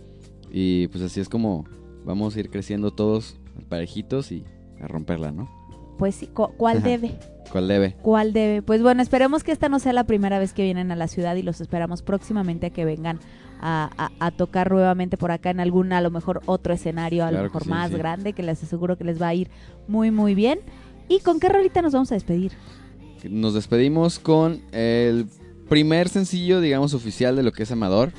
Y 0.54 0.88
pues 0.90 1.04
así 1.04 1.20
es 1.20 1.28
como 1.28 1.66
vamos 2.06 2.36
a 2.36 2.40
ir 2.40 2.50
creciendo 2.50 2.92
todos 2.92 3.38
parejitos 3.70 4.32
y 4.32 4.46
a 4.80 4.88
romperla, 4.88 5.32
¿no? 5.32 5.50
Pues 5.98 6.16
sí, 6.16 6.28
cu- 6.28 6.52
¿cuál 6.58 6.78
Ajá. 6.78 6.88
debe? 6.90 7.18
¿Cuál 7.52 7.68
debe? 7.68 7.96
¿Cuál 8.02 8.34
debe? 8.34 8.62
Pues 8.62 8.82
bueno, 8.82 9.02
esperemos 9.02 9.44
que 9.44 9.52
esta 9.52 9.68
no 9.70 9.80
sea 9.80 9.94
la 9.94 10.06
primera 10.06 10.40
vez 10.40 10.54
que 10.54 10.64
vienen 10.64 10.92
a 10.92 10.96
la 10.96 11.08
ciudad 11.08 11.36
y 11.36 11.42
los 11.44 11.60
esperamos 11.62 12.02
próximamente 12.02 12.68
a 12.68 12.70
que 12.72 12.86
vengan 12.86 13.20
a, 13.62 13.90
a- 13.98 14.26
a 14.26 14.32
tocar 14.32 14.72
nuevamente 14.72 15.18
por 15.18 15.32
acá 15.32 15.50
en 15.50 15.60
algún, 15.60 15.92
a 15.94 16.02
lo 16.02 16.12
mejor 16.12 16.42
otro 16.46 16.74
escenario, 16.74 17.24
a 17.26 17.30
Claro 17.30 17.44
lo 17.46 17.50
mejor 17.50 17.64
sí, 17.64 17.70
más 17.70 17.92
sí. 17.92 17.98
grande, 17.98 18.34
que 18.34 18.44
les 18.44 18.62
aseguro 18.64 18.98
que 18.98 19.04
les 19.06 19.22
va 19.22 19.28
a 19.30 19.34
ir 19.34 19.50
muy, 19.88 20.12
muy 20.12 20.36
bien. 20.36 20.60
¿Y 21.10 21.20
con 21.20 21.40
qué 21.40 21.50
rolita 21.50 21.82
nos 21.82 21.94
vamos 21.94 22.12
a 22.12 22.16
despedir? 22.16 22.52
Nos 23.30 23.54
despedimos 23.54 24.20
con 24.20 24.62
el 24.72 25.28
primer 25.70 26.10
sencillo, 26.10 26.60
digamos, 26.60 26.94
oficial 26.94 27.36
de 27.36 27.44
lo 27.44 27.52
que 27.54 27.64
es 27.64 27.72
Amador, 27.72 28.12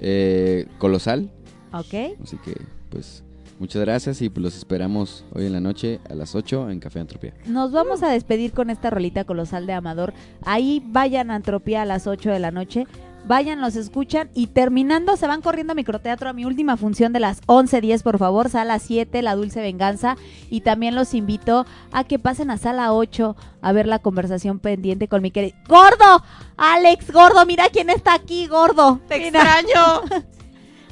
eh, 0.00 0.66
Colosal. 0.78 1.30
¿Ok? 1.74 2.18
Así 2.22 2.36
que, 2.44 2.54
pues, 2.90 3.22
muchas 3.58 3.82
gracias 3.82 4.22
y 4.22 4.28
pues 4.28 4.42
los 4.42 4.56
esperamos 4.56 5.24
hoy 5.34 5.46
en 5.46 5.52
la 5.52 5.60
noche 5.60 6.00
a 6.08 6.14
las 6.14 6.34
8 6.34 6.70
en 6.70 6.80
Café 6.80 7.00
Antropía. 7.00 7.34
Nos 7.46 7.72
vamos 7.72 8.02
a 8.02 8.08
despedir 8.08 8.52
con 8.52 8.70
esta 8.70 8.90
rolita 8.90 9.24
colosal 9.24 9.66
de 9.66 9.72
Amador. 9.72 10.14
Ahí 10.44 10.82
vayan 10.86 11.30
a 11.30 11.34
Antropía 11.36 11.82
a 11.82 11.84
las 11.84 12.06
8 12.06 12.30
de 12.30 12.38
la 12.38 12.50
noche. 12.50 12.86
Vayan, 13.26 13.62
los 13.62 13.74
escuchan 13.74 14.28
y 14.34 14.48
terminando 14.48 15.16
se 15.16 15.26
van 15.26 15.40
corriendo 15.40 15.72
a 15.72 15.74
microteatro 15.74 16.28
a 16.28 16.34
mi 16.34 16.44
última 16.44 16.76
función 16.76 17.14
de 17.14 17.20
las 17.20 17.40
11.10, 17.46 18.02
por 18.02 18.18
favor, 18.18 18.50
sala 18.50 18.78
7, 18.78 19.22
La 19.22 19.34
Dulce 19.34 19.62
Venganza. 19.62 20.18
Y 20.50 20.60
también 20.60 20.94
los 20.94 21.14
invito 21.14 21.64
a 21.90 22.04
que 22.04 22.18
pasen 22.18 22.50
a 22.50 22.58
sala 22.58 22.92
8 22.92 23.34
a 23.62 23.72
ver 23.72 23.86
la 23.86 23.98
conversación 23.98 24.58
pendiente 24.58 25.08
con 25.08 25.22
mi 25.22 25.30
querido... 25.30 25.56
¡Gordo! 25.66 26.22
Alex, 26.58 27.10
gordo, 27.10 27.46
mira 27.46 27.70
quién 27.72 27.88
está 27.88 28.12
aquí, 28.12 28.46
gordo. 28.46 29.00
¡Te 29.08 29.18
Mira. 29.18 29.40
extraño! 29.40 30.24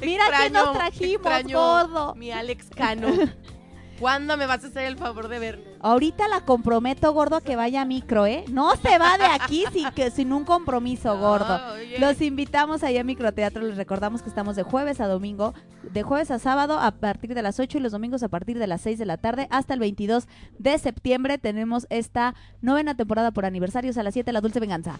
Mira 0.03 0.25
quién 0.37 0.53
nos 0.53 0.67
Extraño, 0.67 0.71
trajimos, 0.73 1.15
extraño 1.15 1.59
gordo. 1.59 2.15
Mi 2.15 2.31
Alex 2.31 2.69
Cano. 2.75 3.07
¿Cuándo 3.99 4.37
me 4.37 4.45
vas 4.47 4.63
a 4.63 4.67
hacer 4.67 4.85
el 4.85 4.97
favor 4.97 5.27
de 5.27 5.39
vernos? 5.39 5.67
Ahorita 5.79 6.27
la 6.27 6.41
comprometo, 6.41 7.13
gordo, 7.13 7.37
a 7.37 7.41
que 7.41 7.55
vaya 7.55 7.83
a 7.83 7.85
micro, 7.85 8.25
¿eh? 8.25 8.43
No 8.49 8.75
se 8.75 8.97
va 8.97 9.17
de 9.17 9.25
aquí 9.25 9.65
sin, 9.71 9.89
que, 9.91 10.11
sin 10.11 10.33
un 10.33 10.45
compromiso, 10.45 11.17
gordo. 11.17 11.59
Los 11.99 12.19
invitamos 12.21 12.83
allá 12.83 13.01
a 13.01 13.03
Microteatro. 13.03 13.61
Les 13.63 13.77
recordamos 13.77 14.21
que 14.21 14.29
estamos 14.29 14.55
de 14.55 14.63
jueves 14.63 14.99
a 14.99 15.07
domingo, 15.07 15.53
de 15.83 16.03
jueves 16.03 16.31
a 16.31 16.39
sábado 16.39 16.79
a 16.79 16.91
partir 16.91 17.33
de 17.33 17.43
las 17.43 17.59
8 17.59 17.77
y 17.77 17.81
los 17.81 17.91
domingos 17.91 18.23
a 18.23 18.29
partir 18.29 18.57
de 18.57 18.67
las 18.67 18.81
6 18.81 18.97
de 18.97 19.05
la 19.05 19.17
tarde 19.17 19.47
hasta 19.51 19.73
el 19.73 19.79
22 19.79 20.27
de 20.57 20.77
septiembre. 20.79 21.37
Tenemos 21.37 21.85
esta 21.89 22.35
novena 22.61 22.95
temporada 22.95 23.31
por 23.31 23.45
aniversarios 23.45 23.97
a 23.97 24.03
las 24.03 24.13
7, 24.13 24.33
La 24.33 24.41
Dulce 24.41 24.59
Venganza. 24.59 24.99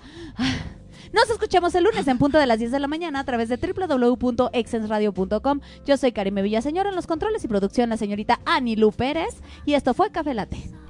Nos 1.12 1.30
escuchamos 1.30 1.76
el 1.76 1.84
lunes 1.84 2.08
en 2.08 2.18
punto 2.18 2.38
de 2.38 2.48
las 2.48 2.60
10 2.60 2.72
de 2.72 2.80
la 2.80 2.88
mañana 2.88 3.20
a 3.20 3.24
través 3.24 3.50
de 3.50 3.58
www.exensradio.com. 3.58 5.60
Yo 5.86 5.98
soy 5.98 6.12
Karime 6.12 6.42
Villaseñor 6.42 6.88
en 6.88 6.96
los 6.96 7.08
controles 7.08 7.44
y 7.44 7.48
producción 7.48 7.90
la 7.90 7.98
señorita 7.98 8.40
Ani 8.46 8.76
Lu 8.76 8.92
Pérez 8.92 9.36
y 9.66 9.74
esto 9.74 9.94
fue 9.94 10.12
Café 10.12 10.34
Latte. 10.34 10.83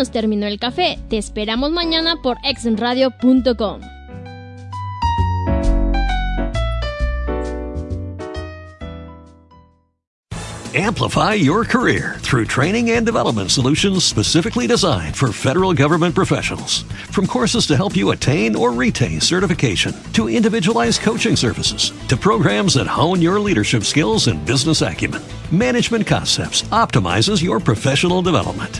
Nos 0.00 0.10
terminó 0.10 0.46
el 0.46 0.58
café. 0.58 0.98
Te 1.10 1.18
esperamos 1.18 1.70
mañana 1.70 2.16
por 2.22 2.38
exenradio.com. 2.42 3.80
Amplify 10.72 11.34
your 11.34 11.64
career 11.64 12.14
through 12.20 12.44
training 12.44 12.92
and 12.92 13.04
development 13.04 13.50
solutions 13.50 14.04
specifically 14.04 14.68
designed 14.68 15.16
for 15.16 15.32
federal 15.32 15.74
government 15.74 16.14
professionals. 16.14 16.82
From 17.10 17.26
courses 17.26 17.66
to 17.66 17.76
help 17.76 17.96
you 17.96 18.12
attain 18.12 18.54
or 18.54 18.72
retain 18.72 19.20
certification, 19.20 19.92
to 20.12 20.28
individualized 20.28 21.00
coaching 21.00 21.34
services, 21.34 21.92
to 22.06 22.16
programs 22.16 22.74
that 22.74 22.86
hone 22.86 23.20
your 23.20 23.40
leadership 23.40 23.82
skills 23.82 24.28
and 24.28 24.46
business 24.46 24.80
acumen, 24.80 25.22
Management 25.50 26.06
Concepts 26.06 26.62
optimizes 26.70 27.42
your 27.42 27.58
professional 27.58 28.22
development. 28.22 28.79